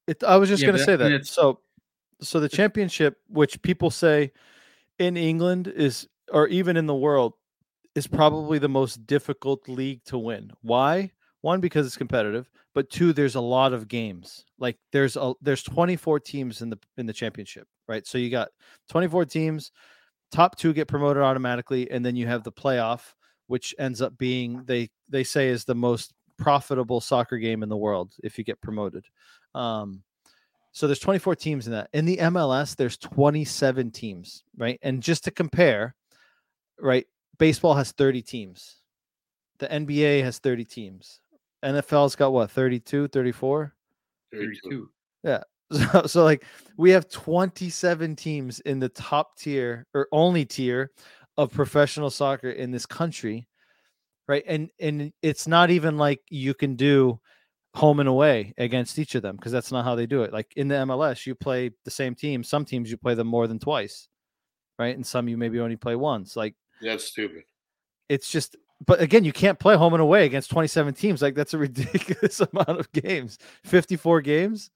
[0.07, 1.27] It, I was just Yeah, going to say that- that.
[1.27, 1.59] So,
[2.21, 4.31] so the championship, which people say
[4.97, 7.33] in England is, or even in the world,
[7.95, 10.51] is probably the most difficult league to win.
[10.61, 11.11] Why?
[11.41, 14.45] One, because it's competitive, but two, there's a lot of games.
[14.57, 18.05] Like there's a there's 24 teams in the in the championship, right?
[18.05, 18.49] So you got
[18.89, 19.71] 24 teams,
[20.31, 23.13] top two get promoted automatically, and then you have the playoff,
[23.47, 27.77] which ends up being they they say is the most profitable soccer game in the
[27.77, 29.05] world if you get promoted.
[29.55, 30.03] Um,
[30.71, 31.89] so there's 24 teams in that.
[31.93, 34.79] In the MLS, there's 27 teams, right?
[34.81, 35.95] And just to compare,
[36.79, 37.05] right,
[37.37, 38.77] baseball has 30 teams.
[39.57, 41.19] The NBA has 30 teams.
[41.63, 43.73] NFL's got what, 32, 34?
[44.31, 44.89] Thirty-two.
[45.71, 46.45] So, so like
[46.77, 50.89] we have 27 teams in the top tier or only tier
[51.37, 53.47] of professional soccer in this country,
[54.27, 54.43] right?
[54.47, 57.19] And and it's not even like you can do
[57.75, 60.33] home and away against each of them because that's not how they do it.
[60.33, 62.43] Like in the MLS, you play the same team.
[62.43, 64.07] Some teams you play them more than twice,
[64.79, 64.95] right?
[64.95, 66.35] And some you maybe only play once.
[66.35, 67.43] Like That's stupid.
[68.09, 68.55] it's just
[68.85, 72.39] but again you can't play home and away against 27 teams like that's a ridiculous
[72.39, 74.69] amount of games 54 games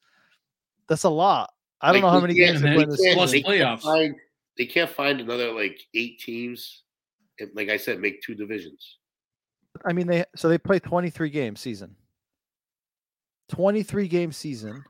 [0.89, 3.15] that's a lot i don't Like, know how many games they they they this can't-
[3.17, 3.57] plus they season.
[3.57, 3.83] can't playoffs.
[3.83, 4.15] find-
[4.57, 6.83] They can't find another like eight teams.
[7.39, 8.99] And like I said, make two divisions.
[9.85, 11.95] i mean they so they play 23 game season
[13.49, 14.83] 23 game season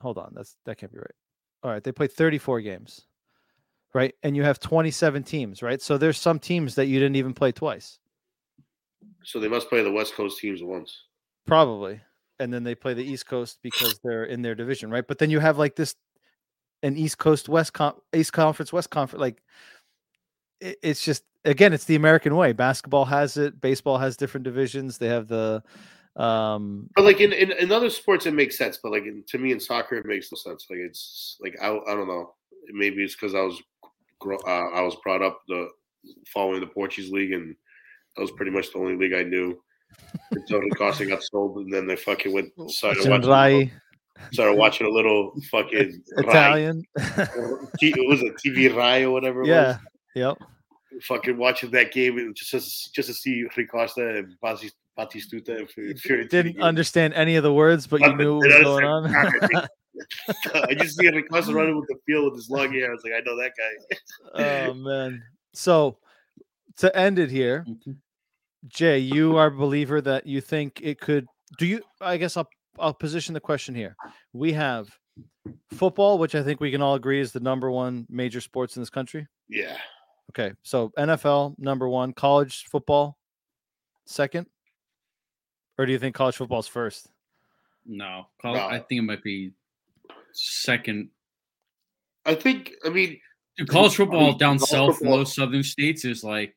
[0.00, 1.14] hold on that's that can't be right
[1.62, 3.02] all right they play 34 games
[3.94, 7.32] right and you have 27 teams right so there's some teams that you didn't even
[7.32, 7.98] play twice
[9.26, 11.02] So they must play the West Coast teams once.
[11.46, 12.00] Probably.
[12.38, 15.06] And then they play the East Coast because they're in their division, right?
[15.06, 15.96] But then you have like this
[16.84, 19.42] an East Coast West Con- East Conference West Conference like
[20.60, 22.52] it, it's just again it's the American way.
[22.52, 24.98] Basketball has it, baseball has different divisions.
[24.98, 25.62] They have the
[26.14, 28.78] um But like in, in, in other sports, it makes sense.
[28.80, 30.66] But like in, to me in soccer, it makes no sense.
[30.70, 32.34] Like it's like I, I don't know.
[32.70, 33.60] Maybe it's because I was
[34.20, 35.68] gro- uh, I was brought up the
[36.32, 37.54] following the Portuguese league, and
[38.16, 39.60] that was pretty much the only league I knew.
[40.32, 43.72] Until the Costa got sold, and then they fucking went started watching, Rai,
[44.32, 46.82] started watching a little fucking Italian.
[47.78, 49.42] T- it was a TV Rai or whatever.
[49.42, 49.78] It yeah.
[50.14, 50.38] Yep.
[51.02, 52.58] fucking watching that game just to,
[52.92, 56.28] just to see Rui Costa and Bati- Batistuta.
[56.28, 59.68] Didn't understand any of the words, but you knew what was going on.
[60.28, 62.88] Understand I just see Rui Costa running with the field with his long hair.
[62.90, 64.68] I was like, I know that guy.
[64.68, 65.22] oh man.
[65.54, 65.98] So
[66.78, 67.96] to end it here, Mhm.
[68.68, 71.26] Jay, you are a believer that you think it could
[71.58, 72.48] do you I guess I'll
[72.78, 73.96] I'll position the question here.
[74.32, 74.88] We have
[75.72, 78.82] football, which I think we can all agree is the number one major sports in
[78.82, 79.26] this country.
[79.48, 79.78] Yeah.
[80.30, 80.52] Okay.
[80.62, 83.16] So NFL number one, college football
[84.06, 84.46] second.
[85.78, 87.08] Or do you think college football's first?
[87.86, 88.66] No, call, No.
[88.66, 89.52] I think it might be
[90.36, 91.10] second.
[92.24, 93.20] I think, I mean,
[93.56, 96.54] Dude, college I football mean, down college south in football- those southern states is like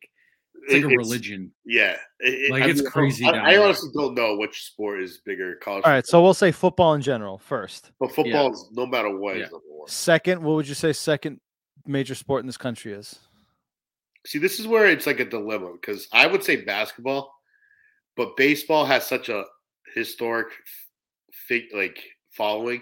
[0.63, 1.51] it's like a it's- religion.
[1.65, 1.97] Yeah.
[2.19, 3.63] It- it- Like, I it's mean, crazy I, down I there.
[3.63, 5.55] honestly don't know which sport is bigger.
[5.55, 7.91] College All right, so we'll say football in general first.
[7.99, 9.45] but football is no matter what is Yeah.
[9.45, 9.87] number one.
[9.87, 11.39] Second, what would you say second
[11.85, 13.19] major sport in this country is?
[14.27, 17.33] See, this is where it's like a dilemma because I would say basketball,
[18.17, 19.45] but baseball has such a
[19.95, 20.47] historic,
[21.31, 22.81] fig- like following.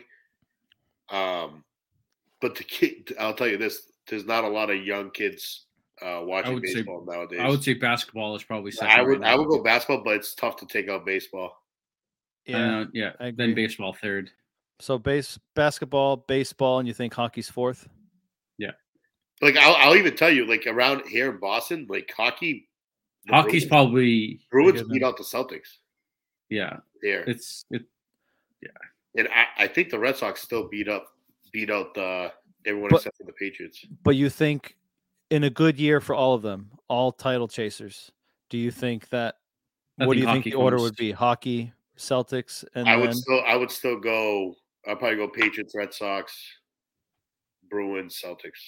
[1.09, 1.63] Um,
[2.41, 5.65] but the kid, I'll tell you this: there's not a lot of young kids
[6.01, 7.39] uh, watching would say- baseball nowadays.
[7.41, 8.91] I would say basketball is probably second.
[8.91, 11.63] I right would, I would go basketball, but it's tough to take out baseball.
[12.51, 13.11] Uh, yeah.
[13.19, 14.31] Then baseball third.
[14.79, 17.89] So base basketball, baseball, and you think hockey's fourth?
[18.57, 18.71] Yeah.
[19.41, 22.69] Like I'll, I'll even tell you, like around here in Boston, like hockey,
[23.29, 25.77] Hockey's Bruins, probably Bruins beat out the Celtics
[26.49, 26.77] yeah.
[27.01, 27.23] here.
[27.27, 27.83] It's it.
[29.17, 31.07] And I, I think the Red Sox still beat up
[31.51, 32.31] beat out the
[32.65, 33.85] everyone But- except for the Patriots.
[34.03, 34.75] But you think
[35.29, 38.11] in a good year for all of them, all title chasers,
[38.49, 39.35] do you think that
[39.99, 41.11] I what do you think hockey the order would be?
[41.11, 44.55] Hockey, Celtics, and I then would still I would still go
[44.87, 46.33] I'd probably go Patriots, Red Sox,
[47.69, 48.61] Bruins, Celtics.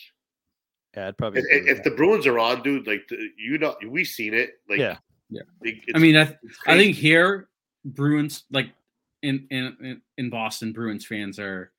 [0.98, 1.92] yeah, I'd probably If, if the.
[1.92, 4.60] Bruins are on, dude, like the, you know we've seen it.
[4.68, 4.98] Like Yeah.
[5.30, 5.42] Yeah.
[5.94, 7.50] I mean, I, it's I think here
[7.86, 8.72] Bruins like
[9.24, 11.72] in in in- in Boston, Bruins fans are.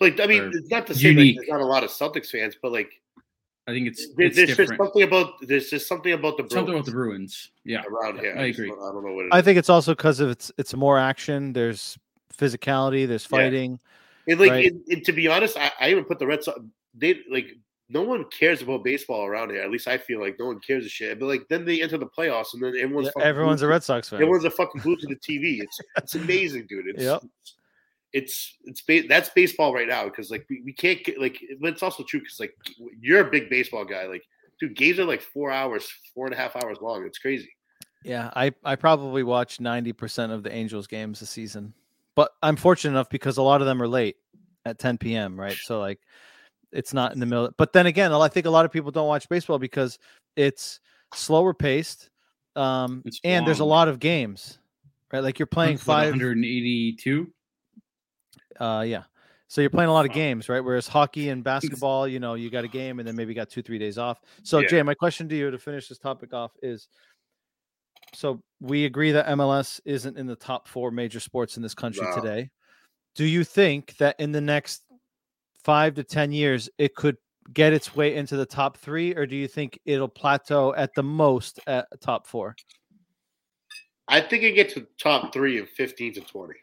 [0.00, 1.36] like I mean it's not to say like, unique.
[1.36, 2.90] there's not a lot of Celtics fans, but like
[3.66, 6.52] I think it's there, it's there's just something about there's just something about the Bruins
[6.54, 7.50] Something about the Bruins.
[7.64, 7.82] Yeah.
[7.84, 8.34] around here.
[8.36, 8.70] I just agree.
[8.70, 9.30] don't- I don't know what it is.
[9.32, 11.52] I think it's also because of it's it's more action.
[11.52, 11.98] There's
[12.36, 13.06] physicality.
[13.06, 13.38] There's Yeah.
[13.38, 13.78] fighting.
[14.26, 14.72] And like, Right.
[14.72, 16.58] and, and to be honest, I, I even put the Red Sox.
[16.94, 17.56] They like
[17.92, 19.62] no one cares about baseball around here.
[19.62, 21.18] At least I feel like no one cares a shit.
[21.18, 23.82] But like then they enter the playoffs, and then everyone's Yeah, fucking everyone's a Red
[23.82, 24.20] Sox fan.
[24.22, 25.60] everyone's a fucking glued to the TV.
[25.60, 26.86] It's it's amazing, dude.
[26.88, 27.22] It's Yep.
[28.12, 31.72] it's it's ba- that's baseball right now because like we, we can't get like but
[31.72, 32.54] it's also true because like
[33.00, 34.06] you're a big baseball guy.
[34.06, 34.22] Like
[34.60, 37.04] dude, games are like four hours, four and a half hours long.
[37.04, 37.50] It's crazy.
[38.04, 41.74] Yeah, I I probably watch 90% of the Angels games this season.
[42.14, 44.16] But I'm fortunate enough because a lot of them are late
[44.66, 45.56] at 10 p.m., right?
[45.56, 46.00] So like
[46.72, 47.50] it's not in the middle.
[47.56, 49.98] But then again, I think a lot of people don't watch baseball because
[50.36, 50.80] it's
[51.14, 52.10] slower paced
[52.56, 54.58] um It's and there's a lot of games.
[55.12, 55.22] Right?
[55.22, 57.32] Like you're playing five 182.
[58.58, 59.04] uh yeah.
[59.48, 60.60] So you're playing a lot of games, right?
[60.60, 63.62] Whereas hockey and basketball, you know, you got a game and then maybe got 2
[63.62, 64.20] 3 days off.
[64.42, 64.68] So Yeah.
[64.68, 66.88] Jay, my question to you to finish this topic off is
[68.14, 72.06] so we agree that MLS isn't in the top four major sports in this country
[72.14, 72.50] today.
[73.14, 74.82] do you think that in the next
[75.64, 77.16] five to ten years it could
[77.52, 81.02] get its way into the top three, or do you think it'll plateau at the
[81.02, 82.54] most at top four?
[84.08, 86.54] I think it gets to top three in 15 to 20.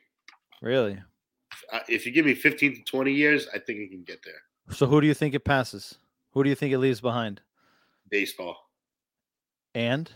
[0.61, 1.01] Really?
[1.71, 4.75] Uh, if you give me 15 to 20 years, I think it can get there.
[4.75, 5.97] So who do you think it passes?
[6.31, 7.41] Who do you think it leaves behind?
[8.09, 8.57] Baseball.
[9.73, 10.11] And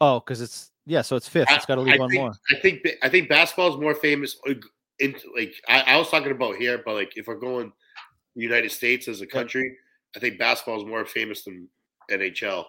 [0.00, 1.48] oh, because it's yeah, so it's fifth.
[1.50, 2.32] It's got to leave I one think, more.
[2.50, 4.36] I think I think basketball is more famous.
[5.36, 7.72] Like I, I was talking about here, but like if we're going
[8.34, 9.76] United States as a country,
[10.16, 11.68] I think basketball is more famous than
[12.10, 12.64] NHL,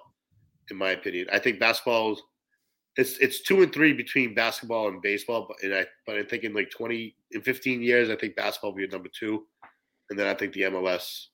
[0.72, 1.28] in my opinion.
[1.32, 2.22] I think basketball is
[2.96, 6.44] it's it's two and three between basketball and baseball, but and I but I think
[6.44, 9.46] in like twenty in fifteen years, I think basketball will be number two,
[10.10, 11.28] and then I think the MLS,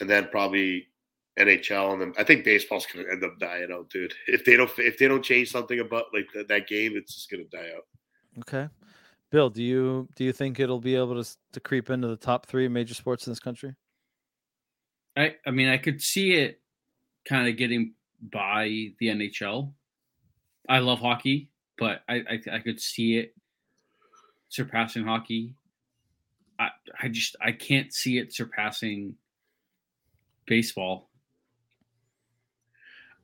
[0.00, 0.86] and then probably
[1.38, 4.12] NHL, and then I think baseball's gonna end up dying out, dude.
[4.26, 7.30] If they don't if they don't change something about like that, that game, it's just
[7.30, 7.86] gonna die out.
[8.40, 8.68] Okay.
[9.30, 12.46] Bill, do you do you think it'll be able to to creep into the top
[12.46, 13.74] three major sports in this country?
[15.16, 16.60] I I mean I could see it
[17.28, 19.72] kind of getting by the NHL.
[20.68, 23.34] I love hockey, but I I, I could see it
[24.48, 25.54] surpassing hockey.
[26.58, 26.68] I
[27.00, 29.16] I just I can't see it surpassing
[30.46, 31.10] baseball.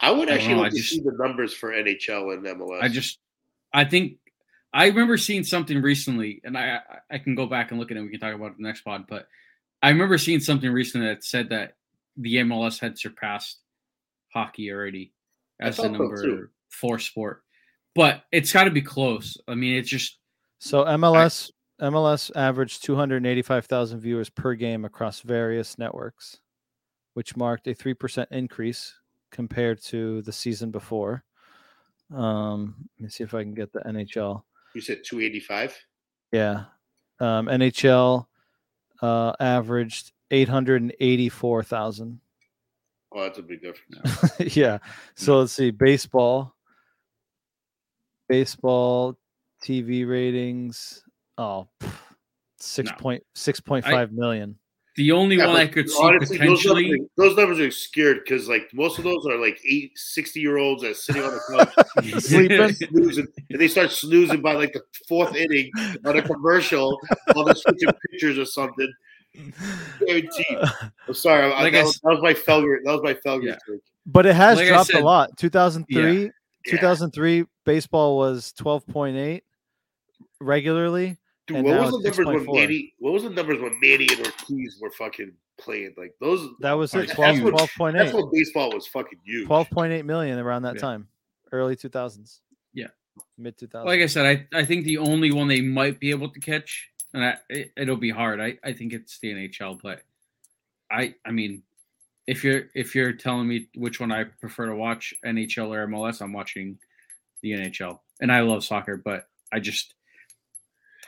[0.00, 2.44] I would I actually know, like I to just- see the numbers for NHL and
[2.44, 2.82] MLS.
[2.82, 3.20] I just
[3.72, 4.18] I think
[4.72, 7.96] I remember seeing something recently, and I I- I can go back and look at
[7.96, 8.02] it.
[8.02, 9.28] We can talk about it in the next pod, but
[9.82, 11.76] I remember seeing something recently that said that
[12.16, 13.60] the MLS had surpassed
[14.32, 15.12] hockey already
[15.60, 16.48] as the thought so, number too.
[16.70, 17.42] four sport.
[17.94, 19.36] But it's got to be close.
[19.46, 20.18] I mean, it's just
[20.58, 21.50] So MLS
[21.80, 26.38] MLS averaged 285,000 viewers per game across various networks,
[27.14, 28.94] which marked a 3% increase
[29.32, 31.24] compared to the season before.
[32.14, 34.44] Um, let me see if I can get the NHL.
[34.74, 35.76] You said two eighty five.
[36.32, 36.64] Yeah.
[37.20, 38.26] Um, NHL
[39.02, 42.20] uh, averaged 884,000.
[43.14, 44.56] Oh, that's a big difference.
[44.56, 44.78] yeah.
[45.14, 45.70] So let's see.
[45.70, 46.54] Baseball.
[48.28, 49.18] Baseball
[49.62, 51.04] TV ratings.
[51.36, 51.68] Oh,
[52.86, 52.92] No.
[52.98, 54.56] point six point five million.
[54.96, 58.48] The only Yeah, one I could see honestly, those numbers, those numbers are scared because
[58.48, 61.66] like most of those are like eight, 60 year olds that are sitting on the
[62.04, 62.68] couch Sleeping.
[62.90, 65.70] snoozing, and they start snoozing by like the fourth inning
[66.04, 67.00] on a commercial
[67.32, 68.92] while they're switching pictures or something.
[70.06, 70.58] Guaranteed.
[71.08, 72.76] I'm sorry, I, that, I was, that was my Felger.
[72.84, 73.56] That was my Felger Yeah.
[73.66, 73.80] trick.
[74.04, 75.36] But it has Like I dropped a lot.
[75.38, 76.28] 2003, Yeah.
[76.66, 79.40] 2003 baseball was 12.8
[80.40, 81.16] regularly.
[81.54, 82.94] Dude, what was the it's numbers when Manny?
[82.98, 85.94] What was the numbers when Manny and Ortiz were fucking playing?
[85.96, 86.48] Like those.
[86.60, 86.98] That was it.
[87.06, 87.54] That's 12, huge.
[87.54, 87.92] 12.8.
[87.92, 89.48] That's when baseball was fucking huge.
[89.48, 90.80] 12.8 million around that Yeah.
[90.80, 91.08] time.
[91.50, 92.40] Early 2000s.
[92.72, 92.88] Yeah.
[93.38, 93.84] Mid 2000s.
[93.84, 96.88] like I said, I, I think the only one they might be able to catch,
[97.12, 98.40] and I, it, it'll be hard.
[98.40, 100.02] I, I think it's the NHL, but
[100.90, 101.62] I I mean,
[102.26, 106.22] if you're if you're telling me which one I prefer to watch, NHL or MLS,
[106.22, 106.78] I'm watching
[107.42, 109.94] the NHL, and I love soccer, but I just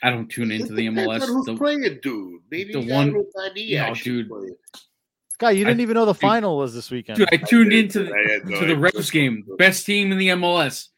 [0.05, 1.27] I don't tune It into the MLS.
[1.27, 2.41] Who's The- playing, dude?
[2.51, 4.29] Maybe the the one- one No, dude.
[4.29, 4.57] playing.
[5.39, 7.19] Guy, you didn't even know the dude- final was this weekend.
[7.19, 8.11] Dude, I tuned did, into the,
[8.45, 8.77] no to the idea.
[8.77, 10.89] Revs game, best team in the MLS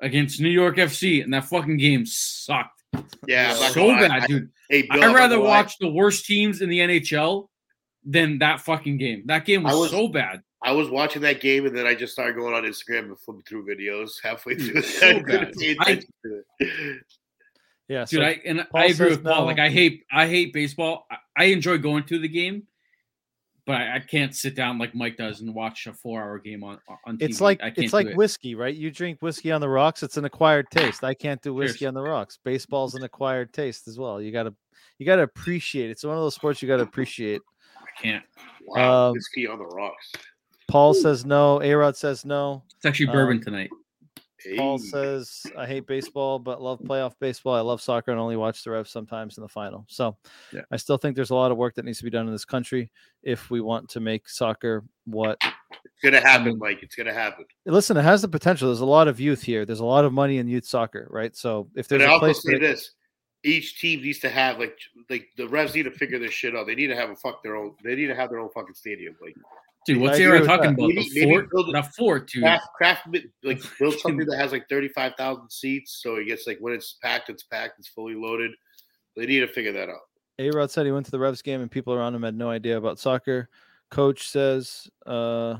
[0.00, 2.82] against New York FC, and that fucking game sucked
[3.26, 4.50] Yeah, so bad, I- dude.
[4.68, 7.48] Hey, Bill, I'm I'd rather watch the worst teams in the NHL
[8.04, 9.22] than that fucking game.
[9.26, 10.42] That game was, was- so bad.
[10.64, 13.42] I was watching that game and then I just started going on Instagram and flipping
[13.48, 14.82] through videos halfway Dude, through.
[14.82, 15.06] so
[15.80, 16.00] I
[17.92, 18.04] yeah.
[18.04, 19.40] Dude, so I and Paul I agree with Paul.
[19.40, 19.44] no.
[19.46, 21.06] Like I hate I hate baseball.
[21.10, 22.64] I, I enjoy going to the game,
[23.66, 26.64] but I, I can't sit down like Mike does and watch a four hour game
[26.64, 27.22] on on TV.
[27.22, 28.16] it's like I can't it's like it.
[28.16, 28.74] whiskey, right?
[28.74, 31.04] You drink whiskey on the rocks, it's an acquired taste.
[31.04, 31.88] I can't do whiskey Cheers.
[31.88, 32.38] on the rocks.
[32.44, 34.20] Baseball's an acquired taste as well.
[34.20, 34.54] You gotta
[34.98, 35.92] you gotta appreciate it.
[35.92, 37.40] It's one of those sports you gotta appreciate.
[37.78, 38.24] I can't.
[38.66, 40.12] Wow, Um, whiskey on the rocks.
[40.68, 41.60] Paul says no.
[41.62, 42.62] A Rod says no.
[42.76, 43.70] It's actually bourbon Um, tonight.
[44.56, 47.54] Paul says I hate baseball, but love playoff baseball.
[47.54, 49.84] I love soccer and only watch the Revs sometimes in the final.
[49.88, 50.16] So
[50.52, 50.62] Yeah.
[50.70, 52.44] I still think there's a lot of work that needs to be done in this
[52.44, 52.90] country
[53.22, 56.78] if we want to make soccer what It's gonna happen, Mike.
[56.82, 57.44] It's gonna happen.
[57.66, 58.68] listen, it has the potential.
[58.68, 59.64] There's a lot of youth here.
[59.64, 61.34] There's a lot of money in youth soccer, right?
[61.36, 62.92] So if But there's I a also place say this:
[63.44, 64.78] each team needs to have like
[65.10, 66.66] like the Revs need to figure this shit out.
[66.66, 67.74] They need to have a fuck their own.
[67.82, 69.16] They need to have their own fucking stadium.
[69.20, 69.34] Like
[69.86, 70.74] Dude, what's I the era talking that.
[70.74, 70.88] about?
[70.88, 71.50] Maybe- the maybe fort?
[71.50, 72.42] build it- The fort, dude.
[72.42, 73.08] craft, craft
[73.42, 76.72] like build something that has like thirty five thousand seats, so it gets like when
[76.72, 78.52] it's packed, it's packed, it's fully loaded.
[79.16, 79.98] They need to figure that out.
[80.38, 82.48] A Rod said he went to the Revs game and people around him had no
[82.48, 83.48] idea about soccer.
[83.90, 85.56] Coach says uh,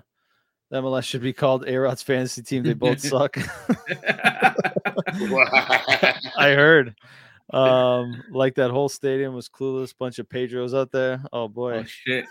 [0.71, 2.63] the MLS should be called A Rod's fantasy team.
[2.63, 3.37] They both suck.
[6.39, 6.95] I heard.
[7.53, 9.95] Um, like that whole stadium was clueless.
[9.97, 11.23] Bunch of Pedros out there.
[11.33, 11.81] Oh boy.
[11.81, 12.25] Oh shit.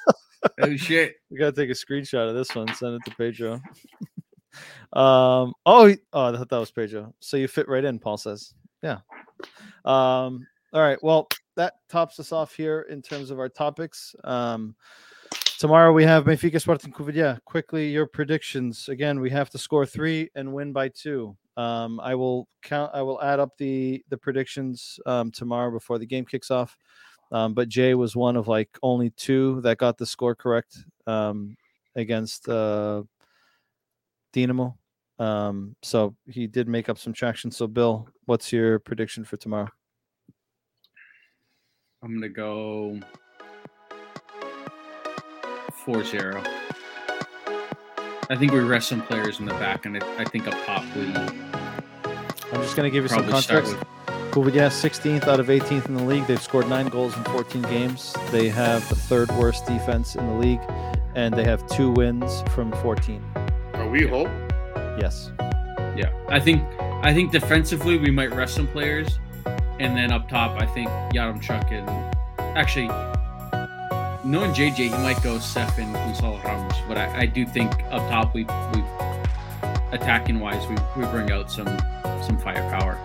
[0.61, 1.15] Oh shit.
[1.29, 2.73] We gotta take a screenshot of this one.
[2.73, 3.53] Send it to Pedro.
[4.93, 5.53] um.
[5.65, 5.93] Oh.
[6.13, 7.13] Oh, I thought that was Pedro.
[7.19, 7.99] So you fit right in.
[7.99, 8.53] Paul says.
[8.83, 8.99] Yeah.
[9.85, 10.45] Um.
[10.73, 11.01] All right.
[11.01, 14.15] Well, that tops us off here in terms of our topics.
[14.23, 14.75] Um.
[15.61, 17.39] Tomorrow we have Benfica Sporting Covilhã.
[17.45, 18.89] Quickly, your predictions.
[18.89, 21.37] Again, we have to score three and win by two.
[21.55, 22.91] Um, I will count.
[22.95, 26.75] I will add up the the predictions um, tomorrow before the game kicks off.
[27.31, 30.77] Um, but Jay was one of like only two that got the score correct
[31.07, 31.55] um,
[31.95, 33.03] against uh,
[34.33, 34.77] Dynamo.
[35.19, 37.51] Um, so he did make up some traction.
[37.51, 39.69] So, Bill, what's your prediction for tomorrow?
[42.03, 42.99] I'm gonna go
[45.85, 46.45] 4-0.
[48.29, 51.01] I think we rest some players in the back, and I, think a pop we
[52.53, 53.75] I'm just going to give you some probably context.
[54.35, 56.25] With Covilhã 16th out of 18th in the league.
[56.27, 58.15] They've scored nine goals in 14 games.
[58.31, 60.61] They have the third worst defense in the league,
[61.15, 63.23] and they have two wins from 14.
[63.73, 64.29] Are we home?
[64.99, 65.31] Yes.
[65.97, 69.19] Yeah, I think I think defensively we might rest some players,
[69.79, 71.89] and then up top I think Yaremchuk and
[72.57, 72.87] actually
[74.23, 78.07] knowing JJ he might go Seth and Gonzalo Ramos, but I, I do think up
[78.09, 78.83] top we we
[79.91, 81.67] attacking wise we, we bring out some
[82.23, 82.97] some firepower.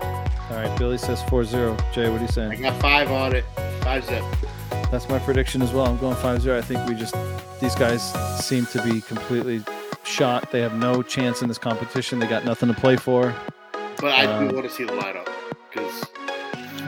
[0.50, 0.78] All right.
[0.78, 1.76] Billy says 4-0.
[1.92, 2.52] Jay, what are you saying?
[2.52, 3.44] I got five on it.
[3.80, 4.22] Five zip.
[4.90, 5.86] That's my prediction as well.
[5.86, 6.56] I'm going 5-0.
[6.56, 7.14] I think we just
[7.60, 8.12] these guys
[8.44, 9.62] seem to be completely
[10.04, 10.52] shot.
[10.52, 12.18] They have no chance in this competition.
[12.18, 13.34] They got nothing to play for.
[13.98, 15.26] But I Um, do want to see the lineup
[15.70, 16.04] because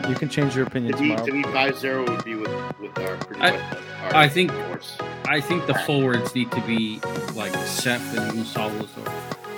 [0.09, 1.26] You can change your opinion to me, tomorrow.
[1.26, 3.60] to me, five zero would be with with our pretty I- much
[4.05, 4.97] our I think- force.
[5.26, 7.01] I think the forwards need to be
[7.35, 8.89] like Seth and Gonzalez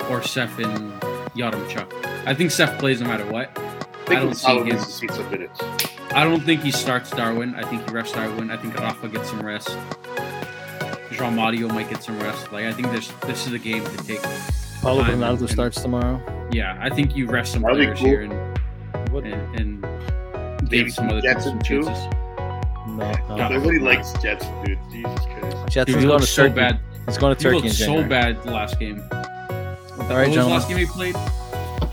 [0.09, 0.91] or or Seth and
[1.35, 1.87] Yaremchuk.
[2.25, 3.49] I think Seth plays no matter what.
[4.11, 4.67] I I don't see Gonzalo him.
[4.69, 5.59] needs to see some minutes.
[6.13, 7.55] I don't think he starts Darwin.
[7.55, 8.51] I think he rests Darwin.
[8.51, 9.69] I think Rafa gets some rest.
[11.11, 12.51] João Mário might get some rest.
[12.51, 14.21] Like I think this this is a game to take.
[14.81, 16.21] Paulo time Bernardo and- starts tomorrow.
[16.51, 18.07] Yeah, I think you rest some That'd players cool.
[18.07, 19.23] here and What?
[19.23, 19.81] and, and
[20.63, 21.83] Maybe give some other people Gedson some too?
[21.83, 22.13] chances.
[22.87, 23.37] No, no.
[23.37, 23.47] Yeah.
[23.49, 24.77] Nobody likes Jets, dude.
[24.91, 25.57] Jesus Christ.
[25.67, 26.55] Gedson's Dude, going to looked so Turkey.
[26.55, 26.79] bad.
[27.07, 29.01] He's going to He Turkey looked in so bad the last game.
[29.11, 30.49] All what was the gentlemen.
[30.49, 31.15] last game he played?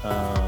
[0.02, 0.47] Um,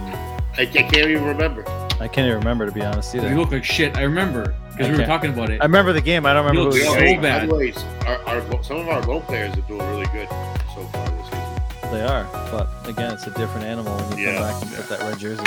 [0.61, 1.65] I, I can't even remember.
[2.01, 3.35] I can't even remember to be honest He either.
[3.35, 3.97] looked like shit.
[3.97, 5.07] I remember because we were Okay.
[5.07, 5.61] talking about it.
[5.61, 6.25] I remember the game.
[6.27, 6.95] I don't remember who He it was.
[6.95, 7.49] so Hey, by bad.
[7.49, 7.73] the way,
[8.07, 10.29] our, our some of our low players are doing really good
[10.75, 11.93] so far this season.
[11.93, 14.77] They are, but again, it's a different animal when you Yeah, come back and yeah.
[14.79, 15.43] put that red jersey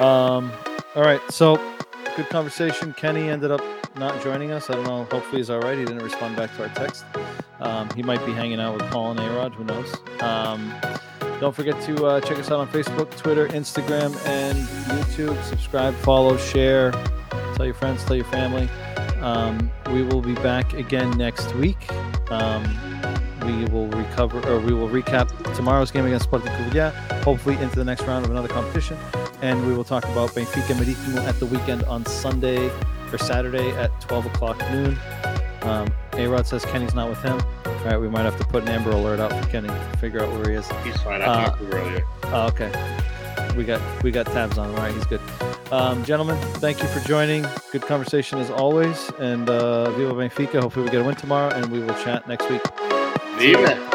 [0.00, 0.36] on.
[0.38, 0.52] Um,
[0.96, 1.56] all right, so
[2.16, 2.94] good conversation.
[2.94, 3.60] Kenny ended up
[3.96, 4.70] not joining us.
[4.70, 5.04] I don't know.
[5.10, 5.76] Hopefully, he's all right.
[5.78, 7.04] He didn't respond back to our text.
[7.60, 9.52] Um, he might be hanging out with Paul and Arod.
[9.54, 9.94] Who knows?
[10.22, 10.72] Um,
[11.42, 14.56] don't forget to uh, check us out on Facebook, Twitter, Instagram, and
[14.90, 15.42] YouTube.
[15.42, 16.92] Subscribe, follow, share.
[17.56, 18.68] Tell your friends, tell your family.
[19.20, 21.90] Um, we will be back again next week.
[22.30, 22.62] Um,
[23.44, 26.92] we will recover or we will recap tomorrow's game against Sporting Covilhã,
[27.24, 28.96] hopefully into the next round of another competition,
[29.42, 32.70] and we will talk about Benfica Maritimo at the weekend on Sunday
[33.12, 34.96] or Saturday at 12 o'clock noon.
[35.64, 37.40] Um, A-Rod says Kenny's not with him.
[37.66, 40.32] All right, we might have to put an Amber Alert out for Kenny, figure out
[40.32, 40.68] where he is.
[40.84, 41.22] He's fine.
[41.22, 42.04] I Uh, talked to him earlier.
[42.24, 42.98] Oh, okay.
[43.56, 44.76] We got we got tabs on him.
[44.76, 45.20] All right, he's good.
[45.70, 47.44] Um, gentlemen, thank you for joining.
[47.70, 49.10] Good conversation as always.
[49.18, 50.60] And uh, Viva Benfica.
[50.60, 52.62] Hopefully we get a win tomorrow, and we will chat next week.
[53.38, 53.91] Viva.